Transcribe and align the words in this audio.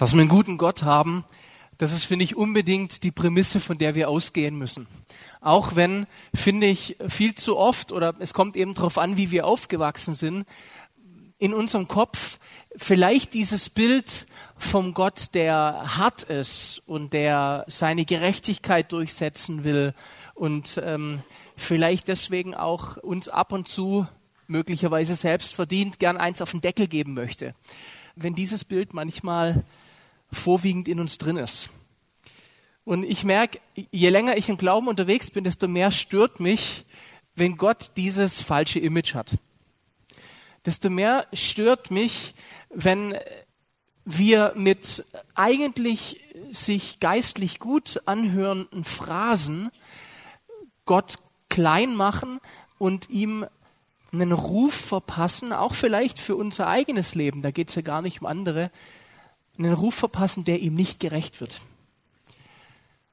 dass 0.00 0.14
wir 0.14 0.20
einen 0.20 0.30
guten 0.30 0.56
Gott 0.56 0.82
haben, 0.82 1.26
das 1.76 1.92
ist, 1.92 2.04
finde 2.04 2.24
ich, 2.24 2.34
unbedingt 2.34 3.02
die 3.02 3.10
Prämisse, 3.10 3.60
von 3.60 3.76
der 3.76 3.94
wir 3.94 4.08
ausgehen 4.08 4.56
müssen. 4.56 4.86
Auch 5.42 5.76
wenn, 5.76 6.06
finde 6.34 6.68
ich, 6.68 6.96
viel 7.08 7.34
zu 7.34 7.58
oft, 7.58 7.92
oder 7.92 8.14
es 8.18 8.32
kommt 8.32 8.56
eben 8.56 8.72
darauf 8.72 8.96
an, 8.96 9.18
wie 9.18 9.30
wir 9.30 9.46
aufgewachsen 9.46 10.14
sind, 10.14 10.46
in 11.36 11.52
unserem 11.52 11.86
Kopf 11.86 12.38
vielleicht 12.76 13.34
dieses 13.34 13.68
Bild 13.68 14.26
vom 14.56 14.94
Gott, 14.94 15.34
der 15.34 15.98
hart 15.98 16.22
ist 16.22 16.82
und 16.86 17.12
der 17.12 17.66
seine 17.66 18.06
Gerechtigkeit 18.06 18.92
durchsetzen 18.92 19.64
will 19.64 19.92
und 20.32 20.80
ähm, 20.82 21.20
vielleicht 21.58 22.08
deswegen 22.08 22.54
auch 22.54 22.96
uns 22.96 23.28
ab 23.28 23.52
und 23.52 23.68
zu 23.68 24.06
möglicherweise 24.46 25.14
selbst 25.14 25.54
verdient 25.54 25.98
gern 25.98 26.16
eins 26.16 26.40
auf 26.40 26.52
den 26.52 26.62
Deckel 26.62 26.88
geben 26.88 27.12
möchte. 27.12 27.54
Wenn 28.16 28.34
dieses 28.34 28.64
Bild 28.64 28.94
manchmal 28.94 29.62
vorwiegend 30.32 30.88
in 30.88 31.00
uns 31.00 31.18
drin 31.18 31.36
ist. 31.36 31.70
Und 32.84 33.04
ich 33.04 33.24
merke, 33.24 33.60
je 33.74 34.08
länger 34.08 34.36
ich 34.36 34.48
im 34.48 34.56
Glauben 34.56 34.88
unterwegs 34.88 35.30
bin, 35.30 35.44
desto 35.44 35.68
mehr 35.68 35.90
stört 35.90 36.40
mich, 36.40 36.84
wenn 37.34 37.56
Gott 37.56 37.92
dieses 37.96 38.40
falsche 38.40 38.80
Image 38.80 39.14
hat. 39.14 39.30
Desto 40.66 40.90
mehr 40.90 41.26
stört 41.32 41.90
mich, 41.90 42.34
wenn 42.68 43.16
wir 44.04 44.52
mit 44.56 45.04
eigentlich 45.34 46.20
sich 46.52 47.00
geistlich 47.00 47.58
gut 47.58 48.00
anhörenden 48.06 48.84
Phrasen 48.84 49.70
Gott 50.84 51.16
klein 51.48 51.94
machen 51.94 52.40
und 52.78 53.08
ihm 53.10 53.46
einen 54.12 54.32
Ruf 54.32 54.74
verpassen, 54.74 55.52
auch 55.52 55.74
vielleicht 55.74 56.18
für 56.18 56.34
unser 56.34 56.66
eigenes 56.66 57.14
Leben, 57.14 57.42
da 57.42 57.50
geht 57.50 57.68
es 57.68 57.74
ja 57.76 57.82
gar 57.82 58.02
nicht 58.02 58.20
um 58.20 58.26
andere, 58.26 58.70
einen 59.58 59.74
Ruf 59.74 59.94
verpassen, 59.94 60.44
der 60.44 60.60
ihm 60.60 60.74
nicht 60.74 61.00
gerecht 61.00 61.40
wird. 61.40 61.60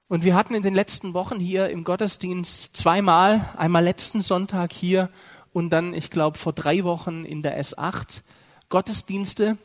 Und 0.08 0.24
wir 0.24 0.36
hatten 0.36 0.56
in 0.56 0.64
den 0.64 0.74
letzten 0.74 1.14
Wochen 1.14 1.40
hier 1.40 1.70
im 1.70 1.84
Gottesdienst 1.84 2.76
zweimal, 2.76 3.50
einmal 3.58 3.84
letzten 3.84 4.22
Sonntag 4.22 4.72
hier 4.72 5.10
und 5.52 5.70
dann, 5.70 5.94
ich 5.94 6.10
glaube, 6.10 6.38
vor 6.38 6.54
drei 6.54 6.86
Wochen 6.86 7.26
in 7.26 7.44
der 7.44 7.62
S8 7.62 8.22
Gottesdienste, 8.70 9.58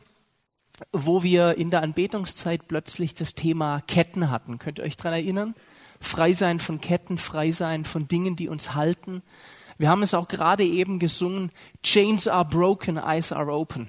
wo 0.91 1.23
wir 1.23 1.57
in 1.57 1.69
der 1.69 1.81
Anbetungszeit 1.81 2.67
plötzlich 2.67 3.13
das 3.13 3.35
Thema 3.35 3.81
Ketten 3.81 4.29
hatten. 4.29 4.59
Könnt 4.59 4.79
ihr 4.79 4.85
euch 4.85 4.97
daran 4.97 5.13
erinnern? 5.13 5.55
Frei 6.01 6.33
sein 6.33 6.59
von 6.59 6.81
Ketten, 6.81 7.17
frei 7.17 7.53
sein 7.53 7.85
von 7.85 8.09
Dingen, 8.09 8.35
die 8.35 8.49
uns 8.49 8.73
halten. 8.73 9.21
Wir 9.77 9.89
haben 9.89 10.03
es 10.03 10.13
auch 10.13 10.27
gerade 10.27 10.65
eben 10.65 10.99
gesungen, 10.99 11.51
Chains 11.83 12.27
are 12.27 12.45
broken, 12.45 12.97
eyes 12.97 13.31
are 13.31 13.51
open. 13.51 13.87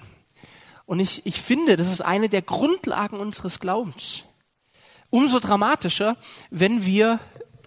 Und 0.86 1.00
ich, 1.00 1.24
ich 1.24 1.40
finde, 1.40 1.76
das 1.76 1.90
ist 1.90 2.00
eine 2.00 2.28
der 2.28 2.42
Grundlagen 2.42 3.18
unseres 3.18 3.60
Glaubens. 3.60 4.24
Umso 5.10 5.38
dramatischer, 5.38 6.16
wenn 6.50 6.84
wir 6.84 7.20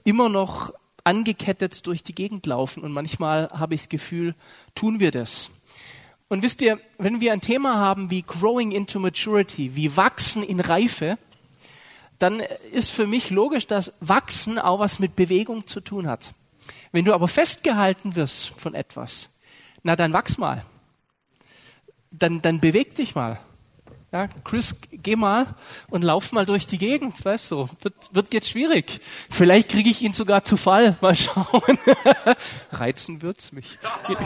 immer 0.04 0.30
noch 0.30 0.74
angekettet 1.04 1.88
durch 1.88 2.04
die 2.04 2.14
Gegend 2.14 2.46
laufen. 2.46 2.84
Und 2.84 2.92
manchmal 2.92 3.50
habe 3.52 3.76
ich 3.76 3.82
das 3.82 3.90
Gefühl, 3.90 4.36
tun 4.76 5.00
wir 5.00 5.12
das. 5.12 5.50
Und 6.28 6.44
wisst 6.44 6.62
ihr, 6.62 6.80
wenn 6.98 7.22
wir 7.22 7.32
ein 7.32 7.42
Thema 7.42 7.76
haben 7.76 8.10
wie 8.10 8.22
Growing 8.22 8.72
into 8.72 9.00
Maturity, 9.00 9.76
wie 9.76 9.96
Wachsen 9.96 10.44
in 10.44 10.60
Reife, 10.60 11.18
dann 12.20 12.42
ist 12.72 12.92
für 12.92 13.08
mich 13.08 13.30
logisch, 13.30 13.68
dass 13.68 13.94
Wachsen 14.02 14.60
auch 14.60 14.80
was 14.80 15.00
mit 15.00 15.16
Bewegung 15.16 15.68
zu 15.68 15.80
tun 15.80 16.08
hat. 16.08 16.32
Wenn 16.92 17.06
du 17.06 17.14
aber 17.14 17.28
festgehalten 17.28 18.16
wirst 18.16 18.52
von 18.58 18.74
etwas, 18.74 19.30
na 19.84 19.96
dann 19.96 20.14
wachs 20.14 20.38
mal 20.38 20.66
dann, 22.12 22.42
dann 22.42 22.60
beweg 22.60 22.96
dich 22.96 23.16
mal. 23.16 23.40
Ja, 24.12 24.30
Chris, 24.46 24.74
geh 24.92 25.18
mal 25.18 25.54
und 25.90 26.02
lauf 26.02 26.32
mal 26.32 26.46
durch 26.46 26.66
die 26.66 26.78
Gegend, 26.78 27.24
weißt 27.26 27.52
du, 27.52 27.68
wird, 27.82 27.94
wird 28.14 28.34
jetzt 28.34 28.50
schwierig. 28.50 29.02
Vielleicht 29.30 29.68
kriege 29.68 29.90
ich 29.90 30.02
ihn 30.02 30.14
sogar 30.14 30.46
zu 30.46 30.56
Fall, 30.56 30.96
mal 31.02 31.14
schauen. 31.14 31.78
Reizen 32.72 33.22
wird's 33.22 33.52
mich. 33.52 33.78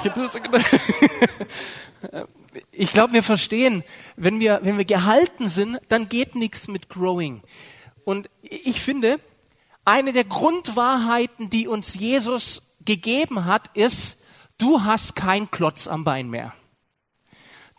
ich 2.72 2.92
glaube, 2.92 3.14
wir 3.14 3.24
verstehen, 3.24 3.84
wenn 4.16 4.40
wir, 4.40 4.60
wenn 4.62 4.78
wir 4.78 4.86
gehalten 4.86 5.50
sind, 5.50 5.80
dann 5.90 6.10
geht 6.10 6.36
nichts 6.36 6.68
mit 6.68 6.88
Growing. 6.88 7.42
Und 8.06 8.30
ich 8.44 8.82
finde, 8.82 9.20
eine 9.84 10.14
der 10.14 10.26
Grundwahrheiten, 10.26 11.50
die 11.50 11.68
uns 11.68 11.96
Jesus 11.96 12.62
gegeben 12.86 13.46
hat, 13.46 13.76
ist, 13.76 14.18
du 14.60 14.84
hast 14.84 15.16
kein 15.16 15.50
Klotz 15.50 15.88
am 15.88 16.04
Bein 16.04 16.30
mehr. 16.30 16.54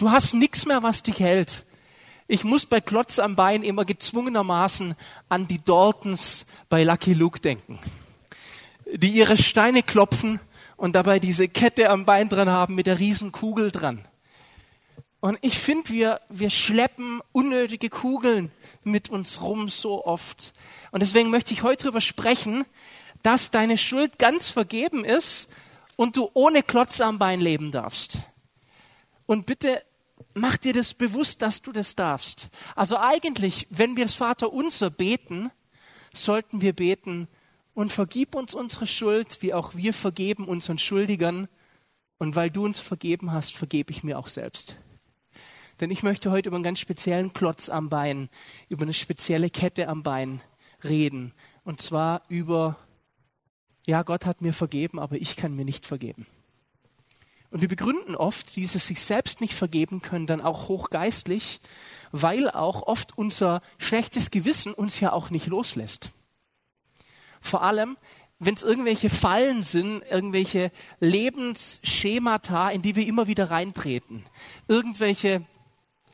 Du 0.02 0.10
hast 0.10 0.34
nichts 0.34 0.66
mehr, 0.66 0.82
was 0.82 1.04
dich 1.04 1.20
hält. 1.20 1.64
Ich 2.26 2.42
muss 2.42 2.66
bei 2.66 2.80
Klotz 2.80 3.20
am 3.20 3.36
Bein 3.36 3.62
immer 3.62 3.84
gezwungenermaßen 3.84 4.96
an 5.28 5.46
die 5.46 5.64
Daltons 5.64 6.44
bei 6.68 6.82
Lucky 6.82 7.14
Luke 7.14 7.38
denken, 7.38 7.78
die 8.92 9.12
ihre 9.12 9.36
Steine 9.36 9.84
klopfen 9.84 10.40
und 10.76 10.96
dabei 10.96 11.20
diese 11.20 11.46
Kette 11.46 11.88
am 11.88 12.04
Bein 12.04 12.28
dran 12.28 12.48
haben 12.48 12.74
mit 12.74 12.88
der 12.88 12.98
riesen 12.98 13.30
Kugel 13.30 13.70
dran. 13.70 14.04
Und 15.20 15.38
ich 15.40 15.56
finde, 15.56 15.90
wir, 15.90 16.20
wir 16.28 16.50
schleppen 16.50 17.20
unnötige 17.30 17.88
Kugeln 17.88 18.50
mit 18.82 19.08
uns 19.08 19.40
rum 19.40 19.68
so 19.68 20.04
oft. 20.04 20.52
Und 20.90 20.98
deswegen 20.98 21.30
möchte 21.30 21.54
ich 21.54 21.62
heute 21.62 21.84
darüber 21.84 22.00
sprechen, 22.00 22.64
dass 23.22 23.52
deine 23.52 23.78
Schuld 23.78 24.18
ganz 24.18 24.48
vergeben 24.48 25.04
ist 25.04 25.48
und 25.94 26.16
du 26.16 26.28
ohne 26.34 26.64
Klotz 26.64 27.00
am 27.00 27.20
Bein 27.20 27.40
leben 27.40 27.70
darfst. 27.70 28.18
Und 29.26 29.46
bitte 29.46 29.80
mach 30.34 30.56
dir 30.56 30.72
das 30.72 30.94
bewusst, 30.94 31.42
dass 31.42 31.62
du 31.62 31.72
das 31.72 31.94
darfst. 31.94 32.48
Also 32.74 32.96
eigentlich, 32.96 33.66
wenn 33.70 33.96
wir 33.96 34.04
das 34.04 34.14
Vater 34.14 34.52
unser 34.52 34.90
beten, 34.90 35.50
sollten 36.14 36.60
wir 36.60 36.72
beten 36.72 37.28
und 37.74 37.92
vergib 37.92 38.34
uns 38.34 38.54
unsere 38.54 38.86
Schuld, 38.86 39.38
wie 39.40 39.54
auch 39.54 39.74
wir 39.74 39.94
vergeben 39.94 40.46
unseren 40.46 40.78
Schuldigern. 40.78 41.48
Und 42.18 42.36
weil 42.36 42.50
du 42.50 42.64
uns 42.64 42.78
vergeben 42.78 43.32
hast, 43.32 43.56
vergebe 43.56 43.90
ich 43.90 44.04
mir 44.04 44.18
auch 44.18 44.28
selbst. 44.28 44.76
Denn 45.80 45.90
ich 45.90 46.04
möchte 46.04 46.30
heute 46.30 46.48
über 46.48 46.56
einen 46.56 46.64
ganz 46.64 46.78
speziellen 46.78 47.32
Klotz 47.32 47.68
am 47.68 47.88
Bein, 47.88 48.28
über 48.68 48.82
eine 48.82 48.94
spezielle 48.94 49.50
Kette 49.50 49.88
am 49.88 50.04
Bein 50.04 50.40
reden. 50.84 51.32
Und 51.64 51.80
zwar 51.80 52.22
über, 52.28 52.78
ja, 53.86 54.02
Gott 54.02 54.26
hat 54.26 54.42
mir 54.42 54.52
vergeben, 54.52 55.00
aber 55.00 55.16
ich 55.16 55.34
kann 55.34 55.56
mir 55.56 55.64
nicht 55.64 55.86
vergeben. 55.86 56.26
Und 57.52 57.60
wir 57.60 57.68
begründen 57.68 58.16
oft 58.16 58.56
dieses 58.56 58.86
sich 58.86 59.02
selbst 59.02 59.42
nicht 59.42 59.54
vergeben 59.54 60.00
können 60.00 60.26
dann 60.26 60.40
auch 60.40 60.68
hochgeistlich, 60.68 61.60
weil 62.10 62.50
auch 62.50 62.86
oft 62.86 63.16
unser 63.18 63.60
schlechtes 63.76 64.30
Gewissen 64.30 64.72
uns 64.72 65.00
ja 65.00 65.12
auch 65.12 65.28
nicht 65.28 65.48
loslässt. 65.48 66.12
Vor 67.42 67.62
allem, 67.62 67.98
wenn 68.38 68.54
es 68.54 68.62
irgendwelche 68.62 69.10
Fallen 69.10 69.62
sind, 69.62 70.02
irgendwelche 70.10 70.72
Lebensschemata, 70.98 72.70
in 72.70 72.80
die 72.80 72.96
wir 72.96 73.06
immer 73.06 73.26
wieder 73.26 73.50
reintreten, 73.50 74.24
irgendwelche 74.66 75.44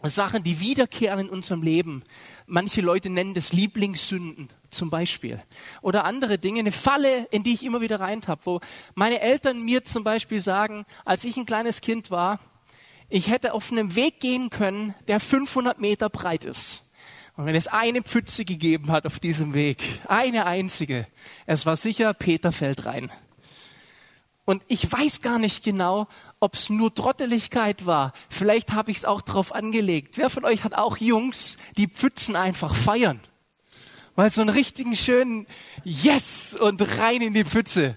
Sachen, 0.02 0.42
die 0.42 0.58
wiederkehren 0.58 1.20
in 1.20 1.30
unserem 1.30 1.62
Leben. 1.62 2.02
Manche 2.46 2.80
Leute 2.80 3.10
nennen 3.10 3.34
das 3.34 3.52
Lieblingssünden 3.52 4.48
zum 4.70 4.90
Beispiel. 4.90 5.42
Oder 5.82 6.04
andere 6.04 6.38
Dinge, 6.38 6.60
eine 6.60 6.72
Falle, 6.72 7.26
in 7.30 7.42
die 7.42 7.54
ich 7.54 7.64
immer 7.64 7.80
wieder 7.80 8.00
reintapp, 8.00 8.40
wo 8.44 8.60
meine 8.94 9.20
Eltern 9.20 9.62
mir 9.62 9.84
zum 9.84 10.04
Beispiel 10.04 10.40
sagen, 10.40 10.84
als 11.04 11.24
ich 11.24 11.36
ein 11.36 11.46
kleines 11.46 11.80
Kind 11.80 12.10
war, 12.10 12.40
ich 13.08 13.30
hätte 13.30 13.54
auf 13.54 13.72
einem 13.72 13.94
Weg 13.94 14.20
gehen 14.20 14.50
können, 14.50 14.94
der 15.06 15.20
500 15.20 15.80
Meter 15.80 16.10
breit 16.10 16.44
ist. 16.44 16.84
Und 17.36 17.46
wenn 17.46 17.54
es 17.54 17.68
eine 17.68 18.02
Pfütze 18.02 18.44
gegeben 18.44 18.90
hat 18.90 19.06
auf 19.06 19.20
diesem 19.20 19.54
Weg, 19.54 19.82
eine 20.08 20.44
einzige, 20.44 21.06
es 21.46 21.66
war 21.66 21.76
sicher, 21.76 22.12
Peter 22.12 22.52
fällt 22.52 22.84
rein. 22.84 23.12
Und 24.44 24.62
ich 24.66 24.90
weiß 24.90 25.20
gar 25.20 25.38
nicht 25.38 25.62
genau, 25.62 26.08
ob 26.40 26.54
es 26.54 26.70
nur 26.70 26.94
Trotteligkeit 26.94 27.86
war. 27.86 28.12
Vielleicht 28.28 28.72
habe 28.72 28.90
ich 28.90 28.96
es 28.96 29.04
auch 29.04 29.20
drauf 29.20 29.54
angelegt. 29.54 30.16
Wer 30.16 30.30
von 30.30 30.44
euch 30.44 30.64
hat 30.64 30.74
auch 30.74 30.96
Jungs, 30.96 31.58
die 31.76 31.86
Pfützen 31.86 32.34
einfach 32.34 32.74
feiern? 32.74 33.20
Mal 34.18 34.32
so 34.32 34.40
einen 34.40 34.50
richtigen 34.50 34.96
schönen 34.96 35.46
Yes 35.84 36.52
und 36.52 36.98
rein 36.98 37.22
in 37.22 37.34
die 37.34 37.44
Pfütze. 37.44 37.96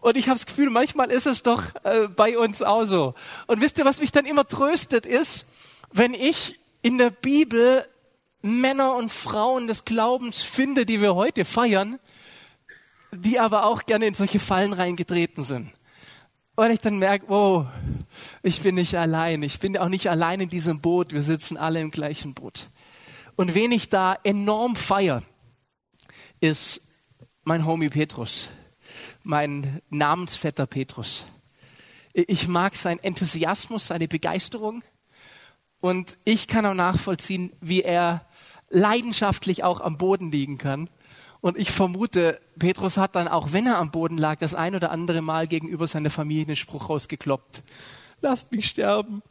Und 0.00 0.16
ich 0.16 0.26
habe 0.28 0.36
das 0.36 0.46
Gefühl, 0.46 0.68
manchmal 0.68 1.12
ist 1.12 1.26
es 1.26 1.44
doch 1.44 1.62
äh, 1.84 2.08
bei 2.08 2.36
uns 2.36 2.60
auch 2.60 2.82
so. 2.82 3.14
Und 3.46 3.60
wisst 3.60 3.78
ihr, 3.78 3.84
was 3.84 4.00
mich 4.00 4.10
dann 4.10 4.26
immer 4.26 4.44
tröstet, 4.44 5.06
ist, 5.06 5.46
wenn 5.92 6.12
ich 6.12 6.58
in 6.82 6.98
der 6.98 7.10
Bibel 7.10 7.86
Männer 8.40 8.96
und 8.96 9.12
Frauen 9.12 9.68
des 9.68 9.84
Glaubens 9.84 10.42
finde, 10.42 10.86
die 10.86 11.00
wir 11.00 11.14
heute 11.14 11.44
feiern, 11.44 12.00
die 13.12 13.38
aber 13.38 13.64
auch 13.64 13.84
gerne 13.84 14.08
in 14.08 14.14
solche 14.14 14.40
Fallen 14.40 14.72
reingetreten 14.72 15.44
sind. 15.44 15.70
Und 16.56 16.72
ich 16.72 16.80
dann 16.80 16.98
merke, 16.98 17.26
wow, 17.28 17.66
ich 18.42 18.60
bin 18.60 18.74
nicht 18.74 18.96
allein. 18.96 19.44
Ich 19.44 19.60
bin 19.60 19.78
auch 19.78 19.88
nicht 19.88 20.10
allein 20.10 20.40
in 20.40 20.48
diesem 20.48 20.80
Boot. 20.80 21.12
Wir 21.12 21.22
sitzen 21.22 21.56
alle 21.56 21.80
im 21.80 21.92
gleichen 21.92 22.34
Boot. 22.34 22.66
Und 23.36 23.54
wen 23.54 23.72
ich 23.72 23.88
da 23.88 24.16
enorm 24.24 24.76
feier, 24.76 25.22
ist 26.40 26.80
mein 27.44 27.66
Homie 27.66 27.88
Petrus, 27.88 28.48
mein 29.22 29.80
Namensvetter 29.90 30.66
Petrus. 30.66 31.24
Ich 32.12 32.46
mag 32.46 32.74
seinen 32.76 32.98
Enthusiasmus, 32.98 33.86
seine 33.86 34.06
Begeisterung. 34.06 34.82
Und 35.80 36.18
ich 36.24 36.46
kann 36.46 36.66
auch 36.66 36.74
nachvollziehen, 36.74 37.52
wie 37.60 37.82
er 37.82 38.26
leidenschaftlich 38.68 39.64
auch 39.64 39.80
am 39.80 39.98
Boden 39.98 40.30
liegen 40.30 40.58
kann. 40.58 40.88
Und 41.40 41.58
ich 41.58 41.72
vermute, 41.72 42.40
Petrus 42.58 42.96
hat 42.96 43.16
dann, 43.16 43.26
auch 43.26 43.52
wenn 43.52 43.66
er 43.66 43.78
am 43.78 43.90
Boden 43.90 44.16
lag, 44.16 44.38
das 44.38 44.54
ein 44.54 44.76
oder 44.76 44.90
andere 44.92 45.22
Mal 45.22 45.48
gegenüber 45.48 45.88
seiner 45.88 46.10
Familie 46.10 46.46
einen 46.46 46.56
Spruch 46.56 46.88
rausgekloppt. 46.88 47.62
Lasst 48.20 48.52
mich 48.52 48.68
sterben. 48.68 49.22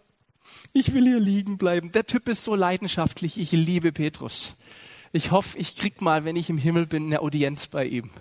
Ich 0.74 0.94
will 0.94 1.04
hier 1.04 1.20
liegen 1.20 1.58
bleiben. 1.58 1.92
Der 1.92 2.06
Typ 2.06 2.30
ist 2.30 2.46
so 2.46 2.56
leidenschaftlich. 2.56 3.38
Ich 3.38 3.52
liebe 3.52 3.92
Petrus. 3.92 4.56
Ich 5.12 5.32
hoffe, 5.32 5.58
ich 5.58 5.76
krieg 5.76 6.00
mal, 6.00 6.24
wenn 6.24 6.38
ich 6.38 6.50
im 6.50 6.58
Himmel 6.58 6.86
bin, 6.86 7.08
eine 7.08 7.22
Audienz 7.22 7.68
bei 7.68 7.86
ihm, 7.86 8.12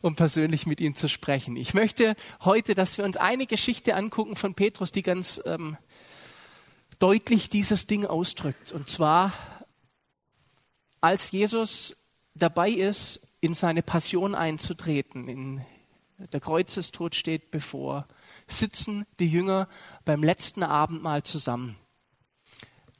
um 0.00 0.16
persönlich 0.16 0.64
mit 0.64 0.80
ihm 0.80 0.94
zu 0.94 1.10
sprechen. 1.10 1.56
Ich 1.56 1.74
möchte 1.74 2.16
heute, 2.42 2.74
dass 2.74 2.96
wir 2.96 3.04
uns 3.04 3.18
eine 3.18 3.46
Geschichte 3.46 3.94
angucken 3.94 4.36
von 4.36 4.54
Petrus, 4.54 4.92
die 4.92 5.02
ganz 5.02 5.42
ähm, 5.44 5.76
deutlich 6.98 7.50
dieses 7.50 7.86
Ding 7.86 8.06
ausdrückt. 8.06 8.72
Und 8.72 8.88
zwar, 8.88 9.34
als 11.02 11.30
Jesus 11.30 11.94
dabei 12.34 12.70
ist, 12.70 13.20
in 13.42 13.52
seine 13.52 13.82
Passion 13.82 14.34
einzutreten, 14.34 15.28
in 15.28 15.60
der 16.32 16.40
Kreuzestod 16.40 17.14
steht 17.14 17.50
bevor, 17.50 18.08
sitzen 18.46 19.04
die 19.18 19.28
Jünger 19.28 19.68
beim 20.06 20.24
letzten 20.24 20.62
Abendmahl 20.62 21.22
zusammen 21.22 21.76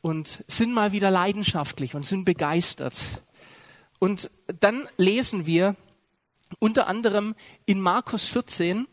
und 0.02 0.44
sind 0.48 0.72
mal 0.72 0.92
wieder 0.92 1.10
leidenschaftlich 1.10 1.94
und 1.94 2.06
sind 2.06 2.24
begeistert. 2.24 3.00
Und 3.98 4.30
dann 4.60 4.88
lesen 4.96 5.46
wir 5.46 5.76
unter 6.58 6.86
anderem 6.86 7.34
in 7.66 7.80
Markus 7.80 8.26
14, 8.26 8.86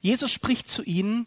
Jesus 0.00 0.30
spricht 0.30 0.68
zu 0.68 0.82
ihnen, 0.82 1.26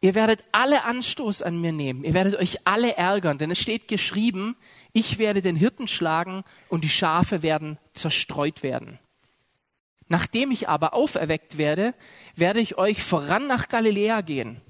ihr 0.00 0.14
werdet 0.14 0.44
alle 0.52 0.84
Anstoß 0.84 1.42
an 1.42 1.60
mir 1.60 1.72
nehmen, 1.72 2.04
ihr 2.04 2.14
werdet 2.14 2.36
euch 2.36 2.66
alle 2.66 2.96
ärgern, 2.96 3.38
denn 3.38 3.50
es 3.50 3.58
steht 3.58 3.88
geschrieben, 3.88 4.56
ich 4.92 5.18
werde 5.18 5.42
den 5.42 5.56
Hirten 5.56 5.88
schlagen 5.88 6.44
und 6.68 6.84
die 6.84 6.88
Schafe 6.88 7.42
werden 7.42 7.78
zerstreut 7.92 8.62
werden. 8.62 8.98
Nachdem 10.08 10.50
ich 10.50 10.68
aber 10.68 10.94
auferweckt 10.94 11.56
werde, 11.56 11.94
werde 12.36 12.60
ich 12.60 12.76
euch 12.76 13.02
voran 13.02 13.46
nach 13.46 13.68
Galiläa 13.68 14.20
gehen. 14.20 14.60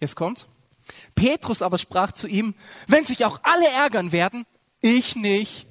Jetzt 0.00 0.16
kommt's. 0.16 0.46
Petrus 1.14 1.62
aber 1.62 1.78
sprach 1.78 2.12
zu 2.12 2.26
ihm, 2.26 2.54
wenn 2.86 3.04
sich 3.04 3.24
auch 3.24 3.40
alle 3.42 3.68
ärgern 3.68 4.12
werden, 4.12 4.46
ich 4.80 5.16
nicht. 5.16 5.66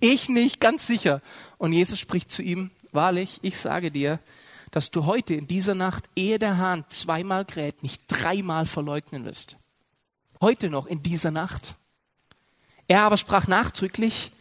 Ich 0.00 0.28
nicht, 0.28 0.60
ganz 0.60 0.86
sicher. 0.86 1.22
Und 1.58 1.72
Jesus 1.72 1.98
spricht 1.98 2.30
zu 2.30 2.42
ihm, 2.42 2.70
wahrlich, 2.92 3.38
ich 3.42 3.58
sage 3.58 3.90
dir, 3.90 4.20
dass 4.70 4.90
du 4.90 5.06
heute 5.06 5.34
in 5.34 5.46
dieser 5.46 5.74
Nacht, 5.74 6.04
ehe 6.16 6.38
der 6.38 6.58
Hahn 6.58 6.84
zweimal 6.88 7.44
kräht, 7.44 7.82
nicht 7.82 8.02
dreimal 8.08 8.66
verleugnen 8.66 9.24
wirst. 9.24 9.56
Heute 10.40 10.68
noch 10.68 10.86
in 10.86 11.02
dieser 11.02 11.30
Nacht. 11.30 11.76
Er 12.88 13.02
aber 13.02 13.16
sprach 13.16 13.46
nachdrücklich, 13.46 14.32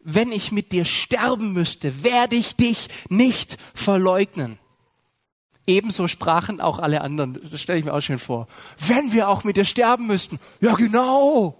wenn 0.00 0.32
ich 0.32 0.52
mit 0.52 0.70
dir 0.70 0.84
sterben 0.84 1.52
müsste, 1.52 2.04
werde 2.04 2.36
ich 2.36 2.56
dich 2.56 2.88
nicht 3.08 3.56
verleugnen. 3.74 4.58
Ebenso 5.66 6.08
sprachen 6.08 6.60
auch 6.60 6.78
alle 6.78 7.00
anderen. 7.00 7.38
Das 7.50 7.60
stelle 7.60 7.78
ich 7.78 7.84
mir 7.84 7.94
auch 7.94 8.00
schön 8.00 8.18
vor. 8.18 8.46
Wenn 8.78 9.12
wir 9.12 9.28
auch 9.28 9.44
mit 9.44 9.56
dir 9.56 9.64
sterben 9.64 10.06
müssten. 10.06 10.38
Ja, 10.60 10.74
genau. 10.74 11.58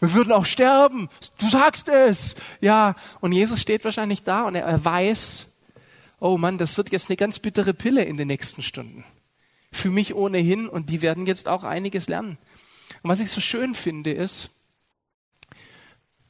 Wir 0.00 0.14
würden 0.14 0.32
auch 0.32 0.46
sterben. 0.46 1.08
Du 1.38 1.48
sagst 1.48 1.88
es. 1.88 2.34
Ja. 2.60 2.94
Und 3.20 3.32
Jesus 3.32 3.60
steht 3.60 3.84
wahrscheinlich 3.84 4.22
da 4.22 4.44
und 4.44 4.54
er 4.54 4.84
weiß, 4.84 5.46
oh 6.18 6.38
Mann, 6.38 6.56
das 6.56 6.76
wird 6.76 6.92
jetzt 6.92 7.10
eine 7.10 7.16
ganz 7.16 7.38
bittere 7.38 7.74
Pille 7.74 8.04
in 8.04 8.16
den 8.16 8.28
nächsten 8.28 8.62
Stunden. 8.62 9.04
Für 9.70 9.90
mich 9.90 10.14
ohnehin 10.14 10.68
und 10.68 10.88
die 10.88 11.02
werden 11.02 11.26
jetzt 11.26 11.46
auch 11.46 11.64
einiges 11.64 12.08
lernen. 12.08 12.38
Und 13.02 13.10
was 13.10 13.20
ich 13.20 13.30
so 13.30 13.40
schön 13.40 13.74
finde 13.74 14.12
ist, 14.12 14.50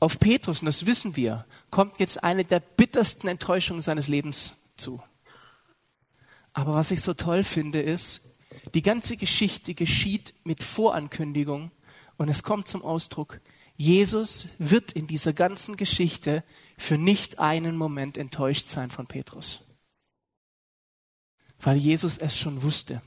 auf 0.01 0.19
Petrus, 0.19 0.61
und 0.61 0.67
das 0.67 0.85
wissen 0.87 1.15
wir, 1.15 1.45
kommt 1.71 2.01
jetzt 2.01 2.25
eine 2.25 2.45
der 2.45 2.59
bittersten 2.59 3.29
Enttäuschungen 3.29 3.83
seines 3.83 4.09
Lebens 4.09 4.53
zu. 4.77 5.01
Aber 6.53 6.75
was 6.75 6.91
ich 6.91 7.01
so 7.01 7.15
toll 7.15 7.45
finde, 7.45 7.81
ist, 7.81 8.21
die 8.75 8.83
ganze 8.83 9.17
Geschichte 9.17 9.75
geschieht 9.75 10.35
mit 10.45 10.63
Vorankündigung 10.63 11.71
und 12.17 12.29
es 12.29 12.43
kommt 12.43 12.69
zum 12.69 12.83
Ausdruck, 12.83 13.41
Jesus 13.77 14.49
wird 14.59 14.93
in 14.93 15.07
dieser 15.07 15.33
ganzen 15.33 15.77
Geschichte 15.77 16.45
für 16.77 16.99
nicht 16.99 17.39
einen 17.39 17.77
Moment 17.77 18.19
enttäuscht 18.19 18.69
sein 18.69 18.91
von 18.91 19.07
Petrus. 19.07 19.63
Weil 21.59 21.77
Jesus 21.77 22.19
es 22.19 22.39
schon 22.39 22.63
wusste. 22.63 23.03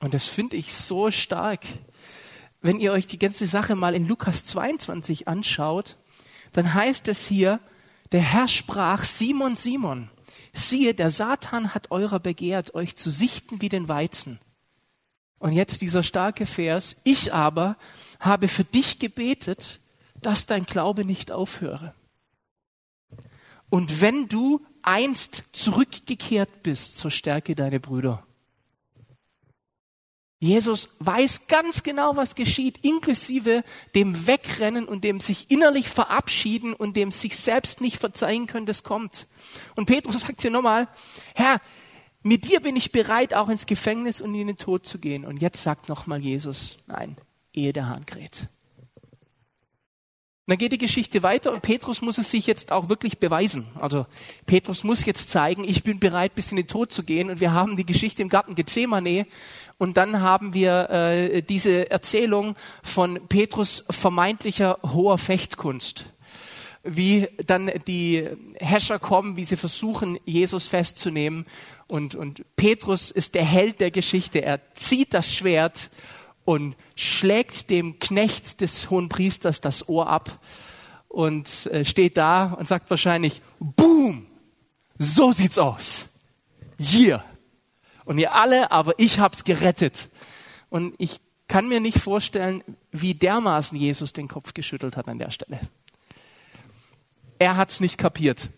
Und 0.00 0.14
das 0.14 0.26
finde 0.26 0.56
ich 0.56 0.74
so 0.74 1.10
stark. 1.10 1.60
Wenn 2.60 2.80
ihr 2.80 2.92
euch 2.92 3.06
die 3.06 3.18
ganze 3.18 3.46
Sache 3.46 3.76
mal 3.76 3.94
in 3.94 4.08
Lukas 4.08 4.44
22 4.44 5.28
anschaut, 5.28 5.96
dann 6.52 6.74
heißt 6.74 7.08
es 7.08 7.26
hier, 7.26 7.60
der 8.12 8.22
Herr 8.22 8.48
sprach, 8.48 9.04
Simon, 9.04 9.56
Simon, 9.56 10.10
siehe, 10.52 10.94
der 10.94 11.10
Satan 11.10 11.74
hat 11.74 11.90
eurer 11.90 12.20
begehrt, 12.20 12.74
euch 12.74 12.96
zu 12.96 13.10
sichten 13.10 13.60
wie 13.60 13.68
den 13.68 13.88
Weizen. 13.88 14.38
Und 15.38 15.52
jetzt 15.52 15.80
dieser 15.80 16.02
starke 16.02 16.46
Vers, 16.46 16.96
ich 17.04 17.32
aber 17.32 17.76
habe 18.20 18.48
für 18.48 18.64
dich 18.64 18.98
gebetet, 18.98 19.80
dass 20.20 20.46
dein 20.46 20.64
Glaube 20.64 21.04
nicht 21.04 21.32
aufhöre. 21.32 21.94
Und 23.70 24.00
wenn 24.00 24.28
du 24.28 24.60
einst 24.82 25.44
zurückgekehrt 25.52 26.62
bist, 26.62 26.98
so 26.98 27.08
stärke 27.08 27.54
deine 27.54 27.80
Brüder. 27.80 28.26
Jesus 30.42 30.88
weiß 31.00 31.48
ganz 31.48 31.82
genau, 31.82 32.16
was 32.16 32.34
geschieht, 32.34 32.82
inklusive 32.82 33.62
dem 33.94 34.26
Wegrennen 34.26 34.88
und 34.88 35.04
dem 35.04 35.20
sich 35.20 35.50
innerlich 35.50 35.90
verabschieden 35.90 36.72
und 36.72 36.96
dem 36.96 37.12
sich 37.12 37.36
selbst 37.36 37.82
nicht 37.82 37.98
verzeihen 37.98 38.46
können, 38.46 38.64
das 38.64 38.82
kommt. 38.82 39.26
Und 39.76 39.84
Petrus 39.84 40.20
sagt 40.26 40.40
hier 40.40 40.50
nochmal, 40.50 40.88
Herr, 41.34 41.60
mit 42.22 42.50
dir 42.50 42.60
bin 42.60 42.74
ich 42.74 42.90
bereit, 42.90 43.34
auch 43.34 43.50
ins 43.50 43.66
Gefängnis 43.66 44.22
und 44.22 44.34
in 44.34 44.46
den 44.46 44.56
Tod 44.56 44.86
zu 44.86 44.98
gehen. 44.98 45.26
Und 45.26 45.42
jetzt 45.42 45.62
sagt 45.62 45.90
nochmal 45.90 46.20
Jesus, 46.20 46.78
nein, 46.86 47.16
ehe 47.52 47.74
der 47.74 47.88
Hahn 47.88 48.06
kräht. 48.06 48.48
Dann 50.50 50.58
geht 50.58 50.72
die 50.72 50.78
Geschichte 50.78 51.22
weiter 51.22 51.52
und 51.52 51.62
Petrus 51.62 52.02
muss 52.02 52.18
es 52.18 52.30
sich 52.30 52.46
jetzt 52.46 52.72
auch 52.72 52.88
wirklich 52.88 53.18
beweisen. 53.18 53.66
Also 53.78 54.06
Petrus 54.46 54.82
muss 54.82 55.06
jetzt 55.06 55.30
zeigen, 55.30 55.62
ich 55.62 55.84
bin 55.84 56.00
bereit, 56.00 56.34
bis 56.34 56.50
in 56.50 56.56
den 56.56 56.66
Tod 56.66 56.90
zu 56.90 57.04
gehen. 57.04 57.30
Und 57.30 57.38
wir 57.38 57.52
haben 57.52 57.76
die 57.76 57.86
Geschichte 57.86 58.20
im 58.20 58.28
Garten 58.28 58.56
Gethsemane 58.56 59.26
und 59.78 59.96
dann 59.96 60.20
haben 60.20 60.52
wir 60.52 60.90
äh, 60.90 61.42
diese 61.42 61.90
Erzählung 61.90 62.56
von 62.82 63.20
Petrus 63.28 63.84
vermeintlicher 63.90 64.78
hoher 64.82 65.18
Fechtkunst. 65.18 66.06
Wie 66.82 67.28
dann 67.46 67.70
die 67.86 68.26
Herrscher 68.58 68.98
kommen, 68.98 69.36
wie 69.36 69.44
sie 69.44 69.56
versuchen, 69.56 70.18
Jesus 70.24 70.66
festzunehmen. 70.66 71.46
Und, 71.86 72.16
und 72.16 72.44
Petrus 72.56 73.12
ist 73.12 73.36
der 73.36 73.44
Held 73.44 73.80
der 73.80 73.92
Geschichte. 73.92 74.42
Er 74.42 74.60
zieht 74.74 75.14
das 75.14 75.32
Schwert 75.32 75.90
und 76.50 76.74
schlägt 76.96 77.70
dem 77.70 78.00
Knecht 78.00 78.60
des 78.60 78.90
hohen 78.90 79.08
Priesters 79.08 79.60
das 79.60 79.88
Ohr 79.88 80.08
ab 80.08 80.40
und 81.06 81.66
äh, 81.66 81.84
steht 81.84 82.16
da 82.16 82.54
und 82.54 82.66
sagt 82.66 82.90
wahrscheinlich, 82.90 83.40
Boom! 83.60 84.26
So 84.98 85.30
sieht's 85.30 85.58
aus. 85.58 86.08
Hier 86.76 87.22
und 88.04 88.18
ihr 88.18 88.34
alle, 88.34 88.72
aber 88.72 88.94
ich 88.98 89.20
hab's 89.20 89.44
gerettet. 89.44 90.08
Und 90.70 90.96
ich 90.98 91.20
kann 91.46 91.68
mir 91.68 91.78
nicht 91.78 92.00
vorstellen, 92.00 92.64
wie 92.90 93.14
dermaßen 93.14 93.78
Jesus 93.78 94.12
den 94.12 94.26
Kopf 94.26 94.52
geschüttelt 94.52 94.96
hat 94.96 95.06
an 95.06 95.20
der 95.20 95.30
Stelle. 95.30 95.60
Er 97.38 97.56
hat's 97.56 97.78
nicht 97.78 97.96
kapiert. 97.96 98.48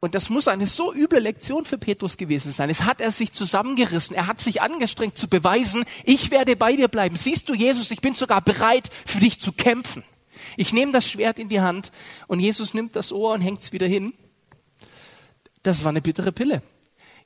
Und 0.00 0.14
das 0.14 0.30
muss 0.30 0.46
eine 0.46 0.66
so 0.66 0.94
üble 0.94 1.18
Lektion 1.18 1.64
für 1.64 1.76
Petrus 1.76 2.16
gewesen 2.16 2.52
sein. 2.52 2.70
Es 2.70 2.82
hat 2.82 3.00
er 3.00 3.10
sich 3.10 3.32
zusammengerissen. 3.32 4.14
Er 4.14 4.28
hat 4.28 4.40
sich 4.40 4.62
angestrengt 4.62 5.18
zu 5.18 5.28
beweisen, 5.28 5.84
ich 6.04 6.30
werde 6.30 6.54
bei 6.54 6.76
dir 6.76 6.86
bleiben. 6.86 7.16
Siehst 7.16 7.48
du, 7.48 7.54
Jesus, 7.54 7.90
ich 7.90 8.00
bin 8.00 8.14
sogar 8.14 8.40
bereit, 8.40 8.90
für 9.06 9.18
dich 9.18 9.40
zu 9.40 9.52
kämpfen. 9.52 10.04
Ich 10.56 10.72
nehme 10.72 10.92
das 10.92 11.10
Schwert 11.10 11.40
in 11.40 11.48
die 11.48 11.60
Hand 11.60 11.90
und 12.28 12.38
Jesus 12.38 12.74
nimmt 12.74 12.94
das 12.94 13.12
Ohr 13.12 13.32
und 13.32 13.40
hängt 13.40 13.60
es 13.60 13.72
wieder 13.72 13.88
hin. 13.88 14.14
Das 15.64 15.82
war 15.82 15.90
eine 15.90 16.00
bittere 16.00 16.30
Pille. 16.30 16.62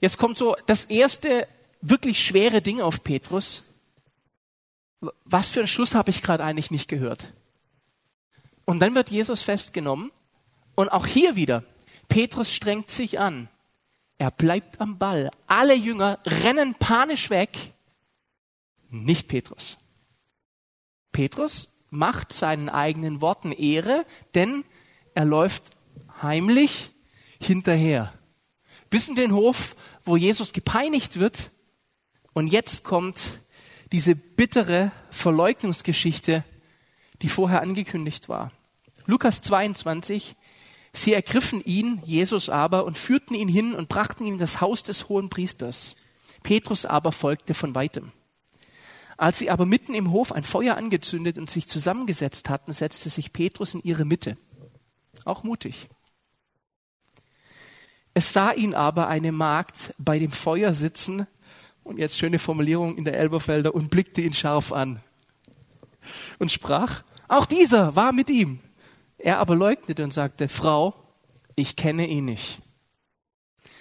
Jetzt 0.01 0.17
kommt 0.17 0.39
so 0.39 0.57
das 0.67 0.87
erste 0.87 1.47
wirklich 1.83 2.25
schwere 2.25 2.63
Ding 2.63 2.81
auf 2.81 3.05
Petrus. 3.05 3.65
Was 5.25 5.51
für 5.51 5.61
einen 5.61 5.69
Schuss 5.69 5.95
habe 5.95 6.11
ich 6.11 6.23
gerade 6.23 6.43
eigentlich 6.43 6.71
nicht 6.71 6.89
gehört? 6.89 7.35
Und 8.65 8.81
dann 8.81 8.95
wird 8.95 9.11
Jesus 9.11 9.43
festgenommen 9.43 10.11
und 10.75 10.89
auch 10.89 11.07
hier 11.07 11.37
wieder, 11.37 11.65
Petrus 12.13 12.53
strengt 12.53 12.91
sich 12.91 13.19
an. 13.19 13.49
Er 14.19 14.31
bleibt 14.31 14.83
am 14.83 14.99
Ball. 14.99 15.31
Alle 15.47 15.75
Jünger 15.75 16.19
rennen 16.27 16.75
panisch 16.75 17.31
weg. 17.31 17.57
Nicht 18.91 19.29
Petrus. 19.29 19.79
Petrus 21.11 21.73
macht 21.89 22.35
seinen 22.35 22.69
eigenen 22.69 23.23
Worten 23.23 23.51
Ehre, 23.51 24.05
denn 24.35 24.65
er 25.15 25.25
läuft 25.25 25.65
heimlich 26.21 26.91
hinterher. 27.41 28.13
Bis 28.91 29.09
in 29.09 29.17
den 29.17 29.33
Hof 29.33 29.75
wo 30.05 30.17
Jesus 30.17 30.53
gepeinigt 30.53 31.19
wird. 31.19 31.51
Und 32.35 32.49
jetzt 32.49 32.85
kommt 32.85 33.41
diese 33.91 34.15
bittere 34.15 34.93
Verleugnungsgeschichte, 35.11 36.45
die 37.23 37.31
vorher 37.31 37.63
angekündigt 37.63 38.29
war. 38.29 38.53
Lukas 39.07 39.41
22, 39.43 40.37
sie 40.93 41.13
ergriffen 41.13 41.63
ihn, 41.65 42.01
Jesus 42.05 42.49
aber, 42.49 42.85
und 42.85 42.99
führten 42.99 43.35
ihn 43.35 43.49
hin 43.49 43.75
und 43.75 43.89
brachten 43.89 44.25
ihn 44.25 44.35
in 44.35 44.39
das 44.39 44.61
Haus 44.61 44.83
des 44.83 45.09
hohen 45.09 45.31
Priesters. 45.31 45.97
Petrus 46.43 46.85
aber 46.85 47.13
folgte 47.13 47.55
von 47.55 47.75
weitem. 47.75 48.13
Als 49.17 49.39
sie 49.39 49.51
aber 49.51 49.67
mitten 49.67 49.95
im 49.95 50.11
Hof 50.11 50.33
ein 50.33 50.45
Feuer 50.45 50.77
angezündet 50.77 51.39
und 51.39 51.49
sich 51.49 51.69
zusammengesetzt 51.69 52.49
hatten, 52.49 52.73
setzte 52.73 53.09
sich 53.09 53.33
Petrus 53.33 53.75
in 53.75 53.83
ihre 53.83 54.05
Mitte. 54.05 54.37
Auch 55.25 55.45
mutig. 55.45 55.89
Es 58.15 58.33
sah 58.33 58.53
ihn 58.53 58.75
aber 58.75 59.09
eine 59.09 59.33
Magd 59.33 59.95
bei 59.99 60.19
dem 60.19 60.33
Feuer 60.33 60.73
sitzen, 60.73 61.27
und 61.85 61.99
jetzt 61.99 62.17
schöne 62.17 62.39
Formulierung 62.39 62.97
in 62.97 63.05
der 63.05 63.19
Elberfelder, 63.19 63.75
und 63.75 63.91
blickte 63.91 64.21
ihn 64.21 64.35
scharf 64.35 64.73
an 64.73 65.03
und 66.39 66.53
sprach, 66.53 67.03
auch 67.29 67.47
dieser 67.47 67.97
war 67.97 68.13
mit 68.13 68.29
ihm. 68.29 68.61
Er 69.23 69.39
aber 69.39 69.55
leugnete 69.55 70.03
und 70.03 70.13
sagte, 70.13 70.49
Frau, 70.49 70.95
ich 71.55 71.77
kenne 71.77 72.07
ihn 72.09 72.25
nicht. 72.25 72.61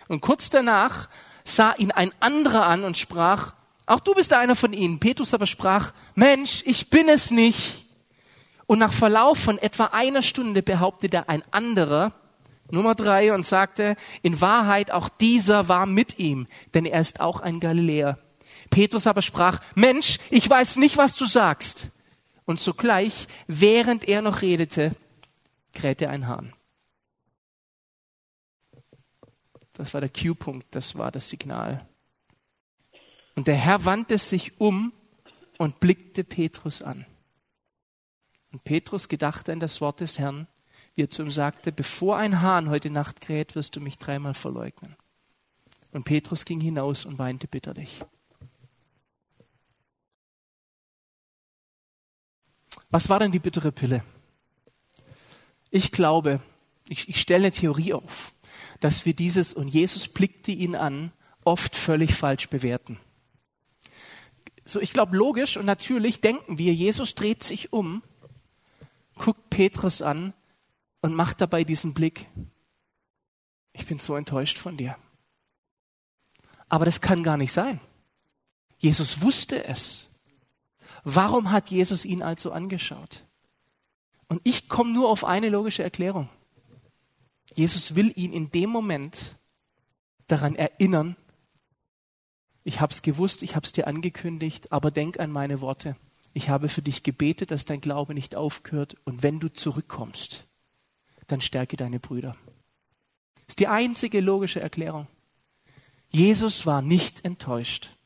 Und 0.07 0.21
kurz 0.21 0.51
danach 0.51 1.09
sah 1.43 1.73
ihn 1.73 1.91
ein 1.91 2.11
anderer 2.19 2.67
an 2.67 2.83
und 2.83 2.97
sprach, 2.97 3.53
auch 3.87 3.99
du 3.99 4.13
bist 4.13 4.33
einer 4.33 4.55
von 4.55 4.71
ihnen. 4.71 4.99
Petrus 4.99 5.33
aber 5.33 5.47
sprach, 5.47 5.93
Mensch, 6.13 6.61
ich 6.65 6.91
bin 6.91 7.09
es 7.09 7.31
nicht. 7.31 7.85
Und 8.67 8.79
nach 8.79 8.93
Verlauf 8.93 9.39
von 9.39 9.57
etwa 9.57 9.85
einer 9.85 10.21
Stunde 10.21 10.61
behauptete 10.61 11.27
ein 11.27 11.43
anderer, 11.49 12.13
Nummer 12.69 12.93
drei, 12.93 13.33
und 13.33 13.45
sagte, 13.45 13.95
in 14.21 14.39
Wahrheit 14.39 14.91
auch 14.91 15.09
dieser 15.09 15.67
war 15.67 15.87
mit 15.87 16.19
ihm, 16.19 16.47
denn 16.73 16.85
er 16.85 17.01
ist 17.01 17.19
auch 17.19 17.41
ein 17.41 17.59
Galiläer. 17.59 18.19
Petrus 18.69 19.07
aber 19.07 19.23
sprach, 19.23 19.59
Mensch, 19.73 20.19
ich 20.29 20.47
weiß 20.47 20.77
nicht, 20.77 20.97
was 20.97 21.15
du 21.15 21.25
sagst. 21.25 21.87
Und 22.45 22.59
sogleich, 22.59 23.27
während 23.47 24.07
er 24.07 24.21
noch 24.21 24.41
redete, 24.41 24.95
krähte 25.73 26.09
ein 26.09 26.27
Hahn. 26.27 26.53
Das 29.73 29.93
war 29.93 30.01
der 30.01 30.09
Q-Punkt, 30.09 30.67
das 30.75 30.95
war 30.95 31.11
das 31.11 31.29
Signal. 31.29 31.87
Und 33.35 33.47
der 33.47 33.55
Herr 33.55 33.85
wandte 33.85 34.17
sich 34.17 34.59
um 34.59 34.93
und 35.57 35.79
blickte 35.79 36.23
Petrus 36.23 36.81
an. 36.81 37.05
Und 38.51 38.63
Petrus 38.63 39.07
gedachte 39.07 39.53
an 39.53 39.59
das 39.59 39.79
Wort 39.79 40.01
des 40.01 40.19
Herrn, 40.19 40.47
wie 40.95 41.03
er 41.03 41.09
zu 41.09 41.21
ihm 41.23 41.31
sagte, 41.31 41.71
bevor 41.71 42.17
ein 42.17 42.41
Hahn 42.41 42.69
heute 42.69 42.89
Nacht 42.89 43.21
kräht, 43.21 43.55
wirst 43.55 43.75
du 43.75 43.79
mich 43.79 43.97
dreimal 43.97 44.33
verleugnen. 44.33 44.95
Und 45.91 46.03
Petrus 46.03 46.45
ging 46.45 46.59
hinaus 46.59 47.05
und 47.05 47.17
weinte 47.17 47.47
bitterlich. 47.47 48.03
Was 52.89 53.07
war 53.07 53.19
denn 53.19 53.31
die 53.31 53.39
bittere 53.39 53.71
Pille? 53.71 54.03
Ich 55.71 55.91
glaube, 55.91 56.41
ich, 56.89 57.09
ich 57.09 57.19
stelle 57.19 57.45
eine 57.45 57.51
Theorie 57.51 57.93
auf, 57.93 58.33
dass 58.81 59.05
wir 59.05 59.13
dieses 59.13 59.53
und 59.53 59.69
Jesus 59.69 60.07
blickte 60.07 60.51
ihn 60.51 60.75
an 60.75 61.11
oft 61.43 61.75
völlig 61.75 62.13
falsch 62.13 62.49
bewerten. 62.49 62.99
So, 64.65 64.79
ich 64.79 64.93
glaube, 64.93 65.15
logisch 65.17 65.57
und 65.57 65.65
natürlich 65.65 66.21
denken 66.21 66.57
wir, 66.57 66.73
Jesus 66.73 67.15
dreht 67.15 67.43
sich 67.43 67.73
um, 67.73 68.03
guckt 69.15 69.49
Petrus 69.49 70.01
an 70.01 70.33
und 71.01 71.15
macht 71.15 71.41
dabei 71.41 71.63
diesen 71.63 71.93
Blick. 71.93 72.27
Ich 73.73 73.85
bin 73.85 73.99
so 73.99 74.15
enttäuscht 74.15 74.57
von 74.57 74.77
dir. 74.77 74.97
Aber 76.69 76.85
das 76.85 77.01
kann 77.01 77.23
gar 77.23 77.37
nicht 77.37 77.53
sein. 77.53 77.79
Jesus 78.77 79.21
wusste 79.21 79.65
es. 79.65 80.07
Warum 81.03 81.51
hat 81.51 81.69
Jesus 81.69 82.05
ihn 82.05 82.21
also 82.21 82.51
angeschaut? 82.51 83.25
Und 84.31 84.39
ich 84.45 84.69
komme 84.69 84.93
nur 84.93 85.09
auf 85.09 85.25
eine 85.25 85.49
logische 85.49 85.83
Erklärung. 85.83 86.29
Jesus 87.53 87.95
will 87.95 88.13
ihn 88.15 88.31
in 88.31 88.49
dem 88.49 88.69
Moment 88.69 89.35
daran 90.27 90.55
erinnern, 90.55 91.17
ich 92.63 92.79
habe 92.79 92.93
es 92.93 93.01
gewusst, 93.01 93.43
ich 93.43 93.57
habe 93.57 93.65
es 93.65 93.73
dir 93.73 93.87
angekündigt, 93.87 94.71
aber 94.71 94.89
denk 94.89 95.19
an 95.19 95.31
meine 95.31 95.59
Worte. 95.59 95.97
Ich 96.31 96.47
habe 96.47 96.69
für 96.69 96.81
dich 96.81 97.03
gebetet, 97.03 97.51
dass 97.51 97.65
dein 97.65 97.81
Glaube 97.81 98.13
nicht 98.13 98.37
aufhört 98.37 98.95
und 99.03 99.21
wenn 99.21 99.41
du 99.41 99.51
zurückkommst, 99.51 100.47
dann 101.27 101.41
stärke 101.41 101.75
deine 101.75 101.99
Brüder. 101.99 102.37
Das 103.35 103.49
ist 103.49 103.59
die 103.59 103.67
einzige 103.67 104.21
logische 104.21 104.61
Erklärung. 104.61 105.07
Jesus 106.07 106.65
war 106.65 106.81
nicht 106.81 107.25
enttäuscht. 107.25 107.97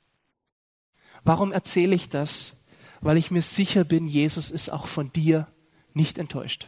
Warum 1.23 1.51
erzähle 1.51 1.93
ich 1.93 2.09
das? 2.09 2.53
Weil 2.99 3.17
ich 3.17 3.29
mir 3.29 3.43
sicher 3.43 3.83
bin, 3.83 4.07
Jesus 4.07 4.49
ist 4.49 4.69
auch 4.69 4.87
von 4.87 5.13
dir 5.13 5.47
nicht 5.95 6.17
enttäuscht. 6.17 6.67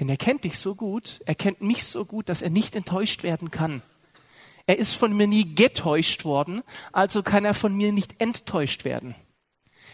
Denn 0.00 0.08
er 0.08 0.16
kennt 0.16 0.44
dich 0.44 0.58
so 0.58 0.74
gut, 0.74 1.20
er 1.26 1.34
kennt 1.34 1.60
mich 1.60 1.84
so 1.84 2.04
gut, 2.04 2.28
dass 2.28 2.42
er 2.42 2.50
nicht 2.50 2.74
enttäuscht 2.74 3.22
werden 3.22 3.50
kann. 3.50 3.82
Er 4.66 4.78
ist 4.78 4.94
von 4.94 5.16
mir 5.16 5.26
nie 5.26 5.54
getäuscht 5.54 6.24
worden, 6.24 6.62
also 6.92 7.22
kann 7.22 7.44
er 7.44 7.54
von 7.54 7.74
mir 7.74 7.92
nicht 7.92 8.20
enttäuscht 8.20 8.84
werden. 8.84 9.14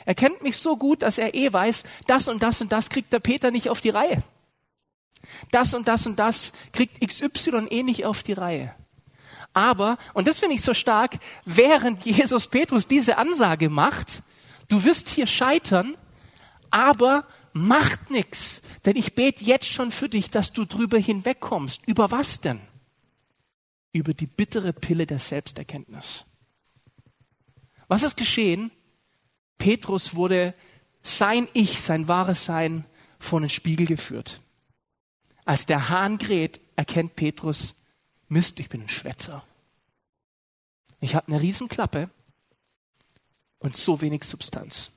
Er 0.04 0.14
kennt 0.14 0.42
mich 0.42 0.56
so 0.58 0.76
gut, 0.76 1.02
dass 1.02 1.18
er 1.18 1.34
eh 1.34 1.52
weiß, 1.52 1.84
das 2.06 2.28
und 2.28 2.42
das 2.42 2.60
und 2.60 2.70
das 2.70 2.90
kriegt 2.90 3.12
der 3.12 3.20
Peter 3.20 3.50
nicht 3.50 3.68
auf 3.70 3.80
die 3.80 3.90
Reihe. 3.90 4.22
Das 5.50 5.74
und 5.74 5.88
das 5.88 6.06
und 6.06 6.18
das 6.18 6.52
kriegt 6.72 7.06
XY 7.06 7.66
eh 7.70 7.82
nicht 7.82 8.04
auf 8.04 8.22
die 8.22 8.34
Reihe. 8.34 8.74
Aber, 9.54 9.98
und 10.14 10.28
das 10.28 10.38
finde 10.38 10.54
ich 10.54 10.62
so 10.62 10.74
stark, 10.74 11.18
während 11.44 12.04
Jesus 12.04 12.46
Petrus 12.46 12.86
diese 12.86 13.18
Ansage 13.18 13.70
macht, 13.70 14.22
du 14.68 14.84
wirst 14.84 15.08
hier 15.08 15.26
scheitern, 15.26 15.96
aber 16.70 17.26
macht 17.52 18.10
nichts, 18.10 18.62
denn 18.84 18.96
ich 18.96 19.14
bete 19.14 19.44
jetzt 19.44 19.66
schon 19.66 19.90
für 19.90 20.08
dich, 20.08 20.30
dass 20.30 20.52
du 20.52 20.64
drüber 20.64 20.98
hinwegkommst. 20.98 21.82
Über 21.86 22.10
was 22.10 22.40
denn? 22.40 22.60
Über 23.92 24.14
die 24.14 24.26
bittere 24.26 24.72
Pille 24.72 25.06
der 25.06 25.18
Selbsterkenntnis. 25.18 26.24
Was 27.88 28.02
ist 28.02 28.16
geschehen? 28.16 28.70
Petrus 29.56 30.14
wurde 30.14 30.54
sein 31.02 31.48
Ich, 31.54 31.80
sein 31.80 32.06
wahres 32.06 32.44
Sein 32.44 32.84
vor 33.18 33.40
den 33.40 33.48
Spiegel 33.48 33.86
geführt. 33.86 34.40
Als 35.44 35.66
der 35.66 35.88
Hahn 35.88 36.18
kräht, 36.18 36.60
erkennt 36.76 37.16
Petrus, 37.16 37.74
Mist, 38.28 38.60
ich 38.60 38.68
bin 38.68 38.82
ein 38.82 38.88
Schwätzer. 38.88 39.42
Ich 41.00 41.14
habe 41.14 41.28
eine 41.28 41.40
Riesenklappe 41.40 42.10
und 43.58 43.76
so 43.76 44.00
wenig 44.00 44.24
Substanz. 44.24 44.90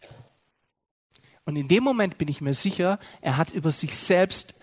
Und 1.45 1.55
in 1.55 1.67
dem 1.67 1.83
Moment 1.83 2.17
bin 2.17 2.27
ich 2.27 2.41
mir 2.41 2.53
sicher, 2.53 2.99
er 3.21 3.37
hat 3.37 3.51
über 3.51 3.71
sich 3.71 3.95
selbst 3.95 4.53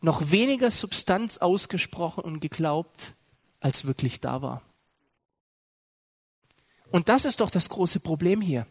noch 0.00 0.30
weniger 0.30 0.70
Substanz 0.70 1.38
ausgesprochen 1.38 2.22
und 2.22 2.40
geglaubt, 2.40 3.14
als 3.60 3.86
wirklich 3.86 4.20
da 4.20 4.42
war. 4.42 4.62
Und 6.90 7.08
das 7.08 7.24
ist 7.24 7.40
doch 7.40 7.50
das 7.50 7.68
große 7.68 8.00
Problem 8.00 8.40
hier. 8.40 8.66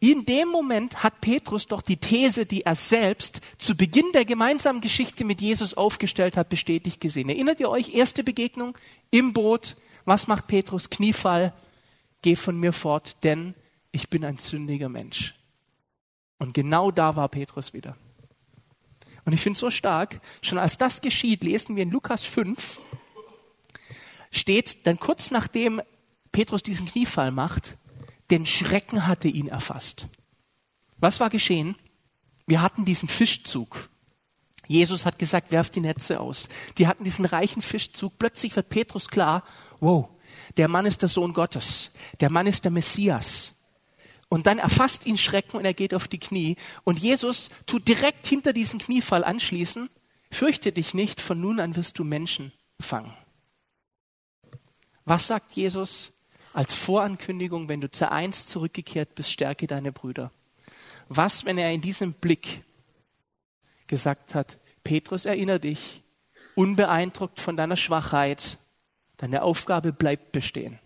In 0.00 0.26
dem 0.26 0.48
Moment 0.48 1.04
hat 1.04 1.20
Petrus 1.20 1.68
doch 1.68 1.80
die 1.80 1.96
These, 1.96 2.44
die 2.44 2.62
er 2.62 2.74
selbst 2.74 3.40
zu 3.56 3.76
Beginn 3.76 4.10
der 4.12 4.24
gemeinsamen 4.24 4.80
Geschichte 4.80 5.24
mit 5.24 5.40
Jesus 5.40 5.74
aufgestellt 5.74 6.36
hat, 6.36 6.48
bestätigt 6.48 7.00
gesehen. 7.00 7.28
Erinnert 7.28 7.60
ihr 7.60 7.70
euch? 7.70 7.94
Erste 7.94 8.24
Begegnung 8.24 8.76
im 9.12 9.32
Boot. 9.32 9.76
Was 10.04 10.26
macht 10.26 10.48
Petrus? 10.48 10.90
Kniefall. 10.90 11.54
Geh 12.22 12.34
von 12.34 12.58
mir 12.58 12.72
fort, 12.72 13.16
denn 13.22 13.54
ich 13.92 14.10
bin 14.10 14.24
ein 14.24 14.38
sündiger 14.38 14.88
Mensch. 14.88 15.34
Und 16.42 16.54
genau 16.54 16.90
da 16.90 17.14
war 17.14 17.28
Petrus 17.28 17.72
wieder. 17.72 17.96
Und 19.24 19.32
ich 19.32 19.40
finde 19.40 19.54
es 19.54 19.60
so 19.60 19.70
stark, 19.70 20.20
schon 20.42 20.58
als 20.58 20.76
das 20.76 21.00
geschieht, 21.00 21.44
lesen 21.44 21.76
wir 21.76 21.84
in 21.84 21.92
Lukas 21.92 22.24
5, 22.24 22.80
steht 24.32 24.84
dann 24.84 24.98
kurz 24.98 25.30
nachdem 25.30 25.80
Petrus 26.32 26.64
diesen 26.64 26.88
Kniefall 26.88 27.30
macht, 27.30 27.76
den 28.32 28.44
Schrecken 28.44 29.06
hatte 29.06 29.28
ihn 29.28 29.46
erfasst. 29.46 30.08
Was 30.98 31.20
war 31.20 31.30
geschehen? 31.30 31.76
Wir 32.48 32.60
hatten 32.60 32.84
diesen 32.84 33.08
Fischzug. 33.08 33.88
Jesus 34.66 35.06
hat 35.06 35.20
gesagt, 35.20 35.52
werft 35.52 35.76
die 35.76 35.80
Netze 35.80 36.18
aus. 36.18 36.48
Die 36.76 36.88
hatten 36.88 37.04
diesen 37.04 37.24
reichen 37.24 37.62
Fischzug. 37.62 38.18
Plötzlich 38.18 38.56
wird 38.56 38.68
Petrus 38.68 39.06
klar, 39.06 39.44
wow, 39.78 40.08
der 40.56 40.66
Mann 40.66 40.86
ist 40.86 41.02
der 41.02 41.08
Sohn 41.08 41.34
Gottes. 41.34 41.92
Der 42.18 42.30
Mann 42.30 42.48
ist 42.48 42.64
der 42.64 42.72
Messias. 42.72 43.54
Und 44.32 44.46
dann 44.46 44.58
erfasst 44.58 45.04
ihn 45.04 45.18
Schrecken 45.18 45.58
und 45.58 45.66
er 45.66 45.74
geht 45.74 45.92
auf 45.92 46.08
die 46.08 46.16
Knie. 46.16 46.56
Und 46.84 46.98
Jesus 46.98 47.50
tut 47.66 47.86
direkt 47.86 48.26
hinter 48.26 48.54
diesen 48.54 48.80
Kniefall 48.80 49.24
anschließen, 49.24 49.90
fürchte 50.30 50.72
dich 50.72 50.94
nicht, 50.94 51.20
von 51.20 51.38
nun 51.38 51.60
an 51.60 51.76
wirst 51.76 51.98
du 51.98 52.04
Menschen 52.04 52.50
fangen. 52.80 53.14
Was 55.04 55.26
sagt 55.26 55.52
Jesus 55.52 56.12
als 56.54 56.74
Vorankündigung, 56.74 57.68
wenn 57.68 57.82
du 57.82 57.90
zur 57.90 58.10
Eins 58.10 58.46
zurückgekehrt 58.46 59.14
bist, 59.16 59.30
stärke 59.30 59.66
deine 59.66 59.92
Brüder? 59.92 60.32
Was, 61.10 61.44
wenn 61.44 61.58
er 61.58 61.70
in 61.70 61.82
diesem 61.82 62.14
Blick 62.14 62.64
gesagt 63.86 64.34
hat, 64.34 64.58
Petrus, 64.82 65.26
erinnere 65.26 65.60
dich, 65.60 66.02
unbeeindruckt 66.54 67.38
von 67.38 67.58
deiner 67.58 67.76
Schwachheit, 67.76 68.56
deine 69.18 69.42
Aufgabe 69.42 69.92
bleibt 69.92 70.32
bestehen. 70.32 70.78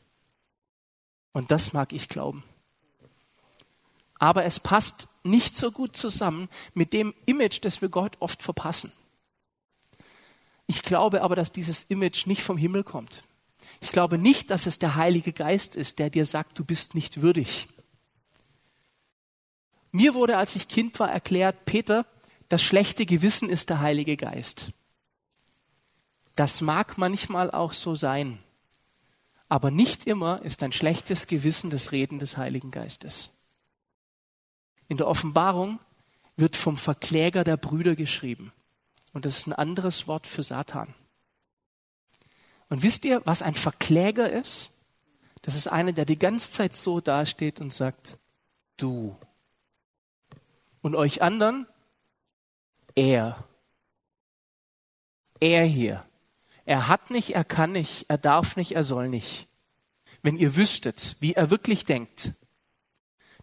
Und 1.30 1.52
das 1.52 1.72
mag 1.72 1.92
ich 1.92 2.08
glauben. 2.08 2.42
Aber 4.18 4.44
es 4.44 4.60
passt 4.60 5.08
nicht 5.22 5.56
so 5.56 5.70
gut 5.70 5.96
zusammen 5.96 6.48
mit 6.74 6.92
dem 6.92 7.14
Image, 7.26 7.58
das 7.62 7.82
wir 7.82 7.88
Gott 7.88 8.16
oft 8.20 8.42
verpassen. 8.42 8.92
Ich 10.66 10.82
glaube 10.82 11.22
aber, 11.22 11.36
dass 11.36 11.52
dieses 11.52 11.84
Image 11.84 12.26
nicht 12.26 12.42
vom 12.42 12.56
Himmel 12.56 12.82
kommt. 12.84 13.22
Ich 13.80 13.92
glaube 13.92 14.18
nicht, 14.18 14.50
dass 14.50 14.66
es 14.66 14.78
der 14.78 14.94
Heilige 14.96 15.32
Geist 15.32 15.76
ist, 15.76 15.98
der 15.98 16.10
dir 16.10 16.24
sagt, 16.24 16.58
du 16.58 16.64
bist 16.64 16.94
nicht 16.94 17.20
würdig. 17.20 17.68
Mir 19.92 20.14
wurde, 20.14 20.36
als 20.36 20.56
ich 20.56 20.68
Kind 20.68 20.98
war, 20.98 21.10
erklärt, 21.10 21.64
Peter, 21.64 22.06
das 22.48 22.62
schlechte 22.62 23.06
Gewissen 23.06 23.48
ist 23.48 23.70
der 23.70 23.80
Heilige 23.80 24.16
Geist. 24.16 24.66
Das 26.36 26.60
mag 26.60 26.98
manchmal 26.98 27.50
auch 27.50 27.72
so 27.72 27.94
sein, 27.94 28.38
aber 29.48 29.70
nicht 29.70 30.06
immer 30.06 30.42
ist 30.42 30.62
ein 30.62 30.72
schlechtes 30.72 31.26
Gewissen 31.26 31.70
das 31.70 31.92
Reden 31.92 32.18
des 32.18 32.36
Heiligen 32.36 32.70
Geistes. 32.70 33.30
In 34.88 34.96
der 34.96 35.08
Offenbarung 35.08 35.80
wird 36.36 36.56
vom 36.56 36.76
Verkläger 36.76 37.44
der 37.44 37.56
Brüder 37.56 37.96
geschrieben. 37.96 38.52
Und 39.12 39.24
das 39.24 39.38
ist 39.38 39.46
ein 39.46 39.52
anderes 39.52 40.06
Wort 40.06 40.26
für 40.26 40.42
Satan. 40.42 40.94
Und 42.68 42.82
wisst 42.82 43.04
ihr, 43.04 43.22
was 43.24 43.42
ein 43.42 43.54
Verkläger 43.54 44.30
ist? 44.30 44.72
Das 45.42 45.54
ist 45.54 45.68
einer, 45.68 45.92
der 45.92 46.04
die 46.04 46.18
ganze 46.18 46.52
Zeit 46.52 46.74
so 46.74 47.00
dasteht 47.00 47.60
und 47.60 47.72
sagt, 47.72 48.18
du. 48.76 49.16
Und 50.82 50.94
euch 50.94 51.22
anderen, 51.22 51.66
er. 52.94 53.44
Er 55.40 55.64
hier. 55.64 56.04
Er 56.64 56.88
hat 56.88 57.10
nicht, 57.10 57.34
er 57.34 57.44
kann 57.44 57.72
nicht, 57.72 58.06
er 58.08 58.18
darf 58.18 58.56
nicht, 58.56 58.72
er 58.72 58.82
soll 58.82 59.08
nicht. 59.08 59.48
Wenn 60.22 60.36
ihr 60.36 60.56
wüsstet, 60.56 61.16
wie 61.20 61.34
er 61.34 61.50
wirklich 61.50 61.84
denkt, 61.84 62.32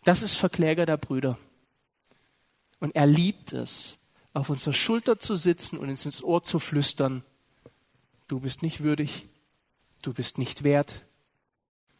das 0.03 0.21
ist 0.21 0.35
Verkläger 0.35 0.85
der 0.85 0.97
Brüder. 0.97 1.37
Und 2.79 2.95
er 2.95 3.07
liebt 3.07 3.53
es, 3.53 3.97
auf 4.33 4.49
unserer 4.49 4.73
Schulter 4.73 5.19
zu 5.19 5.35
sitzen 5.35 5.77
und 5.77 5.89
uns 5.89 6.05
ins 6.05 6.23
Ohr 6.23 6.43
zu 6.43 6.59
flüstern, 6.59 7.23
du 8.27 8.39
bist 8.39 8.63
nicht 8.63 8.81
würdig, 8.81 9.27
du 10.01 10.13
bist 10.13 10.37
nicht 10.37 10.63
wert, 10.63 11.03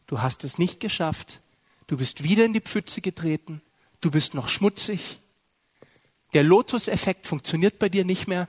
du 0.06 0.20
hast 0.20 0.44
es 0.44 0.58
nicht 0.58 0.80
geschafft, 0.80 1.40
du 1.86 1.96
bist 1.96 2.24
wieder 2.24 2.44
in 2.44 2.52
die 2.52 2.60
Pfütze 2.60 3.00
getreten, 3.00 3.62
du 4.00 4.10
bist 4.10 4.34
noch 4.34 4.48
schmutzig. 4.48 5.20
Der 6.32 6.42
Lotus-Effekt 6.42 7.26
funktioniert 7.28 7.78
bei 7.78 7.88
dir 7.88 8.04
nicht 8.04 8.26
mehr. 8.26 8.48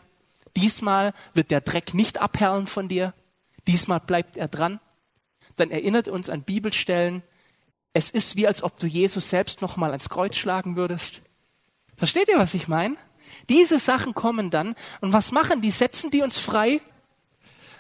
Diesmal 0.56 1.14
wird 1.36 1.52
der 1.52 1.62
Dreck 1.62 1.94
nicht 1.94 2.20
abperlen 2.20 2.66
von 2.66 2.88
dir. 2.88 3.14
Diesmal 3.68 4.00
bleibt 4.00 4.38
er 4.38 4.48
dran. 4.48 4.80
Dann 5.56 5.70
erinnert 5.70 6.08
uns 6.08 6.30
an 6.30 6.44
Bibelstellen, 6.44 7.22
es 7.96 8.10
ist 8.10 8.36
wie, 8.36 8.46
als 8.46 8.62
ob 8.62 8.78
du 8.78 8.88
Jesus 8.88 9.30
selbst 9.30 9.62
nochmal 9.62 9.92
ans 9.92 10.10
Kreuz 10.10 10.36
schlagen 10.36 10.76
würdest. 10.76 11.22
Versteht 11.96 12.28
ihr, 12.28 12.38
was 12.38 12.54
ich 12.54 12.68
meine? 12.68 12.98
Diese 13.48 13.80
Sachen 13.80 14.14
kommen 14.14 14.50
dann 14.50 14.76
und 15.00 15.14
was 15.14 15.32
machen 15.32 15.62
die? 15.62 15.72
Setzen 15.72 16.12
die 16.12 16.22
uns 16.22 16.38
frei? 16.38 16.82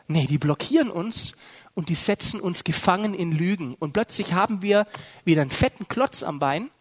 Nee, 0.07 0.25
die 0.25 0.37
blockieren 0.37 0.89
uns 0.89 1.33
und 1.73 1.89
die 1.89 1.95
setzen 1.95 2.39
uns 2.39 2.63
gefangen 2.63 3.13
in 3.13 3.33
Lügen. 3.33 3.75
Und 3.75 3.91
plötzlich 3.91 4.31
haben 4.31 4.61
wir 4.61 4.87
wieder 5.25 5.41
einen 5.41 5.51
fetten 5.51 5.89
Klotz 5.89 6.23
am 6.23 6.39
Bein. 6.39 6.71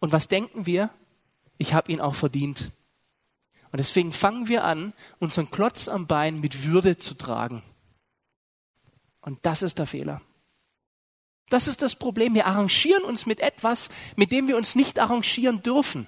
Und 0.00 0.12
was 0.12 0.26
denken 0.26 0.64
wir? 0.64 0.88
Ich 1.58 1.74
habe 1.74 1.92
ihn 1.92 2.00
auch 2.00 2.14
verdient. 2.14 2.72
Und 3.72 3.78
deswegen 3.78 4.14
fangen 4.14 4.48
wir 4.48 4.64
an, 4.64 4.94
unseren 5.18 5.50
Klotz 5.50 5.86
am 5.86 6.06
Bein 6.06 6.40
mit 6.40 6.64
Würde 6.64 6.96
zu 6.96 7.12
tragen. 7.12 7.62
Und 9.20 9.38
das 9.42 9.60
ist 9.60 9.78
der 9.78 9.86
Fehler. 9.86 10.22
Das 11.48 11.68
ist 11.68 11.82
das 11.82 11.94
Problem. 11.94 12.34
Wir 12.34 12.46
arrangieren 12.46 13.04
uns 13.04 13.26
mit 13.26 13.40
etwas, 13.40 13.88
mit 14.16 14.32
dem 14.32 14.48
wir 14.48 14.56
uns 14.56 14.74
nicht 14.74 14.98
arrangieren 14.98 15.62
dürfen. 15.62 16.06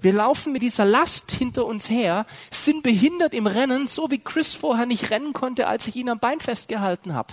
Wir 0.00 0.12
laufen 0.12 0.52
mit 0.52 0.62
dieser 0.62 0.84
Last 0.84 1.30
hinter 1.30 1.64
uns 1.66 1.88
her, 1.88 2.26
sind 2.50 2.82
behindert 2.82 3.34
im 3.34 3.46
Rennen, 3.46 3.86
so 3.86 4.10
wie 4.10 4.18
Chris 4.18 4.54
vorher 4.54 4.86
nicht 4.86 5.10
rennen 5.10 5.32
konnte, 5.32 5.68
als 5.68 5.86
ich 5.86 5.96
ihn 5.96 6.08
am 6.08 6.18
Bein 6.18 6.40
festgehalten 6.40 7.14
habe. 7.14 7.32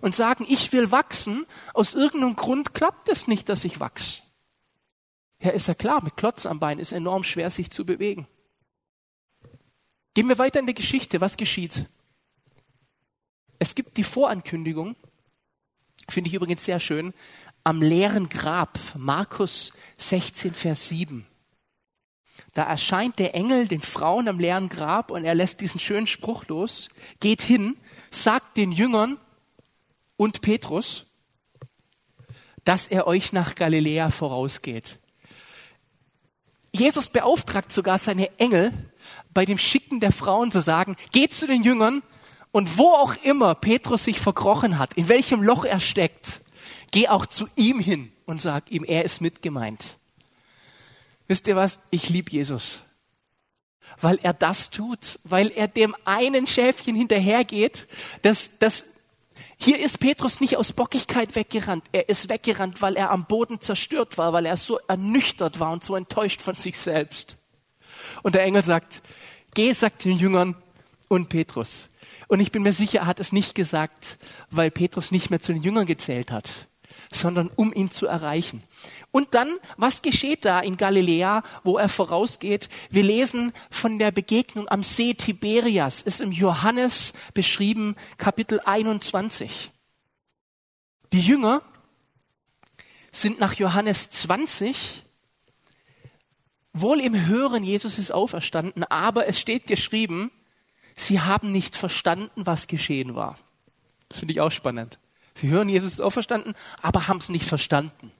Und 0.00 0.14
sagen, 0.14 0.44
ich 0.48 0.72
will 0.72 0.92
wachsen, 0.92 1.46
aus 1.74 1.94
irgendeinem 1.94 2.36
Grund 2.36 2.74
klappt 2.74 3.08
es 3.08 3.26
nicht, 3.26 3.48
dass 3.48 3.64
ich 3.64 3.80
wachse. 3.80 4.22
Ja, 5.40 5.50
ist 5.50 5.66
ja 5.66 5.74
klar, 5.74 6.02
mit 6.04 6.16
Klotz 6.16 6.46
am 6.46 6.60
Bein 6.60 6.78
ist 6.78 6.92
enorm 6.92 7.24
schwer, 7.24 7.50
sich 7.50 7.70
zu 7.70 7.84
bewegen. 7.84 8.28
Gehen 10.14 10.28
wir 10.28 10.38
weiter 10.38 10.60
in 10.60 10.66
die 10.66 10.74
Geschichte. 10.74 11.20
Was 11.20 11.36
geschieht? 11.36 11.86
Es 13.58 13.74
gibt 13.74 13.96
die 13.96 14.04
Vorankündigung, 14.04 14.94
Finde 16.08 16.28
ich 16.28 16.34
übrigens 16.34 16.64
sehr 16.64 16.80
schön. 16.80 17.14
Am 17.64 17.80
leeren 17.80 18.28
Grab, 18.28 18.78
Markus 18.96 19.72
16, 19.98 20.54
Vers 20.54 20.88
7. 20.88 21.26
Da 22.54 22.64
erscheint 22.64 23.18
der 23.18 23.34
Engel 23.34 23.68
den 23.68 23.80
Frauen 23.80 24.28
am 24.28 24.38
leeren 24.38 24.68
Grab 24.68 25.10
und 25.10 25.24
er 25.24 25.34
lässt 25.34 25.60
diesen 25.60 25.80
schönen 25.80 26.06
Spruch 26.06 26.46
los, 26.48 26.88
geht 27.20 27.42
hin, 27.42 27.76
sagt 28.10 28.56
den 28.56 28.72
Jüngern 28.72 29.18
und 30.16 30.42
Petrus, 30.42 31.06
dass 32.64 32.88
er 32.88 33.06
euch 33.06 33.32
nach 33.32 33.54
Galiläa 33.54 34.10
vorausgeht. 34.10 34.98
Jesus 36.72 37.08
beauftragt 37.10 37.70
sogar 37.70 37.98
seine 37.98 38.38
Engel, 38.38 38.72
bei 39.34 39.44
dem 39.44 39.58
Schicken 39.58 40.00
der 40.00 40.12
Frauen 40.12 40.50
zu 40.50 40.60
sagen, 40.60 40.96
geht 41.12 41.34
zu 41.34 41.46
den 41.46 41.62
Jüngern 41.62 42.02
und 42.52 42.78
wo 42.78 42.92
auch 42.92 43.16
immer 43.24 43.54
Petrus 43.54 44.04
sich 44.04 44.20
verkrochen 44.20 44.78
hat, 44.78 44.94
in 44.94 45.08
welchem 45.08 45.42
Loch 45.42 45.64
er 45.64 45.80
steckt, 45.80 46.42
geh 46.90 47.08
auch 47.08 47.26
zu 47.26 47.48
ihm 47.56 47.80
hin 47.80 48.12
und 48.26 48.40
sag 48.40 48.70
ihm, 48.70 48.84
er 48.84 49.04
ist 49.04 49.20
mitgemeint. 49.20 49.96
Wisst 51.26 51.48
ihr 51.48 51.56
was? 51.56 51.80
Ich 51.90 52.10
liebe 52.10 52.30
Jesus. 52.30 52.78
Weil 54.00 54.18
er 54.22 54.32
das 54.32 54.70
tut, 54.70 55.18
weil 55.24 55.48
er 55.48 55.68
dem 55.68 55.96
einen 56.04 56.46
Schäfchen 56.46 56.94
hinterhergeht, 56.94 57.88
das, 58.20 58.50
das, 58.58 58.84
hier 59.58 59.80
ist 59.80 59.98
Petrus 59.98 60.40
nicht 60.40 60.56
aus 60.56 60.72
Bockigkeit 60.72 61.34
weggerannt. 61.36 61.84
Er 61.92 62.08
ist 62.08 62.28
weggerannt, 62.28 62.82
weil 62.82 62.96
er 62.96 63.10
am 63.10 63.24
Boden 63.26 63.60
zerstört 63.60 64.18
war, 64.18 64.32
weil 64.32 64.44
er 64.44 64.56
so 64.56 64.78
ernüchtert 64.88 65.60
war 65.60 65.72
und 65.72 65.84
so 65.84 65.96
enttäuscht 65.96 66.42
von 66.42 66.54
sich 66.54 66.78
selbst. 66.78 67.38
Und 68.22 68.34
der 68.34 68.42
Engel 68.42 68.62
sagt, 68.62 69.02
geh, 69.54 69.72
sagt 69.72 70.04
den 70.04 70.18
Jüngern 70.18 70.56
und 71.08 71.28
Petrus, 71.28 71.88
und 72.32 72.40
ich 72.40 72.50
bin 72.50 72.62
mir 72.62 72.72
sicher, 72.72 73.00
er 73.00 73.06
hat 73.06 73.20
es 73.20 73.30
nicht 73.30 73.54
gesagt, 73.54 74.16
weil 74.50 74.70
Petrus 74.70 75.10
nicht 75.10 75.28
mehr 75.28 75.42
zu 75.42 75.52
den 75.52 75.62
Jüngern 75.62 75.84
gezählt 75.84 76.30
hat, 76.30 76.50
sondern 77.10 77.50
um 77.56 77.74
ihn 77.74 77.90
zu 77.90 78.06
erreichen. 78.06 78.62
Und 79.10 79.34
dann, 79.34 79.58
was 79.76 80.00
geschieht 80.00 80.46
da 80.46 80.60
in 80.60 80.78
Galiläa, 80.78 81.42
wo 81.62 81.76
er 81.76 81.90
vorausgeht? 81.90 82.70
Wir 82.88 83.02
lesen 83.02 83.52
von 83.68 83.98
der 83.98 84.12
Begegnung 84.12 84.66
am 84.68 84.82
See 84.82 85.12
Tiberias, 85.12 86.00
ist 86.00 86.22
im 86.22 86.32
Johannes 86.32 87.12
beschrieben, 87.34 87.96
Kapitel 88.16 88.60
21. 88.64 89.70
Die 91.12 91.20
Jünger 91.20 91.60
sind 93.10 93.40
nach 93.40 93.52
Johannes 93.56 94.08
20 94.08 95.04
wohl 96.72 96.98
im 97.02 97.26
Hören, 97.26 97.62
Jesus 97.62 97.98
ist 97.98 98.10
auferstanden, 98.10 98.84
aber 98.84 99.26
es 99.26 99.38
steht 99.38 99.66
geschrieben, 99.66 100.30
sie 100.94 101.20
haben 101.20 101.52
nicht 101.52 101.76
verstanden, 101.76 102.46
was 102.46 102.66
geschehen 102.66 103.14
war. 103.14 103.38
Das 104.08 104.18
finde 104.18 104.32
ich 104.32 104.40
auch 104.40 104.52
spannend. 104.52 104.98
Sie 105.34 105.48
hören, 105.48 105.68
Jesus 105.68 105.94
ist 105.94 106.00
auferstanden, 106.00 106.54
aber 106.80 107.08
haben 107.08 107.18
es 107.18 107.28
nicht 107.28 107.46
verstanden. 107.46 108.12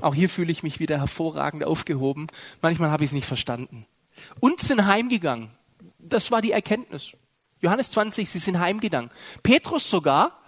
Auch 0.00 0.14
hier 0.14 0.28
fühle 0.28 0.52
ich 0.52 0.62
mich 0.62 0.78
wieder 0.80 0.98
hervorragend 0.98 1.64
aufgehoben. 1.64 2.26
Manchmal 2.62 2.90
habe 2.90 3.04
ich 3.04 3.10
es 3.10 3.14
nicht 3.14 3.26
verstanden. 3.26 3.86
Und 4.40 4.60
sind 4.60 4.86
heimgegangen. 4.86 5.50
Das 5.98 6.30
war 6.30 6.42
die 6.42 6.52
Erkenntnis. 6.52 7.12
Johannes 7.60 7.90
20, 7.90 8.28
sie 8.28 8.38
sind 8.38 8.58
heimgegangen. 8.58 9.10
Petrus 9.42 9.88
sogar 9.88 10.40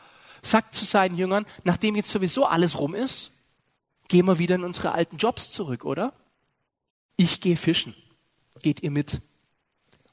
sagt 0.42 0.74
zu 0.74 0.84
seinen 0.84 1.16
Jüngern, 1.16 1.46
nachdem 1.64 1.96
jetzt 1.96 2.10
sowieso 2.10 2.46
alles 2.46 2.78
rum 2.78 2.94
ist, 2.94 3.32
gehen 4.08 4.26
wir 4.26 4.38
wieder 4.38 4.54
in 4.54 4.64
unsere 4.64 4.92
alten 4.92 5.16
Jobs 5.16 5.50
zurück, 5.50 5.84
oder? 5.84 6.12
Ich 7.16 7.40
gehe 7.40 7.56
fischen. 7.56 7.94
Geht 8.62 8.82
ihr 8.82 8.90
mit? 8.90 9.20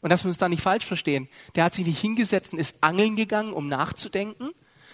Und 0.06 0.12
dass 0.12 0.24
wir 0.24 0.28
uns 0.28 0.38
da 0.38 0.48
nicht 0.48 0.62
falsch 0.62 0.86
verstehen. 0.86 1.28
Der 1.56 1.64
hat 1.64 1.74
sich 1.74 1.84
nicht 1.84 2.00
hingesetzt 2.00 2.54
und 2.54 2.60
ist 2.60 2.76
angeln 2.82 3.16
gegangen, 3.16 3.54
um 3.54 3.68
nachzudenken, 3.68 4.52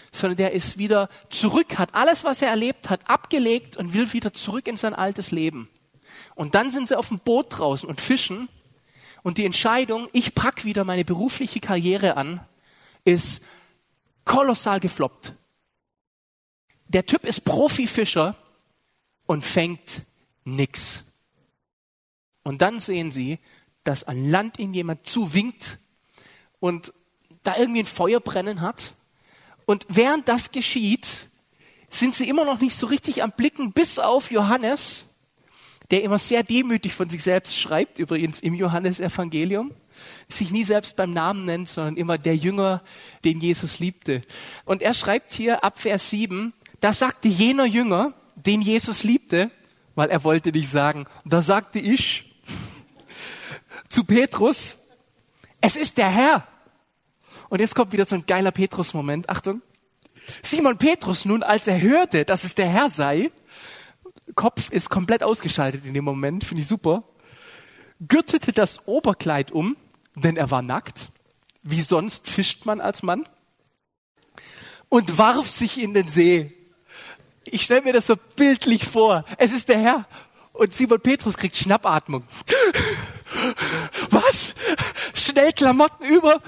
sondern 0.10 0.38
der 0.38 0.54
ist 0.54 0.78
wieder 0.78 1.10
zurück, 1.30 1.78
hat 1.78 1.94
alles, 1.96 2.24
was 2.24 2.42
er 2.42 2.48
erlebt 2.48 2.90
hat, 2.90 3.10
abgelegt 3.10 3.76
und 3.76 3.94
will 3.94 4.14
wieder 4.14 4.32
zurück 4.32 4.70
in 4.70 4.78
sein 4.78 4.96
altes 4.96 5.32
Leben. 5.32 5.68
Und 6.34 6.56
dann 6.56 6.72
sind 6.72 6.88
sie 6.88 6.98
auf 6.98 7.10
dem 7.10 7.20
Boot 7.20 7.48
draußen 7.50 7.90
und 7.90 8.00
fischen. 8.00 8.48
Und 9.22 9.38
die 9.38 9.44
Entscheidung, 9.44 10.08
ich 10.14 10.34
pack 10.34 10.64
wieder 10.64 10.86
meine 10.86 11.04
berufliche 11.04 11.60
Karriere 11.60 12.16
an, 12.16 12.40
ist 13.04 13.44
kolossal 14.24 14.80
gefloppt. 14.80 15.34
Der 16.88 17.06
Typ 17.06 17.26
ist 17.26 17.44
Profifischer 17.44 18.38
und 19.26 19.44
fängt 19.44 20.04
nix. 20.46 21.04
Und 22.44 22.62
dann 22.62 22.80
sehen 22.80 23.12
sie, 23.12 23.40
dass 23.84 24.04
an 24.04 24.30
Land 24.30 24.60
ihnen 24.60 24.74
jemand 24.74 25.06
zuwinkt 25.06 25.80
und 26.60 26.94
da 27.44 27.58
irgendwie 27.58 27.82
ein 27.82 27.88
Feuer 27.88 28.20
brennen 28.20 28.62
hat. 28.62 28.94
Und 29.66 29.86
während 29.90 30.28
das 30.28 30.52
geschieht, 30.52 31.08
sind 31.90 32.16
sie 32.16 32.30
immer 32.30 32.46
noch 32.46 32.60
nicht 32.60 32.76
so 32.76 32.88
richtig 32.88 33.24
am 33.24 33.32
Blicken, 33.32 33.74
bis 33.74 34.00
auf 34.00 34.32
Johannes, 34.32 35.06
der 35.90 36.04
immer 36.04 36.20
sehr 36.20 36.44
demütig 36.44 36.94
von 36.94 37.10
sich 37.10 37.24
selbst 37.24 37.58
schreibt, 37.58 38.00
übrigens 38.00 38.40
im 38.40 38.54
Johannesevangelium, 38.54 39.72
sich 40.30 40.52
nie 40.52 40.64
selbst 40.64 40.96
beim 40.96 41.12
Namen 41.12 41.46
nennt, 41.46 41.68
sondern 41.68 41.98
immer 41.98 42.18
der 42.18 42.36
Jünger, 42.36 42.82
den 43.26 43.42
Jesus 43.42 43.80
liebte. 43.80 44.22
Und 44.66 44.82
er 44.82 44.94
schreibt 44.94 45.34
hier 45.34 45.64
ab 45.64 45.80
Vers 45.80 46.10
7, 46.10 46.54
da 46.80 46.94
sagte 46.94 47.28
jener 47.28 47.66
Jünger, 47.66 48.14
den 48.36 48.62
Jesus 48.62 49.04
liebte, 49.04 49.52
weil 49.96 50.10
er 50.10 50.24
wollte 50.24 50.52
nicht 50.52 50.70
sagen, 50.70 51.06
da 51.26 51.42
sagte 51.42 51.80
ich 51.80 52.31
zu 53.92 54.04
Petrus, 54.04 54.78
es 55.60 55.76
ist 55.76 55.98
der 55.98 56.10
Herr. 56.10 56.48
Und 57.50 57.60
jetzt 57.60 57.76
kommt 57.76 57.92
wieder 57.92 58.06
so 58.06 58.16
ein 58.16 58.26
geiler 58.26 58.52
Petrus-Moment. 58.52 59.30
Achtung. 59.30 59.62
Simon 60.42 60.78
Petrus 60.78 61.26
nun, 61.26 61.44
als 61.44 61.68
er 61.68 61.82
hörte, 61.82 62.26
dass 62.26 62.44
es 62.44 62.56
der 62.56 62.68
Herr 62.68 62.90
sei, 62.90 63.32
Kopf 64.36 64.70
ist 64.70 64.90
komplett 64.90 65.24
ausgeschaltet 65.24 65.86
in 65.86 65.94
dem 65.94 66.06
Moment, 66.06 66.44
finde 66.44 66.62
ich 66.62 66.68
super, 66.68 67.04
gürtete 68.08 68.54
das 68.54 68.88
Oberkleid 68.88 69.52
um, 69.52 69.76
denn 70.16 70.38
er 70.38 70.52
war 70.52 70.62
nackt. 70.62 71.10
Wie 71.64 71.82
sonst 71.82 72.28
fischt 72.28 72.66
man 72.66 72.80
als 72.82 73.04
Mann? 73.04 73.28
Und 74.90 75.18
warf 75.18 75.50
sich 75.50 75.82
in 75.82 75.94
den 75.94 76.08
See. 76.08 76.54
Ich 77.44 77.64
stelle 77.64 77.82
mir 77.82 77.94
das 77.94 78.08
so 78.08 78.16
bildlich 78.36 78.86
vor. 78.86 79.26
Es 79.38 79.52
ist 79.52 79.70
der 79.70 79.80
Herr. 79.80 80.06
Und 80.54 80.74
Simon 80.74 81.00
Petrus 81.00 81.38
kriegt 81.38 81.56
Schnappatmung. 81.56 82.24
Was? 84.10 84.54
Schnell 85.14 85.54
Klamotten 85.54 86.06
über. 86.06 86.42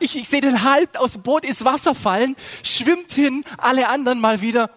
Ich, 0.00 0.16
ich 0.16 0.28
sehe 0.28 0.40
den 0.40 0.62
halb 0.62 0.98
aus 0.98 1.12
dem 1.12 1.22
Boot 1.22 1.44
ins 1.44 1.64
Wasser 1.64 1.94
fallen, 1.94 2.36
schwimmt 2.62 3.12
hin, 3.12 3.44
alle 3.58 3.88
anderen 3.88 4.20
mal 4.20 4.40
wieder. 4.40 4.70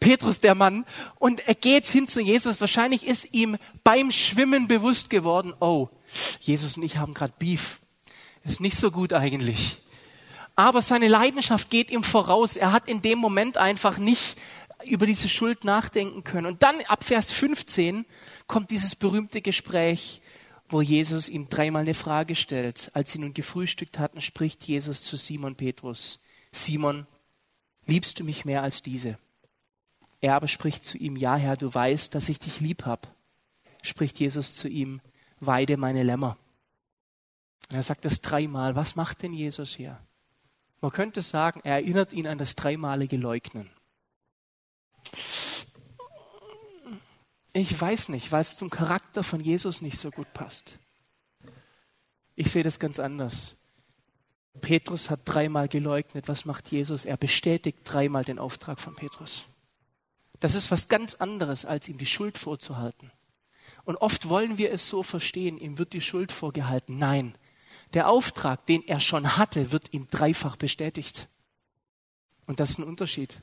Petrus 0.00 0.38
der 0.40 0.54
Mann 0.54 0.84
und 1.18 1.48
er 1.48 1.54
geht 1.54 1.86
hin 1.86 2.08
zu 2.08 2.20
Jesus. 2.20 2.60
Wahrscheinlich 2.60 3.06
ist 3.06 3.28
ihm 3.32 3.56
beim 3.84 4.10
Schwimmen 4.10 4.68
bewusst 4.68 5.08
geworden, 5.08 5.54
oh, 5.60 5.88
Jesus 6.40 6.76
und 6.76 6.82
ich 6.82 6.98
haben 6.98 7.14
gerade 7.14 7.32
Beef. 7.38 7.80
Ist 8.44 8.60
nicht 8.60 8.76
so 8.76 8.90
gut 8.90 9.14
eigentlich. 9.14 9.78
Aber 10.56 10.82
seine 10.82 11.08
Leidenschaft 11.08 11.70
geht 11.70 11.90
ihm 11.90 12.04
voraus. 12.04 12.56
Er 12.56 12.72
hat 12.72 12.86
in 12.86 13.02
dem 13.02 13.18
Moment 13.18 13.56
einfach 13.56 13.98
nicht 13.98 14.36
über 14.86 15.06
diese 15.06 15.28
Schuld 15.28 15.64
nachdenken 15.64 16.24
können. 16.24 16.46
Und 16.46 16.62
dann 16.62 16.80
ab 16.86 17.04
Vers 17.04 17.32
15 17.32 18.04
kommt 18.46 18.70
dieses 18.70 18.94
berühmte 18.94 19.42
Gespräch, 19.42 20.22
wo 20.68 20.80
Jesus 20.80 21.28
ihm 21.28 21.48
dreimal 21.48 21.82
eine 21.82 21.94
Frage 21.94 22.34
stellt. 22.34 22.90
Als 22.94 23.12
sie 23.12 23.18
nun 23.18 23.34
gefrühstückt 23.34 23.98
hatten, 23.98 24.20
spricht 24.20 24.62
Jesus 24.64 25.04
zu 25.04 25.16
Simon 25.16 25.56
Petrus. 25.56 26.20
Simon, 26.52 27.06
liebst 27.86 28.18
du 28.18 28.24
mich 28.24 28.44
mehr 28.44 28.62
als 28.62 28.82
diese? 28.82 29.18
Er 30.20 30.36
aber 30.36 30.48
spricht 30.48 30.84
zu 30.84 30.96
ihm, 30.96 31.16
ja 31.16 31.36
Herr, 31.36 31.56
du 31.56 31.72
weißt, 31.72 32.14
dass 32.14 32.28
ich 32.28 32.38
dich 32.38 32.60
lieb 32.60 32.86
hab. 32.86 33.14
Spricht 33.82 34.18
Jesus 34.18 34.56
zu 34.56 34.68
ihm, 34.68 35.00
weide 35.40 35.76
meine 35.76 36.02
Lämmer. 36.02 36.38
Und 37.70 37.76
er 37.76 37.82
sagt 37.82 38.04
das 38.04 38.20
dreimal. 38.20 38.74
Was 38.76 38.96
macht 38.96 39.22
denn 39.22 39.34
Jesus 39.34 39.74
hier? 39.74 39.98
Man 40.80 40.90
könnte 40.90 41.22
sagen, 41.22 41.60
er 41.64 41.74
erinnert 41.74 42.12
ihn 42.12 42.26
an 42.26 42.38
das 42.38 42.56
dreimalige 42.56 43.16
Leugnen. 43.16 43.70
Ich 47.52 47.80
weiß 47.80 48.08
nicht, 48.08 48.32
weil 48.32 48.42
es 48.42 48.56
zum 48.56 48.68
Charakter 48.68 49.22
von 49.22 49.40
Jesus 49.40 49.80
nicht 49.80 49.98
so 49.98 50.10
gut 50.10 50.32
passt. 50.34 50.78
Ich 52.34 52.50
sehe 52.50 52.64
das 52.64 52.78
ganz 52.78 52.98
anders. 52.98 53.56
Petrus 54.60 55.10
hat 55.10 55.20
dreimal 55.24 55.68
geleugnet. 55.68 56.28
Was 56.28 56.44
macht 56.44 56.68
Jesus? 56.70 57.04
Er 57.04 57.16
bestätigt 57.16 57.78
dreimal 57.84 58.24
den 58.24 58.38
Auftrag 58.38 58.80
von 58.80 58.96
Petrus. 58.96 59.44
Das 60.40 60.54
ist 60.54 60.70
was 60.70 60.88
ganz 60.88 61.14
anderes, 61.14 61.64
als 61.64 61.88
ihm 61.88 61.98
die 61.98 62.06
Schuld 62.06 62.38
vorzuhalten. 62.38 63.12
Und 63.84 63.96
oft 63.96 64.28
wollen 64.28 64.58
wir 64.58 64.72
es 64.72 64.88
so 64.88 65.02
verstehen, 65.02 65.58
ihm 65.58 65.78
wird 65.78 65.92
die 65.92 66.00
Schuld 66.00 66.32
vorgehalten. 66.32 66.98
Nein, 66.98 67.36
der 67.92 68.08
Auftrag, 68.08 68.66
den 68.66 68.82
er 68.86 69.00
schon 69.00 69.36
hatte, 69.36 69.70
wird 69.72 69.92
ihm 69.92 70.08
dreifach 70.08 70.56
bestätigt. 70.56 71.28
Und 72.46 72.60
das 72.60 72.70
ist 72.70 72.78
ein 72.78 72.84
Unterschied. 72.84 73.42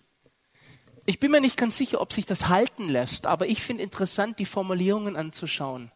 Ich 1.05 1.19
bin 1.19 1.31
mir 1.31 1.41
nicht 1.41 1.57
ganz 1.57 1.77
sicher, 1.77 1.99
ob 1.99 2.13
sich 2.13 2.25
das 2.25 2.47
halten 2.47 2.87
lässt, 2.87 3.25
aber 3.25 3.47
ich 3.47 3.61
finde 3.63 3.83
interessant, 3.83 4.39
die 4.39 4.45
Formulierungen 4.45 5.15
anzuschauen. 5.15 5.91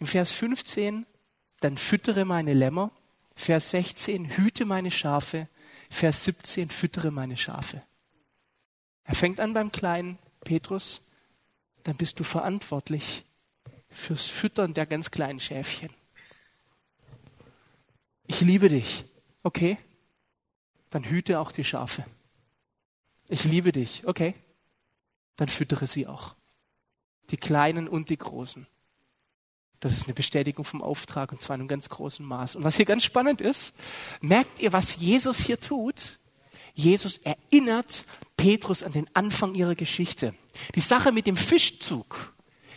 Im 0.00 0.06
Vers 0.06 0.32
15, 0.32 1.06
dann 1.60 1.78
füttere 1.78 2.24
meine 2.24 2.52
Lämmer. 2.52 2.90
Vers 3.34 3.70
16, 3.70 4.36
hüte 4.36 4.64
meine 4.64 4.90
Schafe. 4.90 5.48
Vers 5.90 6.24
17, 6.24 6.70
füttere 6.70 7.10
meine 7.10 7.36
Schafe. 7.36 7.82
Er 9.04 9.14
fängt 9.14 9.38
an 9.38 9.54
beim 9.54 9.70
kleinen 9.70 10.18
Petrus, 10.40 11.08
dann 11.84 11.96
bist 11.96 12.18
du 12.18 12.24
verantwortlich 12.24 13.24
fürs 13.88 14.26
Füttern 14.26 14.74
der 14.74 14.86
ganz 14.86 15.10
kleinen 15.10 15.38
Schäfchen. 15.38 15.90
Ich 18.26 18.40
liebe 18.40 18.68
dich. 18.68 19.04
Okay? 19.44 19.78
Dann 20.90 21.04
hüte 21.04 21.38
auch 21.38 21.52
die 21.52 21.64
Schafe. 21.64 22.04
Ich 23.28 23.44
liebe 23.44 23.72
dich. 23.72 24.06
Okay? 24.06 24.34
Dann 25.36 25.48
füttere 25.48 25.86
sie 25.86 26.06
auch. 26.06 26.34
Die 27.30 27.36
Kleinen 27.36 27.88
und 27.88 28.08
die 28.08 28.16
Großen. 28.16 28.66
Das 29.80 29.92
ist 29.92 30.04
eine 30.04 30.14
Bestätigung 30.14 30.64
vom 30.64 30.80
Auftrag 30.80 31.32
und 31.32 31.42
zwar 31.42 31.56
in 31.56 31.62
einem 31.62 31.68
ganz 31.68 31.88
großen 31.88 32.24
Maß. 32.24 32.56
Und 32.56 32.64
was 32.64 32.76
hier 32.76 32.86
ganz 32.86 33.04
spannend 33.04 33.40
ist, 33.40 33.74
merkt 34.20 34.58
ihr, 34.60 34.72
was 34.72 34.96
Jesus 34.96 35.38
hier 35.38 35.60
tut? 35.60 36.18
Jesus 36.72 37.18
erinnert 37.18 38.04
Petrus 38.36 38.82
an 38.82 38.92
den 38.92 39.08
Anfang 39.14 39.54
ihrer 39.54 39.74
Geschichte. 39.74 40.34
Die 40.74 40.80
Sache 40.80 41.12
mit 41.12 41.26
dem 41.26 41.36
Fischzug, 41.36 42.34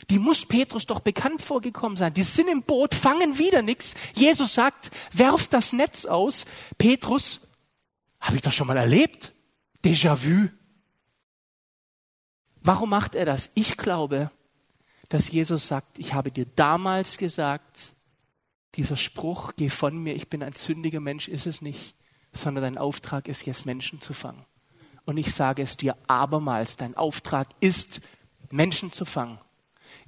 die 0.09 0.19
muss 0.19 0.45
Petrus 0.45 0.85
doch 0.85 0.99
bekannt 0.99 1.41
vorgekommen 1.41 1.97
sein. 1.97 2.13
Die 2.13 2.23
sind 2.23 2.49
im 2.49 2.63
Boot, 2.63 2.95
fangen 2.95 3.37
wieder 3.37 3.61
nichts. 3.61 3.93
Jesus 4.13 4.53
sagt, 4.53 4.91
werf 5.13 5.47
das 5.47 5.73
Netz 5.73 6.05
aus. 6.05 6.45
Petrus, 6.77 7.41
habe 8.19 8.37
ich 8.37 8.41
doch 8.41 8.51
schon 8.51 8.67
mal 8.67 8.77
erlebt. 8.77 9.33
Déjà-vu. 9.83 10.49
Warum 12.61 12.89
macht 12.89 13.15
er 13.15 13.25
das? 13.25 13.49
Ich 13.53 13.77
glaube, 13.77 14.31
dass 15.07 15.31
Jesus 15.31 15.67
sagt, 15.67 15.97
ich 15.97 16.13
habe 16.13 16.31
dir 16.31 16.45
damals 16.45 17.17
gesagt, 17.17 17.93
dieser 18.75 18.97
Spruch, 18.97 19.53
geh 19.55 19.69
von 19.69 19.97
mir, 19.97 20.15
ich 20.15 20.29
bin 20.29 20.43
ein 20.43 20.53
sündiger 20.53 20.99
Mensch, 20.99 21.27
ist 21.27 21.47
es 21.47 21.61
nicht, 21.61 21.95
sondern 22.31 22.63
dein 22.63 22.77
Auftrag 22.77 23.27
ist 23.27 23.45
jetzt 23.45 23.65
Menschen 23.65 24.01
zu 24.01 24.13
fangen. 24.13 24.45
Und 25.05 25.17
ich 25.17 25.33
sage 25.33 25.63
es 25.63 25.77
dir 25.77 25.97
abermals, 26.07 26.77
dein 26.77 26.95
Auftrag 26.95 27.47
ist, 27.59 28.01
Menschen 28.51 28.91
zu 28.91 29.05
fangen. 29.05 29.39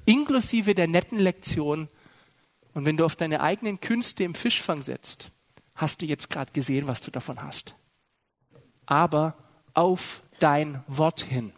Inklusive 0.05 0.75
der 0.75 0.87
netten 0.87 1.19
Lektion. 1.19 1.87
Und 2.73 2.85
wenn 2.85 2.97
du 2.97 3.05
auf 3.05 3.15
deine 3.15 3.41
eigenen 3.41 3.79
Künste 3.79 4.23
im 4.23 4.35
Fischfang 4.35 4.81
setzt, 4.81 5.31
hast 5.73 6.01
du 6.01 6.05
jetzt 6.05 6.29
gerade 6.29 6.51
gesehen, 6.51 6.87
was 6.87 7.01
du 7.01 7.09
davon 7.09 7.41
hast. 7.41 7.75
Aber 8.85 9.35
auf 9.73 10.23
dein 10.39 10.83
Wort 10.87 11.21
hin 11.21 11.53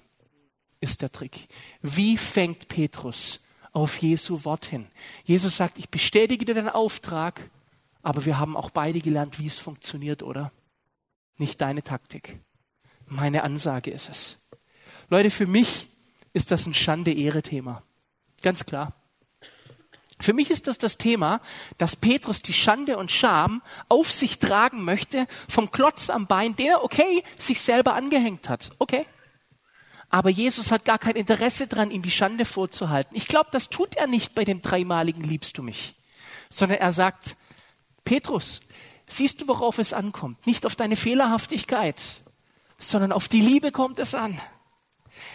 ist 0.80 1.02
der 1.02 1.12
Trick. 1.12 1.48
Wie 1.82 2.18
fängt 2.18 2.68
Petrus 2.68 3.42
auf 3.72 4.02
Jesu 4.02 4.44
Wort 4.44 4.66
hin? 4.66 4.88
Jesus 5.24 5.58
sagt, 5.58 5.78
ich 5.78 5.90
bestätige 5.90 6.46
dir 6.46 6.56
deinen 6.56 6.70
Auftrag, 6.70 7.50
aber 8.02 8.26
wir 8.26 8.38
haben 8.38 8.58
auch 8.58 8.70
beide 8.70 9.00
gelernt, 9.00 9.40
wie 9.40 9.48
es 9.48 9.60
funktioniert, 9.60 10.24
oder? 10.24 10.52
Nicht 11.38 11.62
deine 11.62 11.84
Taktik. 11.84 12.40
Meine 13.06 13.44
Ansage 13.44 13.92
ist 13.92 14.10
es. 14.10 14.38
Leute, 15.10 15.32
für 15.32 15.48
mich 15.48 15.90
ist 16.34 16.52
das 16.52 16.66
ein 16.66 16.74
Schande-Ehre-Thema. 16.74 17.84
Ganz 18.42 18.66
klar. 18.66 18.94
Für 20.24 20.32
mich 20.32 20.50
ist 20.52 20.68
das 20.68 20.78
das 20.78 20.98
Thema, 20.98 21.42
dass 21.78 21.98
Petrus 21.98 22.42
die 22.42 22.54
Schande 22.54 22.98
und 22.98 23.12
Scham 23.12 23.62
auf 23.90 24.10
sich 24.10 24.40
tragen 24.40 24.86
möchte 24.86 25.28
vom 25.50 25.70
Klotz 25.70 26.10
am 26.10 26.28
Bein, 26.28 26.56
den 26.56 26.68
er, 26.68 26.84
okay, 26.86 27.26
sich 27.38 27.60
selber 27.60 27.94
angehängt 27.94 28.48
hat. 28.48 28.72
Okay. 28.80 29.06
Aber 30.10 30.30
Jesus 30.30 30.72
hat 30.72 30.86
gar 30.86 30.98
kein 30.98 31.18
Interesse 31.18 31.68
daran, 31.68 31.92
ihm 31.92 32.04
die 32.04 32.12
Schande 32.12 32.46
vorzuhalten. 32.46 33.18
Ich 33.18 33.28
glaube, 33.28 33.50
das 33.52 33.70
tut 33.70 33.96
er 33.96 34.08
nicht 34.08 34.34
bei 34.34 34.46
dem 34.46 34.62
dreimaligen 34.62 35.26
Liebst 35.26 35.58
du 35.58 35.62
mich, 35.62 35.94
sondern 36.50 36.78
er 36.78 36.94
sagt, 36.94 37.36
Petrus, 38.06 38.62
siehst 39.08 39.42
du, 39.42 39.48
worauf 39.50 39.78
es 39.78 39.92
ankommt? 39.92 40.48
Nicht 40.48 40.66
auf 40.66 40.78
deine 40.78 40.96
Fehlerhaftigkeit, 40.96 42.02
sondern 42.80 43.12
auf 43.12 43.28
die 43.28 43.42
Liebe 43.42 43.74
kommt 43.74 44.00
es 44.00 44.16
an. 44.16 44.40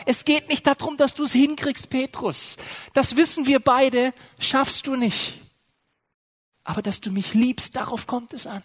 Es 0.06 0.24
geht 0.24 0.48
nicht 0.48 0.66
darum, 0.66 0.96
dass 0.96 1.14
du 1.14 1.24
es 1.24 1.32
hinkriegst, 1.32 1.90
Petrus. 1.90 2.56
Das 2.94 3.16
wissen 3.16 3.46
wir 3.46 3.60
beide, 3.60 4.12
schaffst 4.38 4.86
du 4.86 4.96
nicht. 4.96 5.34
Aber 6.64 6.82
dass 6.82 7.00
du 7.00 7.10
mich 7.10 7.34
liebst, 7.34 7.76
darauf 7.76 8.06
kommt 8.06 8.34
es 8.34 8.46
an. 8.46 8.62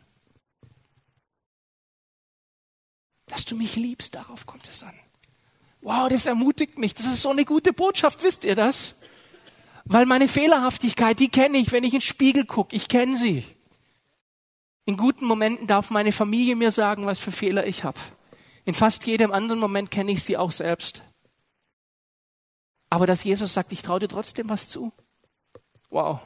Dass 3.28 3.46
du 3.46 3.56
mich 3.56 3.76
liebst, 3.76 4.16
darauf 4.16 4.46
kommt 4.46 4.68
es 4.68 4.84
an. 4.84 4.94
Wow, 5.82 6.10
das 6.10 6.26
ermutigt 6.26 6.78
mich. 6.78 6.94
Das 6.94 7.06
ist 7.06 7.22
so 7.22 7.30
eine 7.30 7.46
gute 7.46 7.74
Botschaft, 7.74 8.24
wisst 8.24 8.44
ihr 8.44 8.56
das? 8.56 8.96
Weil 9.86 10.06
meine 10.06 10.28
Fehlerhaftigkeit, 10.28 11.20
die 11.20 11.30
kenne 11.30 11.58
ich, 11.58 11.72
wenn 11.72 11.84
ich 11.84 11.94
in 11.94 12.00
den 12.00 12.06
Spiegel 12.06 12.46
gucke. 12.46 12.76
Ich 12.76 12.88
kenne 12.88 13.18
sie. 13.18 13.44
In 14.86 14.98
guten 14.98 15.26
Momenten 15.26 15.68
darf 15.68 15.90
meine 15.90 16.12
Familie 16.12 16.56
mir 16.56 16.72
sagen, 16.72 17.06
was 17.06 17.20
für 17.20 17.32
Fehler 17.32 17.68
ich 17.68 17.84
habe. 17.84 18.00
In 18.66 18.74
fast 18.74 19.06
jedem 19.06 19.32
anderen 19.32 19.60
Moment 19.60 19.92
kenne 19.92 20.12
ich 20.12 20.24
sie 20.24 20.38
auch 20.38 20.52
selbst. 20.52 21.04
Aber 22.90 23.08
dass 23.08 23.24
Jesus 23.24 23.54
sagt, 23.54 23.72
ich 23.72 23.82
traue 23.82 24.00
dir 24.00 24.08
trotzdem 24.08 24.50
was 24.50 24.70
zu. 24.70 24.94
Wow. 25.90 26.20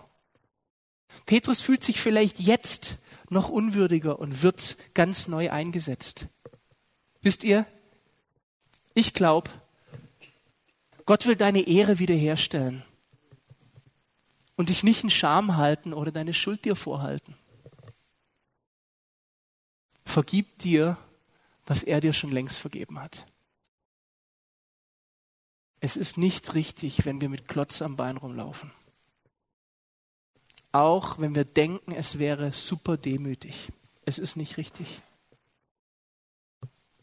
Petrus 1.26 1.62
fühlt 1.62 1.84
sich 1.84 2.00
vielleicht 2.00 2.40
jetzt 2.40 2.98
noch 3.30 3.50
unwürdiger 3.50 4.20
und 4.20 4.44
wird 4.44 4.78
ganz 4.94 5.28
neu 5.28 5.52
eingesetzt. 5.52 6.28
Wisst 7.22 7.44
ihr, 7.44 7.66
ich 8.94 9.14
glaube, 9.14 9.50
Gott 11.06 11.26
will 11.26 11.36
deine 11.36 11.62
Ehre 11.68 12.00
wiederherstellen 12.00 12.84
und 14.56 14.70
dich 14.70 14.84
nicht 14.84 15.04
in 15.04 15.10
Scham 15.10 15.56
halten 15.56 15.94
oder 15.94 16.12
deine 16.12 16.34
Schuld 16.34 16.66
dir 16.66 16.76
vorhalten. 16.76 17.36
Vergib 20.04 20.60
dir, 20.60 20.98
was 21.68 21.84
er 21.84 22.02
dir 22.02 22.14
schon 22.14 22.32
längst 22.32 22.58
vergeben 22.58 23.00
hat. 23.00 23.26
Es 25.80 25.96
ist 25.96 26.18
nicht 26.18 26.56
richtig, 26.56 27.06
wenn 27.06 27.22
wir 27.22 27.30
mit 27.30 27.48
Klotz 27.48 27.82
am 27.84 27.96
Bein 27.98 28.18
rumlaufen. 28.18 28.72
Auch 30.72 31.20
wenn 31.20 31.36
wir 31.36 31.46
denken, 31.46 31.92
es 31.92 32.18
wäre 32.18 32.52
super 32.52 32.98
demütig. 32.98 33.72
Es 34.06 34.18
ist 34.18 34.38
nicht 34.38 34.58
richtig. 34.58 35.02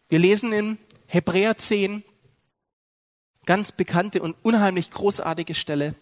Wir 0.08 0.18
lesen 0.18 0.52
in 0.52 0.78
Hebräer 1.06 1.56
10, 1.56 2.02
ganz 3.46 3.72
bekannte 3.72 4.22
und 4.22 4.36
unheimlich 4.42 4.90
großartige 4.90 5.54
Stelle. 5.54 5.94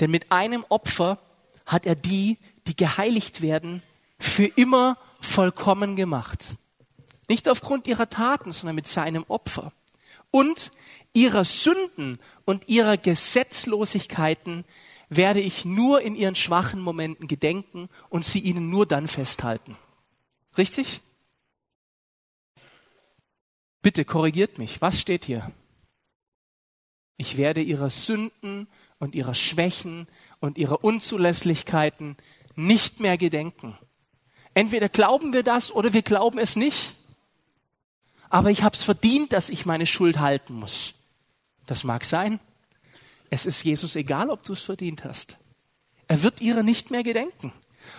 Denn 0.00 0.10
mit 0.10 0.32
einem 0.32 0.64
Opfer 0.68 1.18
hat 1.66 1.86
er 1.86 1.94
die, 1.94 2.38
die 2.66 2.76
geheiligt 2.76 3.42
werden, 3.42 3.82
für 4.18 4.46
immer 4.46 4.98
vollkommen 5.20 5.96
gemacht. 5.96 6.56
Nicht 7.32 7.48
aufgrund 7.48 7.86
ihrer 7.86 8.10
Taten, 8.10 8.52
sondern 8.52 8.74
mit 8.74 8.86
seinem 8.86 9.24
Opfer. 9.26 9.72
Und 10.30 10.70
ihrer 11.14 11.46
Sünden 11.46 12.18
und 12.44 12.68
ihrer 12.68 12.98
Gesetzlosigkeiten 12.98 14.66
werde 15.08 15.40
ich 15.40 15.64
nur 15.64 16.02
in 16.02 16.14
ihren 16.14 16.34
schwachen 16.34 16.78
Momenten 16.78 17.28
gedenken 17.28 17.88
und 18.10 18.26
sie 18.26 18.40
ihnen 18.40 18.68
nur 18.68 18.84
dann 18.84 19.08
festhalten. 19.08 19.78
Richtig? 20.58 21.00
Bitte 23.80 24.04
korrigiert 24.04 24.58
mich. 24.58 24.82
Was 24.82 25.00
steht 25.00 25.24
hier? 25.24 25.50
Ich 27.16 27.38
werde 27.38 27.62
ihrer 27.62 27.88
Sünden 27.88 28.68
und 28.98 29.14
ihrer 29.14 29.34
Schwächen 29.34 30.06
und 30.40 30.58
ihrer 30.58 30.84
Unzulässlichkeiten 30.84 32.18
nicht 32.56 33.00
mehr 33.00 33.16
gedenken. 33.16 33.78
Entweder 34.52 34.90
glauben 34.90 35.32
wir 35.32 35.42
das 35.42 35.72
oder 35.72 35.94
wir 35.94 36.02
glauben 36.02 36.38
es 36.38 36.56
nicht. 36.56 36.96
Aber 38.32 38.50
ich 38.50 38.62
habe 38.62 38.74
es 38.74 38.82
verdient, 38.82 39.34
dass 39.34 39.50
ich 39.50 39.66
meine 39.66 39.84
Schuld 39.84 40.18
halten 40.18 40.54
muss. 40.54 40.94
Das 41.66 41.84
mag 41.84 42.02
sein. 42.02 42.40
Es 43.28 43.44
ist 43.44 43.62
Jesus 43.62 43.94
egal, 43.94 44.30
ob 44.30 44.42
du 44.42 44.54
es 44.54 44.62
verdient 44.62 45.04
hast. 45.04 45.36
Er 46.08 46.22
wird 46.22 46.40
ihrer 46.40 46.62
nicht 46.62 46.90
mehr 46.90 47.02
gedenken. 47.02 47.52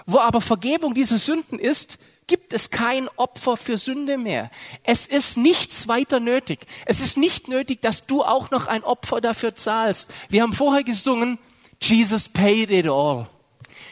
Wo 0.07 0.17
aber 0.17 0.41
Vergebung 0.41 0.95
dieser 0.95 1.19
Sünden 1.19 1.59
ist, 1.59 1.99
gibt 2.25 2.51
es 2.51 2.71
kein 2.71 3.09
Opfer 3.09 3.57
für 3.57 3.77
Sünde 3.77 4.17
mehr. 4.17 4.49
Es 4.81 5.05
ist 5.05 5.37
nichts 5.37 5.87
weiter 5.87 6.19
nötig. 6.19 6.65
Es 6.87 6.99
ist 6.99 7.15
nicht 7.15 7.47
nötig, 7.47 7.83
dass 7.83 8.07
du 8.07 8.23
auch 8.23 8.49
noch 8.49 8.65
ein 8.65 8.83
Opfer 8.83 9.21
dafür 9.21 9.53
zahlst. 9.53 10.11
Wir 10.29 10.41
haben 10.41 10.53
vorher 10.53 10.83
gesungen, 10.83 11.37
Jesus 11.79 12.27
paid 12.27 12.71
it 12.71 12.87
all. 12.87 13.29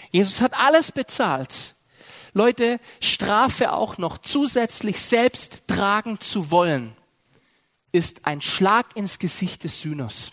Jesus 0.09 0.41
hat 0.41 0.57
alles 0.57 0.91
bezahlt. 0.91 1.75
Leute, 2.33 2.79
Strafe 2.99 3.73
auch 3.73 3.97
noch 3.97 4.17
zusätzlich 4.17 5.01
selbst 5.01 5.63
tragen 5.67 6.19
zu 6.19 6.51
wollen, 6.51 6.95
ist 7.91 8.25
ein 8.25 8.41
Schlag 8.41 8.95
ins 8.95 9.19
Gesicht 9.19 9.63
des 9.63 9.81
Sühners. 9.81 10.31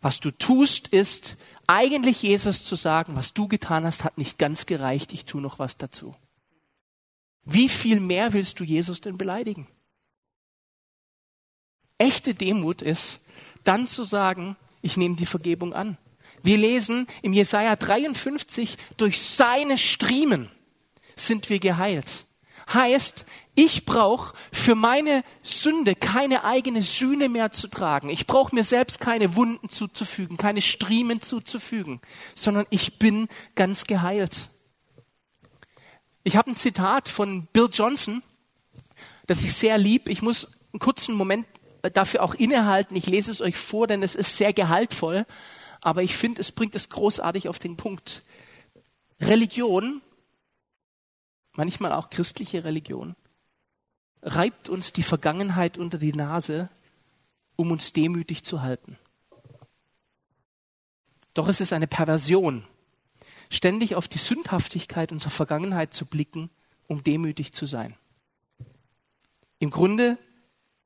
Was 0.00 0.20
du 0.20 0.30
tust, 0.30 0.88
ist 0.88 1.36
eigentlich 1.66 2.22
Jesus 2.22 2.64
zu 2.64 2.76
sagen, 2.76 3.16
was 3.16 3.32
du 3.32 3.48
getan 3.48 3.84
hast, 3.84 4.04
hat 4.04 4.18
nicht 4.18 4.38
ganz 4.38 4.66
gereicht, 4.66 5.12
ich 5.12 5.24
tue 5.24 5.40
noch 5.40 5.58
was 5.58 5.78
dazu. 5.78 6.14
Wie 7.44 7.68
viel 7.68 8.00
mehr 8.00 8.32
willst 8.32 8.60
du 8.60 8.64
Jesus 8.64 9.00
denn 9.00 9.18
beleidigen? 9.18 9.66
Echte 11.98 12.34
Demut 12.34 12.82
ist, 12.82 13.20
dann 13.64 13.86
zu 13.86 14.04
sagen, 14.04 14.56
ich 14.82 14.96
nehme 14.96 15.16
die 15.16 15.26
Vergebung 15.26 15.72
an. 15.72 15.96
Wir 16.44 16.58
lesen 16.58 17.06
im 17.22 17.32
Jesaja 17.32 17.74
53, 17.74 18.76
durch 18.98 19.20
seine 19.22 19.78
Striemen 19.78 20.50
sind 21.16 21.48
wir 21.48 21.58
geheilt. 21.58 22.26
Heißt, 22.72 23.24
ich 23.54 23.86
brauche 23.86 24.34
für 24.52 24.74
meine 24.74 25.24
Sünde 25.42 25.94
keine 25.94 26.44
eigene 26.44 26.82
Sühne 26.82 27.30
mehr 27.30 27.50
zu 27.50 27.66
tragen. 27.66 28.10
Ich 28.10 28.26
brauche 28.26 28.54
mir 28.54 28.62
selbst 28.62 29.00
keine 29.00 29.36
Wunden 29.36 29.70
zuzufügen, 29.70 30.36
keine 30.36 30.60
Striemen 30.60 31.22
zuzufügen, 31.22 32.02
sondern 32.34 32.66
ich 32.68 32.98
bin 32.98 33.28
ganz 33.54 33.84
geheilt. 33.84 34.50
Ich 36.24 36.36
habe 36.36 36.50
ein 36.50 36.56
Zitat 36.56 37.08
von 37.08 37.46
Bill 37.54 37.70
Johnson, 37.72 38.22
das 39.26 39.42
ich 39.42 39.54
sehr 39.54 39.78
lieb. 39.78 40.10
Ich 40.10 40.20
muss 40.20 40.50
einen 40.74 40.80
kurzen 40.80 41.14
Moment 41.14 41.46
dafür 41.94 42.22
auch 42.22 42.34
innehalten. 42.34 42.96
Ich 42.96 43.06
lese 43.06 43.30
es 43.30 43.40
euch 43.40 43.56
vor, 43.56 43.86
denn 43.86 44.02
es 44.02 44.14
ist 44.14 44.36
sehr 44.36 44.52
gehaltvoll. 44.52 45.24
Aber 45.84 46.02
ich 46.02 46.16
finde, 46.16 46.40
es 46.40 46.50
bringt 46.50 46.74
es 46.74 46.88
großartig 46.88 47.48
auf 47.48 47.60
den 47.60 47.76
Punkt. 47.76 48.22
Religion 49.20 50.02
manchmal 51.56 51.92
auch 51.92 52.10
christliche 52.10 52.64
Religion, 52.64 53.16
reibt 54.22 54.68
uns 54.68 54.92
die 54.92 55.02
Vergangenheit 55.02 55.78
unter 55.78 55.98
die 55.98 56.12
Nase, 56.12 56.68
um 57.56 57.70
uns 57.70 57.92
demütig 57.92 58.44
zu 58.44 58.62
halten. 58.62 58.98
Doch 61.34 61.48
es 61.48 61.60
ist 61.60 61.72
eine 61.72 61.86
Perversion, 61.86 62.64
ständig 63.50 63.94
auf 63.94 64.08
die 64.08 64.18
Sündhaftigkeit 64.18 65.12
unserer 65.12 65.30
Vergangenheit 65.30 65.92
zu 65.92 66.06
blicken, 66.06 66.50
um 66.86 67.02
demütig 67.02 67.52
zu 67.52 67.66
sein. 67.66 67.96
Im 69.58 69.70
Grunde 69.70 70.18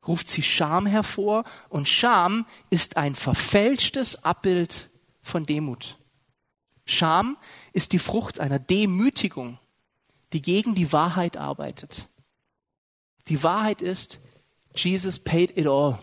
ruft 0.07 0.29
sie 0.29 0.43
Scham 0.43 0.87
hervor 0.87 1.45
und 1.69 1.89
Scham 1.89 2.47
ist 2.71 2.97
ein 2.97 3.15
verfälschtes 3.15 4.25
Abbild 4.25 4.88
von 5.29 5.47
Demut. 5.47 5.99
Scham 6.85 7.37
ist 7.73 7.93
die 7.93 7.99
Frucht 7.99 8.41
einer 8.41 8.59
Demütigung 8.59 9.59
die 10.33 10.43
gegen 10.43 10.75
die 10.75 10.93
Wahrheit 10.93 11.37
arbeitet. 11.37 12.09
Die 13.29 13.43
Wahrheit 13.43 13.83
ist, 13.83 14.19
Jesus 14.75 15.19
paid 15.19 15.57
it 15.57 15.67
all. 15.67 15.99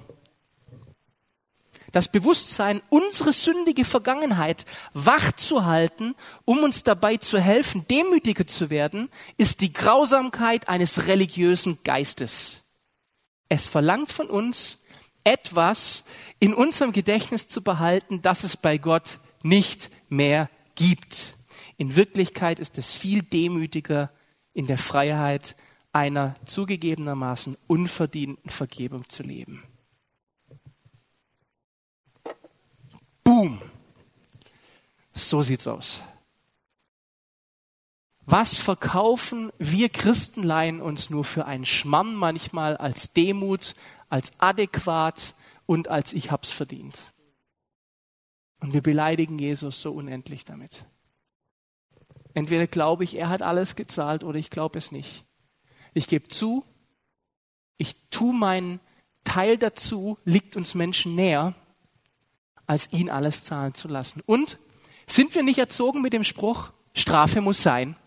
Das 1.92 2.10
Bewusstsein, 2.10 2.82
unsere 2.90 3.32
sündige 3.32 3.86
Vergangenheit 3.86 4.66
wach 4.94 5.32
zu 5.32 5.66
halten, 5.66 6.14
um 6.44 6.60
uns 6.60 6.84
dabei 6.84 7.18
zu 7.18 7.40
helfen, 7.40 7.88
demütiger 7.88 8.46
zu 8.46 8.70
werden, 8.70 9.10
ist 9.38 9.62
die 9.62 9.72
Grausamkeit 9.72 10.68
eines 10.68 11.08
religiösen 11.08 11.80
Geistes. 11.84 12.64
Es 13.48 13.68
verlangt 13.68 14.12
von 14.12 14.30
uns, 14.30 14.80
etwas 15.26 16.06
in 16.40 16.54
unserem 16.54 16.94
Gedächtnis 16.94 17.50
zu 17.50 17.62
behalten, 17.62 18.22
das 18.22 18.46
es 18.46 18.56
bei 18.56 18.78
Gott 18.78 19.20
nicht 19.44 19.92
mehr 20.08 20.50
gibt. 20.76 21.36
In 21.76 21.98
Wirklichkeit 21.98 22.60
ist 22.60 22.78
es 22.78 22.94
viel 22.94 23.22
demütiger, 23.22 24.12
in 24.54 24.68
der 24.68 24.78
Freiheit 24.78 25.58
einer 25.92 26.36
zugegebenermaßen 26.46 27.58
unverdienten 27.68 28.50
Vergebung 28.50 29.10
zu 29.10 29.24
leben. 29.24 29.64
Boom. 33.24 33.62
So 35.14 35.42
sieht's 35.42 35.68
aus. 35.68 36.02
Was 38.28 38.56
verkaufen 38.56 39.52
wir 39.60 39.90
Christenlein 39.90 40.82
uns 40.82 41.10
nur 41.10 41.24
für 41.24 41.46
einen 41.46 41.66
Schmamm 41.66 42.16
manchmal 42.16 42.76
als 42.76 43.14
Demut, 43.14 43.76
als 44.16 44.32
adäquat 44.38 45.36
und 45.66 45.90
als 45.90 46.14
ich 46.14 46.32
hab's 46.32 46.50
verdient? 46.50 46.98
Und 48.62 48.72
wir 48.72 48.82
beleidigen 48.82 49.38
Jesus 49.38 49.82
so 49.82 49.92
unendlich 49.92 50.46
damit. 50.46 50.86
Entweder 52.34 52.66
glaube 52.66 53.04
ich, 53.04 53.18
er 53.18 53.28
hat 53.28 53.42
alles 53.42 53.76
gezahlt 53.76 54.24
oder 54.24 54.40
ich 54.40 54.52
glaube 54.52 54.80
es 54.80 54.94
nicht. 54.94 55.26
Ich 55.94 56.08
gebe 56.08 56.30
zu, 56.30 56.64
ich 57.76 57.98
tue 58.10 58.34
meinen 58.34 58.80
Teil 59.26 59.58
dazu, 59.58 60.18
liegt 60.24 60.56
uns 60.56 60.76
Menschen 60.76 61.16
näher, 61.16 61.54
als 62.66 62.94
ihn 62.94 63.10
alles 63.10 63.44
zahlen 63.44 63.74
zu 63.74 63.90
lassen. 63.90 64.22
Und 64.26 64.60
sind 65.08 65.36
wir 65.36 65.44
nicht 65.44 65.60
erzogen 65.60 66.02
mit 66.02 66.14
dem 66.14 66.24
Spruch, 66.24 66.72
Strafe 66.94 67.42
muss 67.42 67.62
sein? 67.62 67.98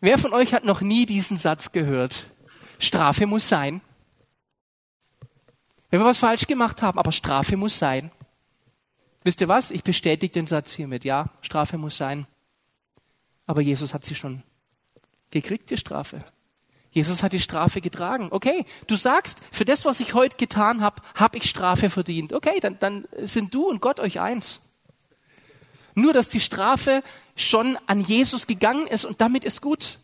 Wer 0.00 0.16
von 0.16 0.32
euch 0.32 0.54
hat 0.54 0.64
noch 0.64 0.80
nie 0.80 1.04
diesen 1.04 1.36
Satz 1.36 1.70
gehört? 1.70 2.28
Strafe 2.78 3.26
muss 3.26 3.46
sein. 3.46 3.82
Wenn 5.90 6.00
wir 6.00 6.06
was 6.06 6.18
falsch 6.18 6.46
gemacht 6.46 6.82
haben, 6.82 6.98
aber 6.98 7.12
Strafe 7.12 7.56
muss 7.56 7.78
sein. 7.78 8.10
Wisst 9.24 9.40
ihr 9.40 9.48
was? 9.48 9.70
Ich 9.70 9.82
bestätige 9.82 10.32
den 10.32 10.46
Satz 10.46 10.72
hiermit. 10.72 11.04
Ja, 11.04 11.30
Strafe 11.40 11.78
muss 11.78 11.96
sein. 11.96 12.26
Aber 13.46 13.62
Jesus 13.62 13.94
hat 13.94 14.04
sie 14.04 14.14
schon 14.14 14.42
gekriegt, 15.30 15.70
die 15.70 15.76
Strafe. 15.76 16.18
Jesus 16.90 17.22
hat 17.22 17.32
die 17.32 17.40
Strafe 17.40 17.80
getragen. 17.80 18.28
Okay, 18.30 18.64
du 18.86 18.96
sagst, 18.96 19.40
für 19.52 19.64
das, 19.64 19.84
was 19.84 20.00
ich 20.00 20.14
heute 20.14 20.36
getan 20.36 20.80
habe, 20.80 21.02
habe 21.14 21.36
ich 21.36 21.48
Strafe 21.48 21.90
verdient. 21.90 22.32
Okay, 22.32 22.60
dann, 22.60 22.78
dann 22.78 23.08
sind 23.24 23.54
du 23.54 23.68
und 23.68 23.80
Gott 23.80 24.00
euch 24.00 24.20
eins. 24.20 24.60
Nur, 25.94 26.12
dass 26.12 26.28
die 26.28 26.40
Strafe 26.40 27.02
schon 27.36 27.76
an 27.86 28.00
Jesus 28.00 28.46
gegangen 28.46 28.86
ist 28.86 29.04
und 29.04 29.20
damit 29.20 29.44
ist 29.44 29.60
gut. 29.60 29.98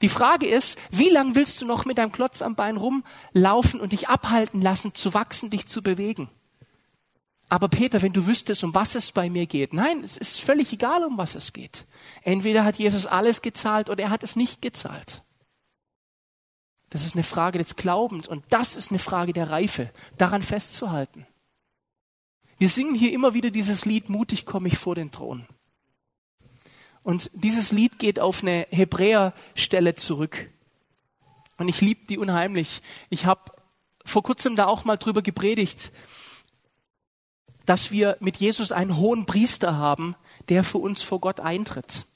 Die 0.00 0.08
Frage 0.08 0.46
ist, 0.46 0.78
wie 0.90 1.08
lange 1.08 1.34
willst 1.34 1.60
du 1.60 1.66
noch 1.66 1.84
mit 1.84 1.98
deinem 1.98 2.12
Klotz 2.12 2.42
am 2.42 2.54
Bein 2.54 2.76
rumlaufen 2.76 3.80
und 3.80 3.92
dich 3.92 4.08
abhalten 4.08 4.60
lassen, 4.62 4.94
zu 4.94 5.14
wachsen, 5.14 5.50
dich 5.50 5.66
zu 5.66 5.82
bewegen? 5.82 6.28
Aber 7.48 7.68
Peter, 7.68 8.00
wenn 8.00 8.14
du 8.14 8.26
wüsstest, 8.26 8.64
um 8.64 8.74
was 8.74 8.94
es 8.94 9.12
bei 9.12 9.28
mir 9.28 9.44
geht. 9.44 9.74
Nein, 9.74 10.02
es 10.02 10.16
ist 10.16 10.40
völlig 10.40 10.72
egal, 10.72 11.04
um 11.04 11.18
was 11.18 11.34
es 11.34 11.52
geht. 11.52 11.84
Entweder 12.22 12.64
hat 12.64 12.76
Jesus 12.76 13.04
alles 13.04 13.42
gezahlt 13.42 13.90
oder 13.90 14.04
er 14.04 14.10
hat 14.10 14.22
es 14.22 14.36
nicht 14.36 14.62
gezahlt. 14.62 15.22
Das 16.88 17.04
ist 17.04 17.14
eine 17.14 17.24
Frage 17.24 17.58
des 17.58 17.76
Glaubens 17.76 18.26
und 18.26 18.44
das 18.48 18.76
ist 18.76 18.90
eine 18.90 18.98
Frage 18.98 19.32
der 19.32 19.50
Reife, 19.50 19.90
daran 20.16 20.42
festzuhalten. 20.42 21.26
Wir 22.56 22.68
singen 22.68 22.94
hier 22.94 23.12
immer 23.12 23.34
wieder 23.34 23.50
dieses 23.50 23.84
Lied, 23.84 24.08
mutig 24.08 24.46
komme 24.46 24.68
ich 24.68 24.78
vor 24.78 24.94
den 24.94 25.10
Thron. 25.10 25.46
Und 27.02 27.30
dieses 27.34 27.72
Lied 27.72 27.98
geht 27.98 28.20
auf 28.20 28.42
eine 28.42 28.66
Hebräerstelle 28.70 29.94
zurück. 29.94 30.50
Und 31.58 31.68
ich 31.68 31.80
liebe 31.80 32.06
die 32.06 32.18
unheimlich. 32.18 32.80
Ich 33.10 33.26
habe 33.26 33.52
vor 34.04 34.22
kurzem 34.22 34.56
da 34.56 34.66
auch 34.66 34.84
mal 34.84 34.96
drüber 34.96 35.22
gepredigt, 35.22 35.92
dass 37.66 37.90
wir 37.90 38.16
mit 38.20 38.36
Jesus 38.36 38.72
einen 38.72 38.96
hohen 38.96 39.26
Priester 39.26 39.76
haben, 39.76 40.16
der 40.48 40.64
für 40.64 40.78
uns 40.78 41.02
vor 41.02 41.20
Gott 41.20 41.40
eintritt. 41.40 42.06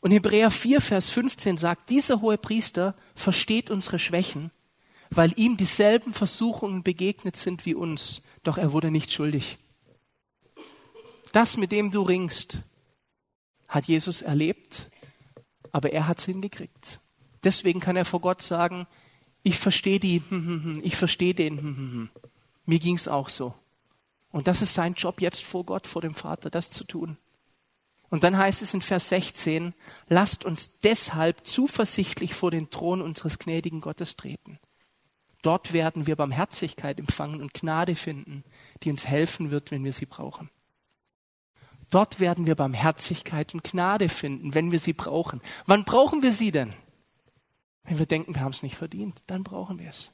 Und 0.00 0.12
Hebräer 0.12 0.50
4, 0.50 0.80
Vers 0.80 1.10
15 1.10 1.56
sagt, 1.56 1.90
dieser 1.90 2.20
hohe 2.20 2.38
Priester 2.38 2.94
versteht 3.14 3.70
unsere 3.70 3.98
Schwächen, 3.98 4.52
weil 5.10 5.32
ihm 5.36 5.56
dieselben 5.56 6.14
Versuchungen 6.14 6.82
begegnet 6.82 7.36
sind 7.36 7.66
wie 7.66 7.74
uns, 7.74 8.22
doch 8.44 8.58
er 8.58 8.72
wurde 8.72 8.90
nicht 8.90 9.12
schuldig. 9.12 9.58
Das, 11.32 11.56
mit 11.56 11.72
dem 11.72 11.90
du 11.90 12.02
ringst, 12.02 12.58
hat 13.68 13.86
Jesus 13.86 14.22
erlebt, 14.22 14.90
aber 15.72 15.92
er 15.92 16.06
hat 16.06 16.18
es 16.18 16.24
hingekriegt. 16.24 17.00
Deswegen 17.44 17.80
kann 17.80 17.96
er 17.96 18.04
vor 18.04 18.20
Gott 18.20 18.42
sagen, 18.42 18.86
ich 19.42 19.58
verstehe 19.58 20.00
die, 20.00 20.22
ich 20.82 20.96
verstehe 20.96 21.34
den, 21.34 22.10
mir 22.64 22.78
ging 22.78 22.96
es 22.96 23.08
auch 23.08 23.28
so. 23.28 23.54
Und 24.32 24.48
das 24.48 24.62
ist 24.62 24.74
sein 24.74 24.94
Job 24.94 25.20
jetzt 25.20 25.42
vor 25.42 25.64
Gott, 25.64 25.86
vor 25.86 26.02
dem 26.02 26.14
Vater, 26.14 26.50
das 26.50 26.70
zu 26.70 26.84
tun. 26.84 27.16
Und 28.08 28.24
dann 28.24 28.36
heißt 28.36 28.62
es 28.62 28.74
in 28.74 28.82
Vers 28.82 29.08
16, 29.08 29.74
lasst 30.08 30.44
uns 30.44 30.78
deshalb 30.80 31.46
zuversichtlich 31.46 32.34
vor 32.34 32.50
den 32.50 32.70
Thron 32.70 33.02
unseres 33.02 33.38
gnädigen 33.38 33.80
Gottes 33.80 34.16
treten. 34.16 34.58
Dort 35.42 35.72
werden 35.72 36.06
wir 36.06 36.16
Barmherzigkeit 36.16 36.98
empfangen 36.98 37.40
und 37.40 37.54
Gnade 37.54 37.94
finden, 37.94 38.44
die 38.82 38.90
uns 38.90 39.06
helfen 39.06 39.50
wird, 39.50 39.70
wenn 39.70 39.84
wir 39.84 39.92
sie 39.92 40.06
brauchen. 40.06 40.50
Dort 41.90 42.18
werden 42.18 42.46
wir 42.46 42.54
Barmherzigkeit 42.56 43.54
und 43.54 43.62
Gnade 43.62 44.08
finden, 44.08 44.54
wenn 44.54 44.72
wir 44.72 44.78
sie 44.78 44.92
brauchen. 44.92 45.40
Wann 45.66 45.84
brauchen 45.84 46.22
wir 46.22 46.32
sie 46.32 46.50
denn? 46.50 46.74
Wenn 47.84 47.98
wir 47.98 48.06
denken, 48.06 48.34
wir 48.34 48.42
haben 48.42 48.52
es 48.52 48.62
nicht 48.62 48.76
verdient, 48.76 49.22
dann 49.28 49.44
brauchen 49.44 49.78
wir 49.78 49.88
es. 49.88 50.10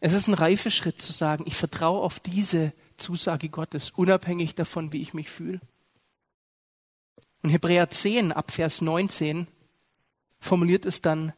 Es 0.00 0.14
ist 0.14 0.26
ein 0.26 0.34
Reifeschritt 0.34 1.00
zu 1.00 1.12
sagen, 1.12 1.44
ich 1.46 1.56
vertraue 1.56 2.00
auf 2.00 2.18
diese 2.18 2.72
Zusage 2.96 3.50
Gottes, 3.50 3.90
unabhängig 3.90 4.54
davon, 4.54 4.92
wie 4.92 5.00
ich 5.00 5.14
mich 5.14 5.30
fühle. 5.30 5.60
Und 7.42 7.50
Hebräer 7.50 7.90
10 7.90 8.32
ab 8.32 8.50
Vers 8.50 8.80
19 8.80 9.46
formuliert 10.40 10.86
es 10.86 11.02
dann, 11.02 11.32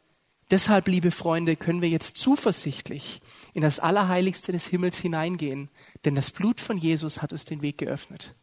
deshalb, 0.50 0.88
liebe 0.88 1.10
Freunde, 1.10 1.56
können 1.56 1.82
wir 1.82 1.88
jetzt 1.88 2.16
zuversichtlich 2.16 3.20
in 3.52 3.62
das 3.62 3.80
Allerheiligste 3.80 4.52
des 4.52 4.66
Himmels 4.66 4.98
hineingehen, 4.98 5.68
denn 6.04 6.14
das 6.14 6.30
Blut 6.30 6.60
von 6.60 6.78
Jesus 6.78 7.20
hat 7.20 7.32
uns 7.32 7.44
den 7.44 7.60
Weg 7.60 7.78
geöffnet. 7.78 8.34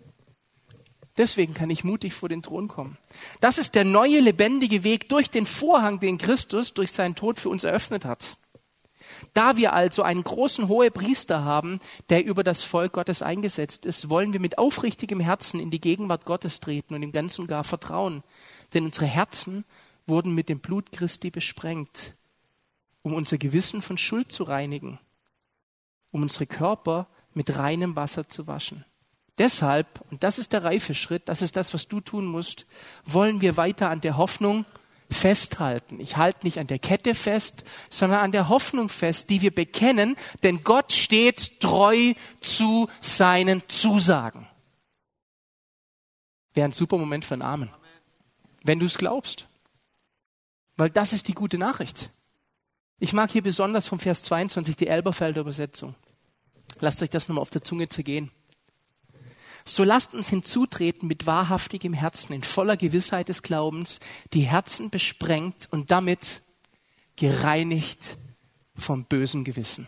Deswegen 1.21 1.53
kann 1.53 1.69
ich 1.69 1.83
mutig 1.83 2.15
vor 2.15 2.29
den 2.29 2.41
Thron 2.41 2.67
kommen. 2.67 2.97
Das 3.41 3.59
ist 3.59 3.75
der 3.75 3.85
neue 3.85 4.21
lebendige 4.21 4.83
Weg 4.83 5.07
durch 5.07 5.29
den 5.29 5.45
Vorhang, 5.45 5.99
den 5.99 6.17
Christus 6.17 6.73
durch 6.73 6.91
seinen 6.91 7.13
Tod 7.13 7.39
für 7.39 7.49
uns 7.49 7.63
eröffnet 7.63 8.05
hat. 8.05 8.37
Da 9.35 9.55
wir 9.55 9.73
also 9.73 10.01
einen 10.01 10.23
großen 10.23 10.67
hohen 10.67 10.91
Priester 10.91 11.43
haben, 11.43 11.79
der 12.09 12.25
über 12.25 12.43
das 12.43 12.63
Volk 12.63 12.93
Gottes 12.93 13.21
eingesetzt 13.21 13.85
ist, 13.85 14.09
wollen 14.09 14.33
wir 14.33 14.39
mit 14.39 14.57
aufrichtigem 14.57 15.19
Herzen 15.19 15.59
in 15.59 15.69
die 15.69 15.79
Gegenwart 15.79 16.25
Gottes 16.25 16.59
treten 16.59 16.95
und 16.95 17.03
ihm 17.03 17.11
ganz 17.11 17.37
und 17.37 17.45
gar 17.45 17.63
vertrauen. 17.63 18.23
Denn 18.73 18.85
unsere 18.85 19.05
Herzen 19.05 19.63
wurden 20.07 20.33
mit 20.33 20.49
dem 20.49 20.59
Blut 20.59 20.91
Christi 20.91 21.29
besprengt, 21.29 22.15
um 23.03 23.13
unser 23.13 23.37
Gewissen 23.37 23.83
von 23.83 23.99
Schuld 23.99 24.31
zu 24.31 24.41
reinigen, 24.43 24.97
um 26.09 26.23
unsere 26.23 26.47
Körper 26.47 27.05
mit 27.35 27.59
reinem 27.59 27.95
Wasser 27.95 28.27
zu 28.27 28.47
waschen. 28.47 28.85
Deshalb, 29.37 30.01
und 30.11 30.23
das 30.23 30.39
ist 30.39 30.53
der 30.53 30.63
reife 30.63 30.93
Schritt, 30.93 31.29
das 31.29 31.41
ist 31.41 31.55
das, 31.55 31.73
was 31.73 31.87
du 31.87 31.99
tun 32.01 32.25
musst, 32.25 32.65
wollen 33.05 33.41
wir 33.41 33.57
weiter 33.57 33.89
an 33.89 34.01
der 34.01 34.17
Hoffnung 34.17 34.65
festhalten. 35.09 35.99
Ich 35.99 36.17
halte 36.17 36.45
nicht 36.45 36.59
an 36.59 36.67
der 36.67 36.79
Kette 36.79 37.15
fest, 37.15 37.63
sondern 37.89 38.19
an 38.19 38.31
der 38.31 38.49
Hoffnung 38.49 38.89
fest, 38.89 39.29
die 39.29 39.41
wir 39.41 39.53
bekennen, 39.53 40.15
denn 40.43 40.63
Gott 40.63 40.93
steht 40.93 41.59
treu 41.59 42.13
zu 42.39 42.87
seinen 43.01 43.67
Zusagen. 43.67 44.47
Wäre 46.53 46.65
ein 46.65 46.73
super 46.73 46.97
Moment 46.97 47.25
für 47.25 47.33
einen 47.33 47.41
Amen. 47.41 47.69
Wenn 48.63 48.79
du 48.79 48.85
es 48.85 48.97
glaubst. 48.97 49.47
Weil 50.77 50.89
das 50.89 51.13
ist 51.13 51.27
die 51.27 51.33
gute 51.33 51.57
Nachricht. 51.57 52.11
Ich 52.99 53.13
mag 53.13 53.31
hier 53.31 53.41
besonders 53.41 53.87
vom 53.87 53.99
Vers 53.99 54.23
22 54.23 54.75
die 54.75 54.87
Elberfelder 54.87 55.41
Übersetzung. 55.41 55.95
Lasst 56.79 57.01
euch 57.01 57.09
das 57.09 57.27
nochmal 57.27 57.41
auf 57.41 57.49
der 57.49 57.63
Zunge 57.63 57.89
zergehen. 57.89 58.31
So 59.65 59.83
lasst 59.83 60.13
uns 60.13 60.29
hinzutreten 60.29 61.07
mit 61.07 61.25
wahrhaftigem 61.25 61.93
Herzen, 61.93 62.33
in 62.33 62.43
voller 62.43 62.77
Gewissheit 62.77 63.29
des 63.29 63.43
Glaubens, 63.43 63.99
die 64.33 64.41
Herzen 64.41 64.89
besprengt 64.89 65.67
und 65.71 65.91
damit 65.91 66.41
gereinigt 67.15 68.17
vom 68.75 69.05
bösen 69.05 69.43
Gewissen. 69.43 69.87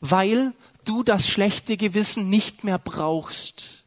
Weil 0.00 0.52
du 0.84 1.02
das 1.02 1.28
schlechte 1.28 1.76
Gewissen 1.76 2.28
nicht 2.30 2.64
mehr 2.64 2.78
brauchst. 2.78 3.84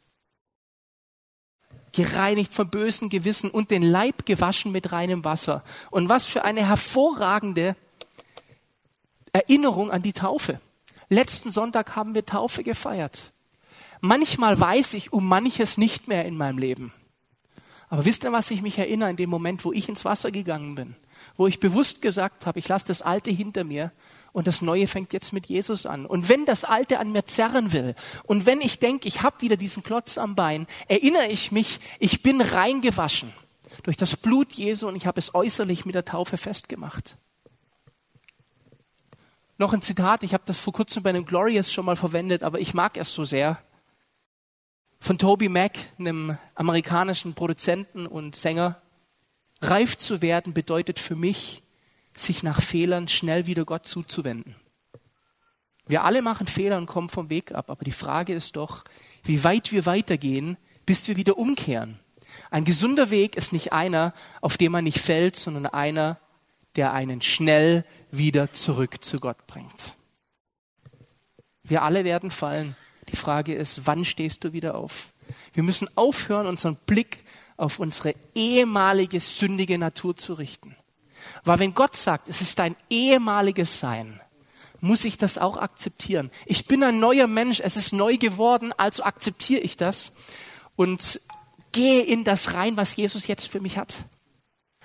Gereinigt 1.93 2.53
vom 2.53 2.69
bösen 2.69 3.09
Gewissen 3.09 3.49
und 3.51 3.69
den 3.69 3.83
Leib 3.83 4.25
gewaschen 4.25 4.71
mit 4.71 4.91
reinem 4.91 5.23
Wasser. 5.23 5.63
Und 5.89 6.09
was 6.09 6.25
für 6.25 6.43
eine 6.43 6.67
hervorragende 6.67 7.75
Erinnerung 9.33 9.91
an 9.91 10.01
die 10.01 10.13
Taufe. 10.13 10.59
Letzten 11.09 11.51
Sonntag 11.51 11.95
haben 11.95 12.13
wir 12.13 12.25
Taufe 12.25 12.63
gefeiert. 12.63 13.33
Manchmal 14.01 14.59
weiß 14.59 14.95
ich 14.95 15.13
um 15.13 15.27
manches 15.27 15.77
nicht 15.77 16.07
mehr 16.07 16.25
in 16.25 16.35
meinem 16.35 16.57
Leben. 16.57 16.91
Aber 17.87 18.03
wisst 18.05 18.23
ihr, 18.23 18.31
was 18.31 18.49
ich 18.49 18.61
mich 18.61 18.79
erinnere 18.79 19.11
in 19.11 19.15
dem 19.15 19.29
Moment, 19.29 19.63
wo 19.63 19.71
ich 19.71 19.87
ins 19.89 20.05
Wasser 20.05 20.31
gegangen 20.31 20.75
bin? 20.75 20.95
Wo 21.37 21.45
ich 21.45 21.59
bewusst 21.59 22.01
gesagt 22.01 22.45
habe, 22.45 22.57
ich 22.57 22.67
lasse 22.67 22.87
das 22.87 23.03
Alte 23.03 23.29
hinter 23.29 23.63
mir 23.63 23.91
und 24.31 24.47
das 24.47 24.61
Neue 24.61 24.87
fängt 24.87 25.13
jetzt 25.13 25.33
mit 25.33 25.45
Jesus 25.45 25.85
an. 25.85 26.07
Und 26.07 26.29
wenn 26.29 26.45
das 26.45 26.63
Alte 26.63 26.99
an 26.99 27.11
mir 27.11 27.25
zerren 27.25 27.73
will 27.73 27.93
und 28.23 28.47
wenn 28.47 28.61
ich 28.61 28.79
denke, 28.79 29.07
ich 29.07 29.21
habe 29.21 29.41
wieder 29.41 29.55
diesen 29.55 29.83
Klotz 29.83 30.17
am 30.17 30.35
Bein, 30.35 30.65
erinnere 30.87 31.27
ich 31.27 31.51
mich, 31.51 31.79
ich 31.99 32.23
bin 32.23 32.41
reingewaschen 32.41 33.33
durch 33.83 33.97
das 33.97 34.15
Blut 34.15 34.51
Jesu 34.53 34.87
und 34.87 34.95
ich 34.95 35.05
habe 35.05 35.19
es 35.19 35.35
äußerlich 35.35 35.85
mit 35.85 35.93
der 35.93 36.05
Taufe 36.05 36.37
festgemacht. 36.37 37.17
Noch 39.57 39.73
ein 39.73 39.81
Zitat, 39.83 40.23
ich 40.23 40.33
habe 40.33 40.43
das 40.47 40.57
vor 40.57 40.73
kurzem 40.73 41.03
bei 41.03 41.11
einem 41.11 41.25
Glorious 41.25 41.71
schon 41.71 41.85
mal 41.85 41.95
verwendet, 41.95 42.41
aber 42.41 42.59
ich 42.59 42.73
mag 42.73 42.97
es 42.97 43.13
so 43.13 43.25
sehr 43.25 43.61
von 45.01 45.17
Toby 45.17 45.49
Mac, 45.49 45.73
einem 45.97 46.37
amerikanischen 46.53 47.33
Produzenten 47.33 48.05
und 48.05 48.35
Sänger. 48.35 48.79
Reif 49.59 49.97
zu 49.97 50.21
werden 50.21 50.53
bedeutet 50.53 50.99
für 50.99 51.15
mich, 51.15 51.63
sich 52.15 52.43
nach 52.43 52.61
Fehlern 52.61 53.07
schnell 53.07 53.47
wieder 53.47 53.65
Gott 53.65 53.87
zuzuwenden. 53.87 54.55
Wir 55.87 56.03
alle 56.03 56.21
machen 56.21 56.45
Fehler 56.45 56.77
und 56.77 56.85
kommen 56.85 57.09
vom 57.09 57.31
Weg 57.31 57.51
ab, 57.51 57.71
aber 57.71 57.83
die 57.83 57.91
Frage 57.91 58.33
ist 58.33 58.55
doch, 58.55 58.85
wie 59.23 59.43
weit 59.43 59.71
wir 59.71 59.87
weitergehen, 59.87 60.55
bis 60.85 61.07
wir 61.07 61.17
wieder 61.17 61.37
umkehren. 61.37 61.99
Ein 62.51 62.63
gesunder 62.63 63.09
Weg 63.09 63.35
ist 63.35 63.53
nicht 63.53 63.73
einer, 63.73 64.13
auf 64.39 64.57
dem 64.57 64.71
man 64.71 64.83
nicht 64.83 64.99
fällt, 64.99 65.35
sondern 65.35 65.65
einer, 65.65 66.19
der 66.75 66.93
einen 66.93 67.21
schnell 67.21 67.85
wieder 68.11 68.53
zurück 68.53 69.03
zu 69.03 69.17
Gott 69.17 69.47
bringt. 69.47 69.95
Wir 71.63 71.81
alle 71.81 72.03
werden 72.03 72.29
fallen. 72.29 72.75
Die 73.11 73.17
Frage 73.17 73.53
ist, 73.53 73.85
wann 73.85 74.05
stehst 74.05 74.43
du 74.43 74.53
wieder 74.53 74.75
auf? 74.75 75.13
Wir 75.53 75.63
müssen 75.63 75.89
aufhören, 75.95 76.47
unseren 76.47 76.75
Blick 76.75 77.23
auf 77.57 77.79
unsere 77.79 78.15
ehemalige 78.33 79.19
sündige 79.19 79.77
Natur 79.77 80.15
zu 80.15 80.33
richten. 80.33 80.75
Weil 81.43 81.59
wenn 81.59 81.73
Gott 81.73 81.95
sagt, 81.95 82.29
es 82.29 82.41
ist 82.41 82.57
dein 82.57 82.75
ehemaliges 82.89 83.79
Sein, 83.79 84.19
muss 84.79 85.05
ich 85.05 85.17
das 85.17 85.37
auch 85.37 85.57
akzeptieren. 85.57 86.31
Ich 86.45 86.65
bin 86.65 86.83
ein 86.83 86.99
neuer 86.99 87.27
Mensch, 87.27 87.59
es 87.59 87.75
ist 87.75 87.93
neu 87.93 88.17
geworden, 88.17 88.73
also 88.77 89.03
akzeptiere 89.03 89.61
ich 89.61 89.77
das 89.77 90.11
und 90.75 91.21
gehe 91.71 92.01
in 92.01 92.23
das 92.23 92.53
rein, 92.53 92.77
was 92.77 92.95
Jesus 92.95 93.27
jetzt 93.27 93.47
für 93.47 93.59
mich 93.59 93.77
hat. 93.77 93.93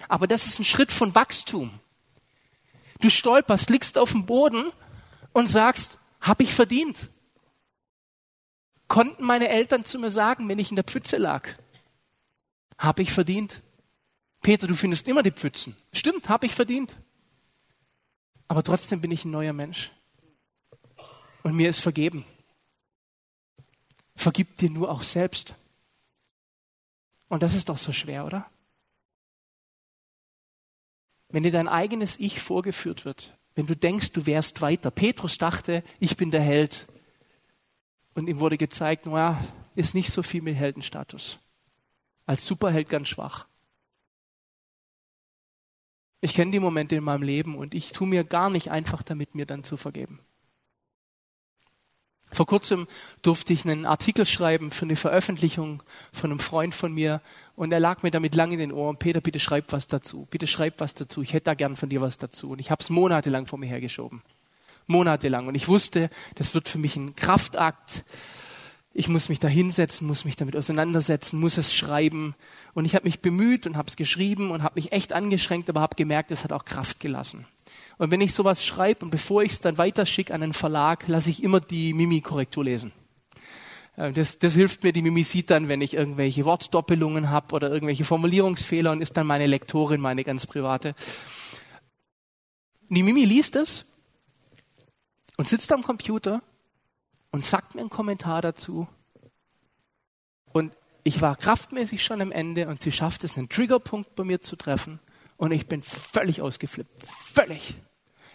Aber 0.09 0.27
das 0.27 0.47
ist 0.47 0.59
ein 0.59 0.64
Schritt 0.64 0.93
von 0.93 1.14
Wachstum. 1.14 1.81
Du 3.01 3.09
stolperst, 3.09 3.70
liegst 3.70 3.97
auf 3.97 4.12
dem 4.12 4.27
Boden 4.27 4.70
und 5.33 5.47
sagst, 5.49 5.99
hab 6.20 6.41
ich 6.41 6.55
verdient? 6.55 7.09
Konnten 8.89 9.24
meine 9.24 9.49
Eltern 9.49 9.84
zu 9.84 9.99
mir 9.99 10.11
sagen, 10.11 10.49
wenn 10.49 10.59
ich 10.59 10.70
in 10.70 10.76
der 10.76 10.84
Pfütze 10.84 11.16
lag? 11.16 11.49
Hab 12.78 12.99
ich 12.99 13.12
verdient? 13.12 13.62
Peter, 14.43 14.66
du 14.66 14.76
findest 14.76 15.09
immer 15.09 15.22
die 15.22 15.32
Pfützen. 15.32 15.76
Stimmt, 15.93 16.28
hab 16.28 16.45
ich 16.45 16.55
verdient. 16.55 16.97
Aber 18.49 18.62
trotzdem 18.62 19.01
bin 19.01 19.11
ich 19.11 19.24
ein 19.24 19.30
neuer 19.30 19.53
Mensch. 19.53 19.91
Und 21.43 21.57
mir 21.57 21.68
ist 21.68 21.80
vergeben. 21.80 22.24
Vergib 24.14 24.57
dir 24.59 24.70
nur 24.70 24.91
auch 24.91 25.03
selbst. 25.03 25.55
Und 27.28 27.43
das 27.43 27.55
ist 27.55 27.68
doch 27.68 27.78
so 27.78 27.93
schwer, 27.93 28.24
oder? 28.24 28.49
Wenn 31.28 31.43
dir 31.43 31.53
dein 31.53 31.68
eigenes 31.68 32.18
Ich 32.20 32.41
vorgeführt 32.41 33.05
wird, 33.05 33.37
wenn 33.57 33.66
du 33.66 33.74
denkst, 33.74 34.12
du 34.12 34.26
wärst 34.26 34.61
weiter. 34.61 34.91
Petrus 34.91 35.39
dachte, 35.39 35.82
ich 35.99 36.16
bin 36.16 36.30
der 36.30 36.43
Held. 36.43 36.87
Und 38.17 38.29
ihm 38.29 38.41
wurde 38.41 38.57
gezeigt, 38.57 39.05
naja, 39.05 39.45
ist 39.75 39.95
nicht 39.95 40.11
so 40.11 40.23
viel 40.23 40.41
mit 40.41 40.57
Heldenstatus. 40.57 41.39
Als 42.25 42.47
Superheld 42.47 42.89
ganz 42.89 43.09
schwach. 43.09 43.47
Ich 46.23 46.33
kenne 46.33 46.51
die 46.51 46.59
Momente 46.59 46.97
in 46.97 47.05
meinem 47.05 47.23
Leben 47.23 47.57
und 47.57 47.75
ich 47.75 47.93
tue 47.93 48.09
mir 48.09 48.25
gar 48.25 48.49
nicht 48.49 48.71
einfach 48.71 49.03
damit, 49.03 49.35
mir 49.35 49.45
dann 49.45 49.64
zu 49.64 49.77
vergeben. 49.77 50.21
Vor 52.33 52.47
kurzem 52.47 52.89
durfte 53.21 53.53
ich 53.53 53.67
einen 53.67 53.85
Artikel 53.85 54.25
schreiben 54.25 54.71
für 54.71 54.87
eine 54.87 54.97
Veröffentlichung 54.97 55.83
von 56.11 56.31
einem 56.31 56.41
Freund 56.41 56.75
von 56.75 56.93
mir 56.93 57.21
und 57.55 57.71
er 57.71 57.81
lag 57.81 58.03
mir 58.03 58.11
damit 58.11 58.35
lang 58.35 58.51
in 58.51 58.59
den 58.59 58.73
Ohren. 58.73 58.97
Peter, 58.97 59.21
bitte 59.21 59.41
schreib 59.41 59.73
was 59.73 59.89
dazu. 59.89 60.27
Bitte 60.31 60.47
schreib 60.47 60.81
was 60.81 60.95
dazu. 60.95 61.21
Ich 61.21 61.35
hätte 61.35 61.45
da 61.45 61.55
gern 61.55 61.77
von 61.77 61.91
dir 61.91 62.01
was 62.01 62.17
dazu. 62.17 62.51
Und 62.51 62.61
ich 62.61 62.71
habe 62.71 62.83
es 62.83 62.89
monatelang 62.89 63.47
vor 63.47 63.59
mir 63.59 63.69
hergeschoben. 63.69 64.23
Monatelang. 64.87 65.49
Und 65.49 65.55
ich 65.55 65.68
wusste, 65.68 66.11
das 66.34 66.55
wird 66.55 66.68
für 66.68 66.78
mich 66.78 66.97
ein 66.97 67.16
Kraftakt. 67.16 68.05
Ich 68.93 69.09
muss 69.09 69.28
mich 69.28 69.39
da 69.39 69.49
hinsetzen, 69.49 70.07
muss 70.07 70.24
mich 70.24 70.37
damit 70.37 70.57
auseinandersetzen, 70.57 71.39
muss 71.39 71.59
es 71.59 71.74
schreiben. 71.74 72.34
Und 72.72 72.84
ich 72.84 72.95
habe 72.95 73.05
mich 73.05 73.20
bemüht 73.20 73.66
und 73.66 73.76
habe 73.76 73.89
es 73.89 73.97
geschrieben 73.97 74.51
und 74.51 74.62
habe 74.62 74.76
mich 74.76 74.93
echt 74.93 75.12
angeschränkt, 75.12 75.68
aber 75.68 75.80
habe 75.80 75.97
gemerkt, 75.97 76.30
es 76.30 76.45
hat 76.45 76.53
auch 76.53 76.64
Kraft 76.64 77.01
gelassen. 77.01 77.47
Und 77.99 78.11
wenn 78.11 78.20
ich 78.20 78.34
sowas 78.34 78.64
schreibe 78.64 79.05
und 79.05 79.11
bevor 79.11 79.43
ich 79.43 79.53
es 79.53 79.61
dann 79.61 79.78
weiterschicke 79.78 80.32
an 80.32 80.43
einen 80.43 80.53
Verlag, 80.53 81.09
lasse 81.09 81.30
ich 81.30 81.43
immer 81.43 81.61
die 81.61 81.93
Mimi-Korrektur 81.95 82.64
lesen. 82.64 82.93
Äh, 83.97 84.12
das, 84.12 84.39
das 84.39 84.55
hilft 84.55 84.84
mir, 84.84 84.93
die 84.93 85.03
Mimi 85.03 85.24
sieht 85.24 85.51
dann, 85.51 85.68
wenn 85.68 85.80
ich 85.80 85.95
irgendwelche 85.95 86.45
Wortdoppelungen 86.45 87.30
habe 87.30 87.55
oder 87.55 87.70
irgendwelche 87.70 88.05
Formulierungsfehler 88.05 88.93
und 88.93 89.01
ist 89.01 89.16
dann 89.16 89.26
meine 89.26 89.47
Lektorin, 89.47 90.01
meine 90.01 90.24
ganz 90.24 90.47
private. 90.47 90.95
Die 92.89 93.03
Mimi 93.03 93.24
liest 93.24 93.57
es 93.57 93.84
und 95.37 95.49
sitzt 95.49 95.72
am 95.72 95.82
Computer 95.82 96.43
und 97.30 97.45
sagt 97.45 97.74
mir 97.74 97.82
einen 97.82 97.91
Kommentar 97.91 98.43
dazu. 98.43 98.89
Und 100.53 100.72
ich 101.05 101.20
war 101.20 101.37
kraftmäßig 101.37 102.03
schon 102.03 102.20
am 102.20 102.32
Ende 102.32 102.68
und 102.68 102.80
sie 102.80 102.93
schafft 102.93 103.24
es, 103.24 103.37
einen 103.37 103.49
Triggerpunkt 103.49 104.14
bei 104.16 104.24
mir 104.24 104.41
zu 104.41 104.57
treffen. 104.57 104.99
Und 105.37 105.53
ich 105.53 105.66
bin 105.66 105.82
völlig 105.82 106.41
ausgeflippt. 106.41 107.07
Völlig. 107.07 107.76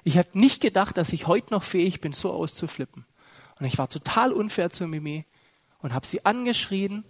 Ich 0.03 0.17
habe 0.17 0.29
nicht 0.33 0.61
gedacht, 0.61 0.97
dass 0.97 1.13
ich 1.13 1.27
heute 1.27 1.53
noch 1.53 1.63
fähig 1.63 2.01
bin, 2.01 2.13
so 2.13 2.31
auszuflippen. 2.31 3.05
Und 3.59 3.65
ich 3.65 3.77
war 3.77 3.89
total 3.89 4.31
unfair 4.31 4.69
zu 4.69 4.87
Mimi 4.87 5.25
und 5.79 5.93
habe 5.93 6.05
sie 6.07 6.25
angeschrien. 6.25 7.03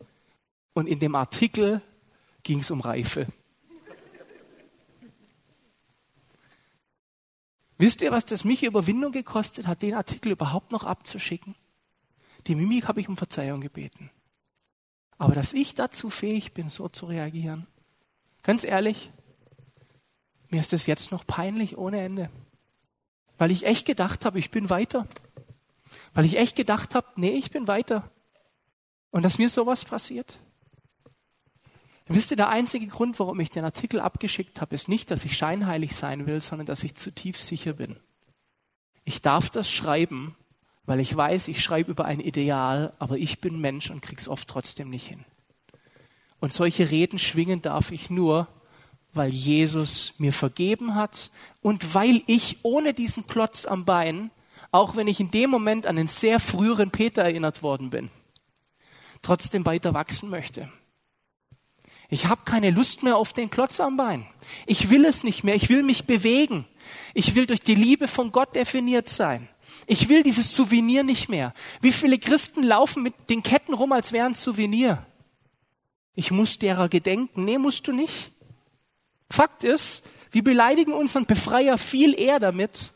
Und 0.73 0.87
in 0.87 0.99
dem 0.99 1.15
Artikel 1.15 1.81
ging 2.43 2.59
es 2.59 2.71
um 2.71 2.81
Reife. 2.81 3.27
Wisst 7.81 8.01
ihr, 8.01 8.11
was 8.11 8.25
das 8.25 8.43
mich 8.43 8.63
Überwindung 8.63 9.11
gekostet 9.11 9.67
hat, 9.67 9.81
den 9.81 9.95
Artikel 9.95 10.31
überhaupt 10.31 10.71
noch 10.71 10.83
abzuschicken? 10.83 11.55
Die 12.47 12.55
Mimik 12.55 12.87
habe 12.87 13.01
ich 13.01 13.09
um 13.09 13.17
Verzeihung 13.17 13.61
gebeten. 13.61 14.09
Aber 15.17 15.35
dass 15.35 15.53
ich 15.53 15.75
dazu 15.75 16.09
fähig 16.09 16.53
bin, 16.53 16.69
so 16.69 16.89
zu 16.89 17.05
reagieren, 17.05 17.67
ganz 18.43 18.63
ehrlich, 18.63 19.11
mir 20.49 20.61
ist 20.61 20.73
das 20.73 20.85
jetzt 20.85 21.11
noch 21.11 21.25
peinlich 21.25 21.77
ohne 21.77 22.01
Ende 22.01 22.29
weil 23.41 23.49
ich 23.49 23.65
echt 23.65 23.87
gedacht 23.87 24.23
habe, 24.23 24.37
ich 24.37 24.51
bin 24.51 24.69
weiter. 24.69 25.07
Weil 26.13 26.25
ich 26.25 26.37
echt 26.37 26.55
gedacht 26.55 26.93
habe, 26.93 27.07
nee, 27.15 27.31
ich 27.31 27.49
bin 27.49 27.65
weiter. 27.65 28.11
Und 29.09 29.25
dass 29.25 29.39
mir 29.39 29.49
sowas 29.49 29.83
passiert. 29.83 30.37
Wisst 32.13 32.31
ihr, 32.31 32.37
der 32.37 32.49
einzige 32.49 32.87
Grund, 32.87 33.19
warum 33.19 33.39
ich 33.39 33.49
den 33.49 33.63
Artikel 33.63 33.99
abgeschickt 33.99 34.59
habe, 34.59 34.75
ist 34.75 34.87
nicht, 34.87 35.11
dass 35.11 35.23
ich 35.23 35.37
scheinheilig 35.37 35.95
sein 35.95 36.25
will, 36.25 36.41
sondern 36.41 36.65
dass 36.65 36.83
ich 36.83 36.95
zutiefst 36.95 37.47
sicher 37.47 37.73
bin. 37.73 37.95
Ich 39.03 39.21
darf 39.21 39.49
das 39.49 39.71
schreiben, 39.71 40.35
weil 40.85 40.99
ich 40.99 41.15
weiß, 41.15 41.47
ich 41.47 41.63
schreibe 41.63 41.91
über 41.91 42.05
ein 42.05 42.19
Ideal, 42.19 42.93
aber 42.99 43.17
ich 43.17 43.39
bin 43.39 43.59
Mensch 43.59 43.89
und 43.89 44.01
krieg's 44.01 44.27
oft 44.27 44.47
trotzdem 44.47 44.89
nicht 44.89 45.07
hin. 45.07 45.25
Und 46.39 46.53
solche 46.53 46.91
Reden 46.91 47.19
schwingen 47.19 47.61
darf 47.61 47.91
ich 47.91 48.09
nur, 48.09 48.47
weil 49.13 49.29
Jesus 49.29 50.13
mir 50.17 50.33
vergeben 50.33 50.95
hat 50.95 51.29
und 51.61 51.93
weil 51.93 52.23
ich 52.27 52.57
ohne 52.63 52.93
diesen 52.93 53.27
Klotz 53.27 53.65
am 53.65 53.85
Bein, 53.85 54.31
auch 54.71 54.95
wenn 54.95 55.07
ich 55.07 55.19
in 55.19 55.31
dem 55.31 55.49
Moment 55.49 55.85
an 55.85 55.95
den 55.95 56.07
sehr 56.07 56.39
früheren 56.39 56.91
Peter 56.91 57.23
erinnert 57.23 57.61
worden 57.61 57.89
bin, 57.89 58.09
trotzdem 59.21 59.65
weiter 59.65 59.93
wachsen 59.93 60.29
möchte. 60.29 60.69
Ich 62.11 62.25
habe 62.25 62.41
keine 62.43 62.71
Lust 62.71 63.03
mehr 63.03 63.15
auf 63.15 63.31
den 63.31 63.49
Klotz 63.49 63.79
am 63.79 63.95
Bein. 63.95 64.27
Ich 64.65 64.89
will 64.89 65.05
es 65.05 65.23
nicht 65.23 65.45
mehr. 65.45 65.55
Ich 65.55 65.69
will 65.69 65.81
mich 65.81 66.03
bewegen. 66.03 66.65
Ich 67.13 67.35
will 67.35 67.45
durch 67.45 67.61
die 67.61 67.73
Liebe 67.73 68.09
von 68.09 68.33
Gott 68.33 68.53
definiert 68.53 69.07
sein. 69.07 69.47
Ich 69.87 70.09
will 70.09 70.21
dieses 70.21 70.53
Souvenir 70.53 71.03
nicht 71.03 71.29
mehr. 71.29 71.53
Wie 71.79 71.93
viele 71.93 72.19
Christen 72.19 72.63
laufen 72.63 73.01
mit 73.01 73.29
den 73.29 73.43
Ketten 73.43 73.73
rum, 73.73 73.93
als 73.93 74.11
wären 74.11 74.33
Souvenir? 74.33 75.05
Ich 76.13 76.31
muss 76.31 76.59
derer 76.59 76.89
gedenken. 76.89 77.45
Nee, 77.45 77.57
musst 77.57 77.87
du 77.87 77.93
nicht. 77.93 78.33
Fakt 79.29 79.63
ist, 79.63 80.03
wir 80.31 80.43
beleidigen 80.43 80.91
unseren 80.91 81.25
Befreier 81.25 81.77
viel 81.77 82.13
eher 82.13 82.41
damit, 82.41 82.91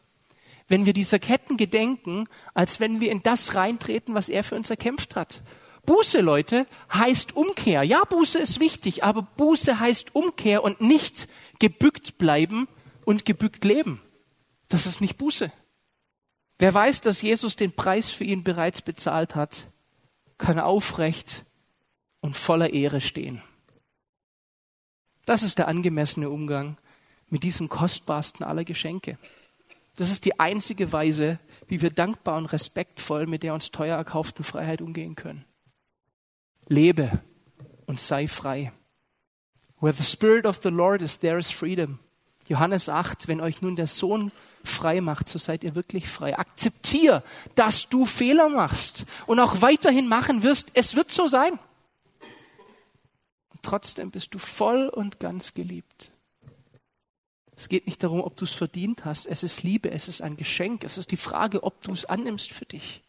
wenn 0.68 0.86
wir 0.86 0.92
dieser 0.92 1.20
Ketten 1.20 1.56
gedenken, 1.56 2.28
als 2.54 2.82
wenn 2.82 3.00
wir 3.00 3.14
in 3.14 3.24
das 3.24 3.56
reintreten, 3.56 4.14
was 4.14 4.28
er 4.28 4.44
für 4.44 4.56
uns 4.56 4.70
erkämpft 4.70 5.16
hat. 5.16 5.42
Buße, 5.86 6.22
Leute, 6.22 6.66
heißt 6.94 7.36
Umkehr. 7.36 7.84
Ja, 7.84 8.04
Buße 8.04 8.40
ist 8.40 8.60
wichtig, 8.60 9.04
aber 9.04 9.24
Buße 9.24 9.80
heißt 9.80 10.16
Umkehr 10.16 10.64
und 10.64 10.82
nicht 10.82 11.28
gebückt 11.60 12.18
bleiben 12.18 12.68
und 13.06 13.26
gebückt 13.26 13.64
leben. 13.66 14.02
Das 14.68 14.86
ist 14.86 15.02
nicht 15.02 15.18
Buße. 15.18 15.52
Wer 16.58 16.74
weiß, 16.74 17.02
dass 17.02 17.22
Jesus 17.22 17.56
den 17.56 17.74
Preis 17.74 18.12
für 18.12 18.24
ihn 18.24 18.44
bereits 18.44 18.82
bezahlt 18.82 19.36
hat, 19.36 19.72
kann 20.38 20.60
aufrecht 20.60 21.46
und 22.22 22.36
voller 22.36 22.72
Ehre 22.72 23.02
stehen. 23.02 23.42
Das 25.26 25.44
ist 25.44 25.58
der 25.58 25.68
angemessene 25.68 26.30
Umgang 26.30 26.78
mit 27.30 27.44
diesem 27.44 27.68
kostbarsten 27.70 28.46
aller 28.46 28.64
Geschenke. 28.64 29.18
Das 29.96 30.10
ist 30.10 30.26
die 30.26 30.40
einzige 30.40 30.92
Weise, 30.92 31.40
wie 31.68 31.82
wir 31.82 31.90
dankbar 31.90 32.38
und 32.38 32.46
respektvoll 32.48 33.28
mit 33.28 33.44
der 33.44 33.54
uns 33.54 33.72
teuer 33.72 33.98
erkauften 33.98 34.44
Freiheit 34.44 34.82
umgehen 34.82 35.16
können. 35.16 35.46
Lebe 36.68 37.22
und 37.86 38.00
sei 38.00 38.28
frei. 38.28 38.72
Where 39.80 39.94
the 39.94 40.04
Spirit 40.04 40.46
of 40.46 40.60
the 40.64 40.70
Lord 40.70 41.02
is, 41.02 41.20
there 41.20 41.38
is 41.38 41.52
freedom. 41.52 42.00
Johannes 42.48 42.90
8, 42.90 43.28
wenn 43.28 43.42
euch 43.42 43.62
nun 43.62 43.76
der 43.76 43.88
Sohn 43.88 44.32
frei 44.64 45.02
macht, 45.02 45.28
so 45.28 45.38
seid 45.38 45.64
ihr 45.64 45.76
wirklich 45.76 46.08
frei. 46.08 46.38
Akzeptier, 46.38 47.24
dass 47.56 47.90
du 47.90 48.06
Fehler 48.06 48.50
machst 48.50 49.06
und 49.26 49.40
auch 49.40 49.62
weiterhin 49.62 50.08
machen 50.08 50.44
wirst. 50.44 50.72
Es 50.74 50.96
wird 50.96 51.12
so 51.12 51.28
sein 51.28 51.60
trotzdem 53.66 54.12
bist 54.12 54.34
du 54.34 54.40
voll 54.40 54.88
und 54.88 55.20
ganz 55.20 55.54
geliebt. 55.54 56.12
Es 57.58 57.70
geht 57.70 57.86
nicht 57.88 58.04
darum, 58.04 58.22
ob 58.22 58.36
du 58.36 58.46
es 58.46 58.54
verdient 58.54 59.06
hast. 59.06 59.26
Es 59.26 59.44
ist 59.44 59.64
Liebe, 59.64 59.90
es 59.90 60.08
ist 60.08 60.22
ein 60.22 60.38
Geschenk. 60.38 60.84
Es 60.84 60.98
ist 60.98 61.12
die 61.12 61.18
Frage, 61.18 61.64
ob 61.64 61.82
du 61.82 61.92
es 61.92 62.06
annimmst 62.06 62.52
für 62.52 62.66
dich. 62.66 63.02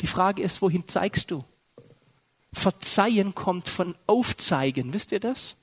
Die 0.00 0.06
Frage 0.06 0.42
ist, 0.42 0.62
wohin 0.62 0.88
zeigst 0.88 1.30
du? 1.30 1.44
Verzeihen 2.52 3.34
kommt 3.34 3.68
von 3.68 3.94
Aufzeigen. 4.06 4.92
Wisst 4.92 5.12
ihr 5.12 5.20
das? 5.20 5.56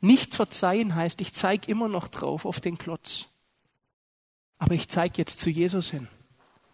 Nicht 0.00 0.34
verzeihen 0.34 0.94
heißt, 0.94 1.20
ich 1.20 1.32
zeige 1.32 1.70
immer 1.70 1.88
noch 1.88 2.08
drauf 2.08 2.44
auf 2.44 2.60
den 2.60 2.78
Klotz. 2.78 3.26
Aber 4.58 4.74
ich 4.74 4.88
zeige 4.88 5.14
jetzt 5.18 5.38
zu 5.38 5.50
Jesus 5.50 5.90
hin 5.90 6.08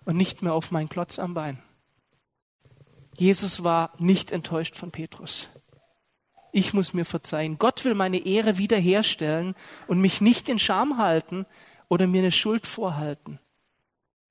und 0.05 0.17
nicht 0.17 0.43
mehr 0.43 0.55
auf 0.55 0.71
meinen 0.71 0.89
Klotz 0.89 1.19
am 1.19 1.35
Bein. 1.35 1.63
Jesus 3.17 3.65
war 3.65 3.93
nicht 3.99 4.33
enttäuscht 4.33 4.77
von 4.77 4.91
Petrus 4.91 5.49
ich 6.53 6.75
muss 6.75 6.93
mir 6.93 7.05
verzeihen. 7.05 7.59
Gott 7.59 7.85
will 7.85 7.95
meine 7.95 8.19
Ehre 8.19 8.59
wiederherstellen 8.59 9.55
und 9.87 10.01
mich 10.01 10.21
nicht 10.21 10.49
in 10.49 10.59
Scham 10.59 10.99
halten 10.99 11.47
oder 11.89 12.07
mir 12.07 12.21
eine 12.21 12.31
Schuld 12.31 12.67
vorhalten. 12.67 13.41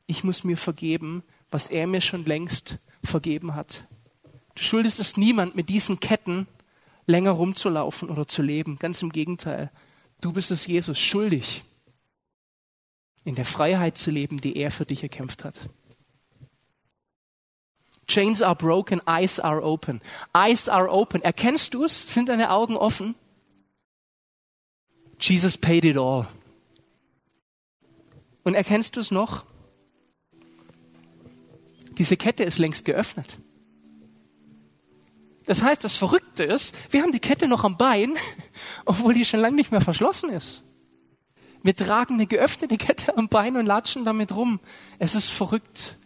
Ich 0.06 0.24
muss 0.24 0.44
mir 0.44 0.58
vergeben, 0.58 1.24
was 1.50 1.70
er 1.70 1.88
mir 1.88 2.02
schon 2.02 2.24
längst 2.24 2.78
vergeben 3.04 3.56
hat. 3.56 3.88
Du 4.56 4.64
schuldest 4.64 5.00
es 5.00 5.18
niemand 5.18 5.56
mit 5.56 5.70
diesen 5.70 6.00
Ketten 6.00 6.48
länger 7.06 7.32
rumzulaufen 7.32 8.10
oder 8.10 8.28
zu 8.28 8.42
leben. 8.42 8.78
Ganz 8.78 9.02
im 9.02 9.12
Gegenteil. 9.12 9.72
Du 10.20 10.34
bist 10.34 10.52
es 10.52 10.68
Jesus 10.68 11.00
schuldig, 11.00 11.64
in 13.24 13.36
der 13.36 13.46
Freiheit 13.46 13.98
zu 13.98 14.12
leben, 14.12 14.40
die 14.40 14.56
er 14.56 14.72
für 14.72 14.86
dich 14.86 15.04
erkämpft 15.04 15.44
hat. 15.44 15.56
Chains 18.08 18.42
are 18.42 18.56
broken, 18.56 19.02
eyes 19.08 19.40
are 19.40 19.64
open. 19.64 20.02
Eyes 20.34 20.68
are 20.68 20.90
open. 20.92 21.22
Erkennst 21.22 21.74
du 21.74 21.86
es? 21.86 22.14
Sind 22.14 22.28
deine 22.30 22.52
Augen 22.52 22.76
offen? 22.76 23.16
Jesus 25.20 25.58
paid 25.58 25.86
it 25.86 25.98
all. 25.98 26.28
Und 28.44 28.56
erkennst 28.56 28.96
du 28.96 29.00
es 29.00 29.12
noch? 29.12 29.46
Diese 31.98 32.18
Kette 32.18 32.44
ist 32.44 32.58
längst 32.58 32.86
geöffnet. 32.86 33.38
Das 35.46 35.62
heißt, 35.64 35.84
das 35.84 35.96
Verrückte 35.96 36.44
ist, 36.44 36.76
wir 36.92 37.02
haben 37.02 37.12
die 37.12 37.20
Kette 37.20 37.48
noch 37.48 37.64
am 37.64 37.78
Bein, 37.78 38.16
obwohl 38.86 39.14
die 39.14 39.26
schon 39.26 39.40
lange 39.40 39.56
nicht 39.56 39.72
mehr 39.72 39.82
verschlossen 39.82 40.30
ist. 40.30 40.62
Wir 41.64 41.76
tragen 41.76 42.16
eine 42.16 42.28
geöffnete 42.28 42.78
Kette 42.78 43.18
am 43.18 43.28
Bein 43.28 43.56
und 43.56 43.66
latschen 43.66 44.06
damit 44.06 44.36
rum. 44.36 44.60
Es 44.98 45.16
ist 45.16 45.30
verrückt. 45.30 45.98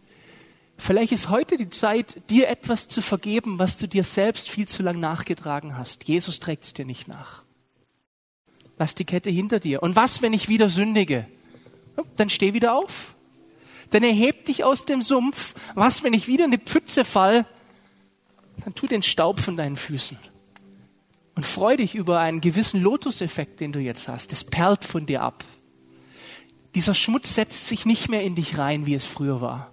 Vielleicht 0.78 1.14
ist 1.14 1.30
heute 1.30 1.56
die 1.56 1.70
Zeit, 1.70 2.30
dir 2.30 2.50
etwas 2.50 2.90
zu 2.90 3.02
vergeben, 3.02 3.60
was 3.60 3.78
du 3.78 3.88
dir 3.88 4.04
selbst 4.04 4.50
viel 4.50 4.68
zu 4.68 4.84
lang 4.84 5.00
nachgetragen 5.00 5.78
hast. 5.78 6.04
Jesus 6.06 6.42
trägt 6.42 6.66
es 6.66 6.74
dir 6.74 6.86
nicht 6.86 7.08
nach. 7.08 7.44
Lass 8.78 8.96
die 8.96 9.06
Kette 9.06 9.30
hinter 9.30 9.60
dir. 9.60 9.82
Und 9.82 9.96
was, 9.96 10.22
wenn 10.22 10.34
ich 10.34 10.50
wieder 10.50 10.68
sündige? 10.68 11.28
Dann 12.18 12.30
steh 12.30 12.54
wieder 12.54 12.76
auf. 12.76 13.16
Dann 13.92 14.04
erheb 14.04 14.46
dich 14.46 14.66
aus 14.66 14.84
dem 14.84 15.02
Sumpf. 15.02 15.54
Was, 15.76 16.04
wenn 16.04 16.14
ich 16.14 16.28
wieder 16.28 16.46
in 16.46 16.52
die 16.52 16.58
Pfütze 16.58 17.06
fall? 17.06 17.46
Dann 18.64 18.76
tu 18.76 18.88
den 18.88 19.04
Staub 19.04 19.40
von 19.40 19.58
deinen 19.58 19.78
Füßen. 19.78 20.18
Und 21.36 21.46
freu 21.46 21.76
dich 21.76 21.96
über 21.96 22.20
einen 22.20 22.40
gewissen 22.40 22.82
Lotuseffekt, 22.82 23.60
den 23.60 23.74
du 23.74 23.80
jetzt 23.80 24.08
hast. 24.08 24.32
Es 24.32 24.44
perlt 24.44 24.86
von 24.86 25.06
dir 25.06 25.22
ab. 25.22 25.44
Dieser 26.76 26.94
Schmutz 26.94 27.36
setzt 27.36 27.68
sich 27.68 27.86
nicht 27.86 28.10
mehr 28.10 28.24
in 28.24 28.36
dich 28.36 28.58
rein, 28.58 28.86
wie 28.86 28.94
es 28.94 29.06
früher 29.06 29.42
war. 29.42 29.72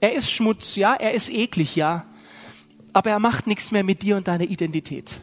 Er 0.00 0.14
ist 0.14 0.30
Schmutz, 0.30 0.76
ja, 0.76 0.94
er 0.94 1.12
ist 1.12 1.30
eklig, 1.30 1.76
ja, 1.76 2.06
aber 2.92 3.10
er 3.10 3.18
macht 3.18 3.46
nichts 3.46 3.70
mehr 3.70 3.84
mit 3.84 4.02
dir 4.02 4.16
und 4.16 4.28
deiner 4.28 4.44
Identität. 4.44 5.20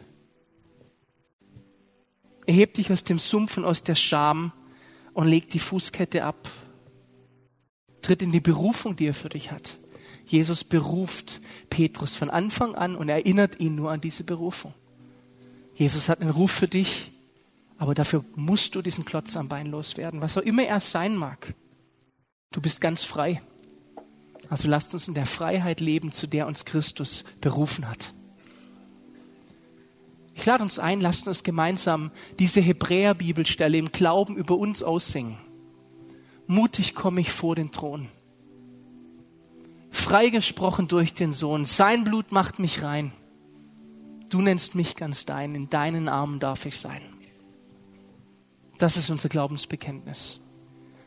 Er 2.46 2.54
hebt 2.54 2.76
dich 2.76 2.92
aus 2.92 3.04
dem 3.04 3.18
Sumpf 3.18 3.56
und 3.56 3.64
aus 3.64 3.82
der 3.82 3.94
Scham 3.94 4.52
und 5.14 5.28
legt 5.28 5.54
die 5.54 5.60
Fußkette 5.60 6.24
ab. 6.24 6.48
Tritt 8.02 8.22
in 8.22 8.32
die 8.32 8.40
Berufung, 8.40 8.96
die 8.96 9.06
er 9.06 9.14
für 9.14 9.28
dich 9.28 9.50
hat. 9.50 9.78
Jesus 10.32 10.64
beruft 10.64 11.42
Petrus 11.68 12.14
von 12.14 12.30
Anfang 12.30 12.74
an 12.74 12.96
und 12.96 13.10
erinnert 13.10 13.60
ihn 13.60 13.74
nur 13.74 13.90
an 13.90 14.00
diese 14.00 14.24
Berufung. 14.24 14.72
Jesus 15.74 16.08
hat 16.08 16.22
einen 16.22 16.30
Ruf 16.30 16.50
für 16.50 16.68
dich, 16.68 17.12
aber 17.76 17.92
dafür 17.92 18.24
musst 18.34 18.74
du 18.74 18.80
diesen 18.80 19.04
Klotz 19.04 19.36
am 19.36 19.48
Bein 19.48 19.66
loswerden, 19.66 20.22
was 20.22 20.38
auch 20.38 20.42
immer 20.42 20.62
er 20.62 20.80
sein 20.80 21.16
mag. 21.16 21.54
Du 22.50 22.62
bist 22.62 22.80
ganz 22.80 23.04
frei. 23.04 23.42
Also 24.48 24.68
lasst 24.68 24.94
uns 24.94 25.06
in 25.06 25.12
der 25.12 25.26
Freiheit 25.26 25.80
leben, 25.80 26.12
zu 26.12 26.26
der 26.26 26.46
uns 26.46 26.64
Christus 26.64 27.24
berufen 27.42 27.86
hat. 27.90 28.14
Ich 30.34 30.46
lade 30.46 30.62
uns 30.62 30.78
ein, 30.78 31.02
lasst 31.02 31.28
uns 31.28 31.42
gemeinsam 31.42 32.10
diese 32.38 32.62
Hebräer-Bibelstelle 32.62 33.76
im 33.76 33.92
Glauben 33.92 34.36
über 34.36 34.56
uns 34.56 34.82
aussingen. 34.82 35.36
Mutig 36.46 36.94
komme 36.94 37.20
ich 37.20 37.30
vor 37.30 37.54
den 37.54 37.70
Thron. 37.70 38.08
Freigesprochen 39.92 40.88
durch 40.88 41.14
den 41.14 41.32
Sohn. 41.32 41.66
Sein 41.66 42.02
Blut 42.04 42.32
macht 42.32 42.58
mich 42.58 42.82
rein. 42.82 43.12
Du 44.30 44.40
nennst 44.40 44.74
mich 44.74 44.96
ganz 44.96 45.26
dein. 45.26 45.54
In 45.54 45.70
deinen 45.70 46.08
Armen 46.08 46.40
darf 46.40 46.64
ich 46.66 46.80
sein. 46.80 47.02
Das 48.78 48.96
ist 48.96 49.10
unser 49.10 49.28
Glaubensbekenntnis. 49.28 50.40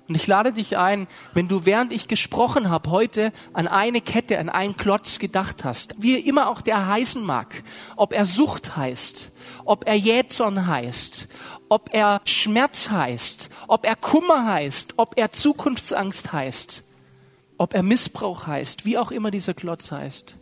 Und 0.07 0.13
ich 0.13 0.27
lade 0.27 0.53
dich 0.53 0.77
ein, 0.77 1.07
wenn 1.33 1.47
du 1.47 1.65
während 1.65 1.91
ich 1.91 2.07
gesprochen 2.07 2.69
habe 2.69 2.91
heute 2.91 3.33
an 3.53 3.67
eine 3.67 4.01
Kette, 4.01 4.37
an 4.37 4.49
einen 4.49 4.77
Klotz 4.77 5.17
gedacht 5.17 5.63
hast, 5.63 5.99
wie 5.99 6.13
immer 6.13 6.47
auch 6.47 6.61
der 6.61 6.87
heißen 6.87 7.23
mag, 7.23 7.63
ob 7.95 8.13
er 8.13 8.27
Sucht 8.27 8.77
heißt, 8.77 9.31
ob 9.65 9.87
er 9.87 9.95
Jähzorn 9.95 10.67
heißt, 10.67 11.27
ob 11.69 11.89
er 11.91 12.21
Schmerz 12.25 12.91
heißt, 12.91 13.49
ob 13.67 13.83
er 13.83 13.95
Kummer 13.95 14.45
heißt, 14.45 14.93
ob 14.97 15.17
er 15.17 15.31
Zukunftsangst 15.31 16.31
heißt, 16.31 16.84
ob 17.57 17.73
er 17.73 17.83
Missbrauch 17.83 18.47
heißt, 18.47 18.85
wie 18.85 18.97
auch 18.97 19.11
immer 19.11 19.31
dieser 19.31 19.53
Klotz 19.53 19.91
heißt, 19.91 20.37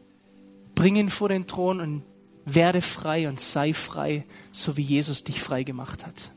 bring 0.76 0.96
ihn 0.96 1.10
vor 1.10 1.30
den 1.30 1.48
Thron 1.48 1.80
und 1.80 2.04
werde 2.46 2.82
frei 2.82 3.30
und 3.30 3.40
sei 3.40 3.74
frei, 3.74 4.26
so 4.52 4.76
wie 4.76 4.82
Jesus 4.82 5.24
dich 5.24 5.42
frei 5.42 5.64
gemacht 5.64 6.06
hat. 6.06 6.33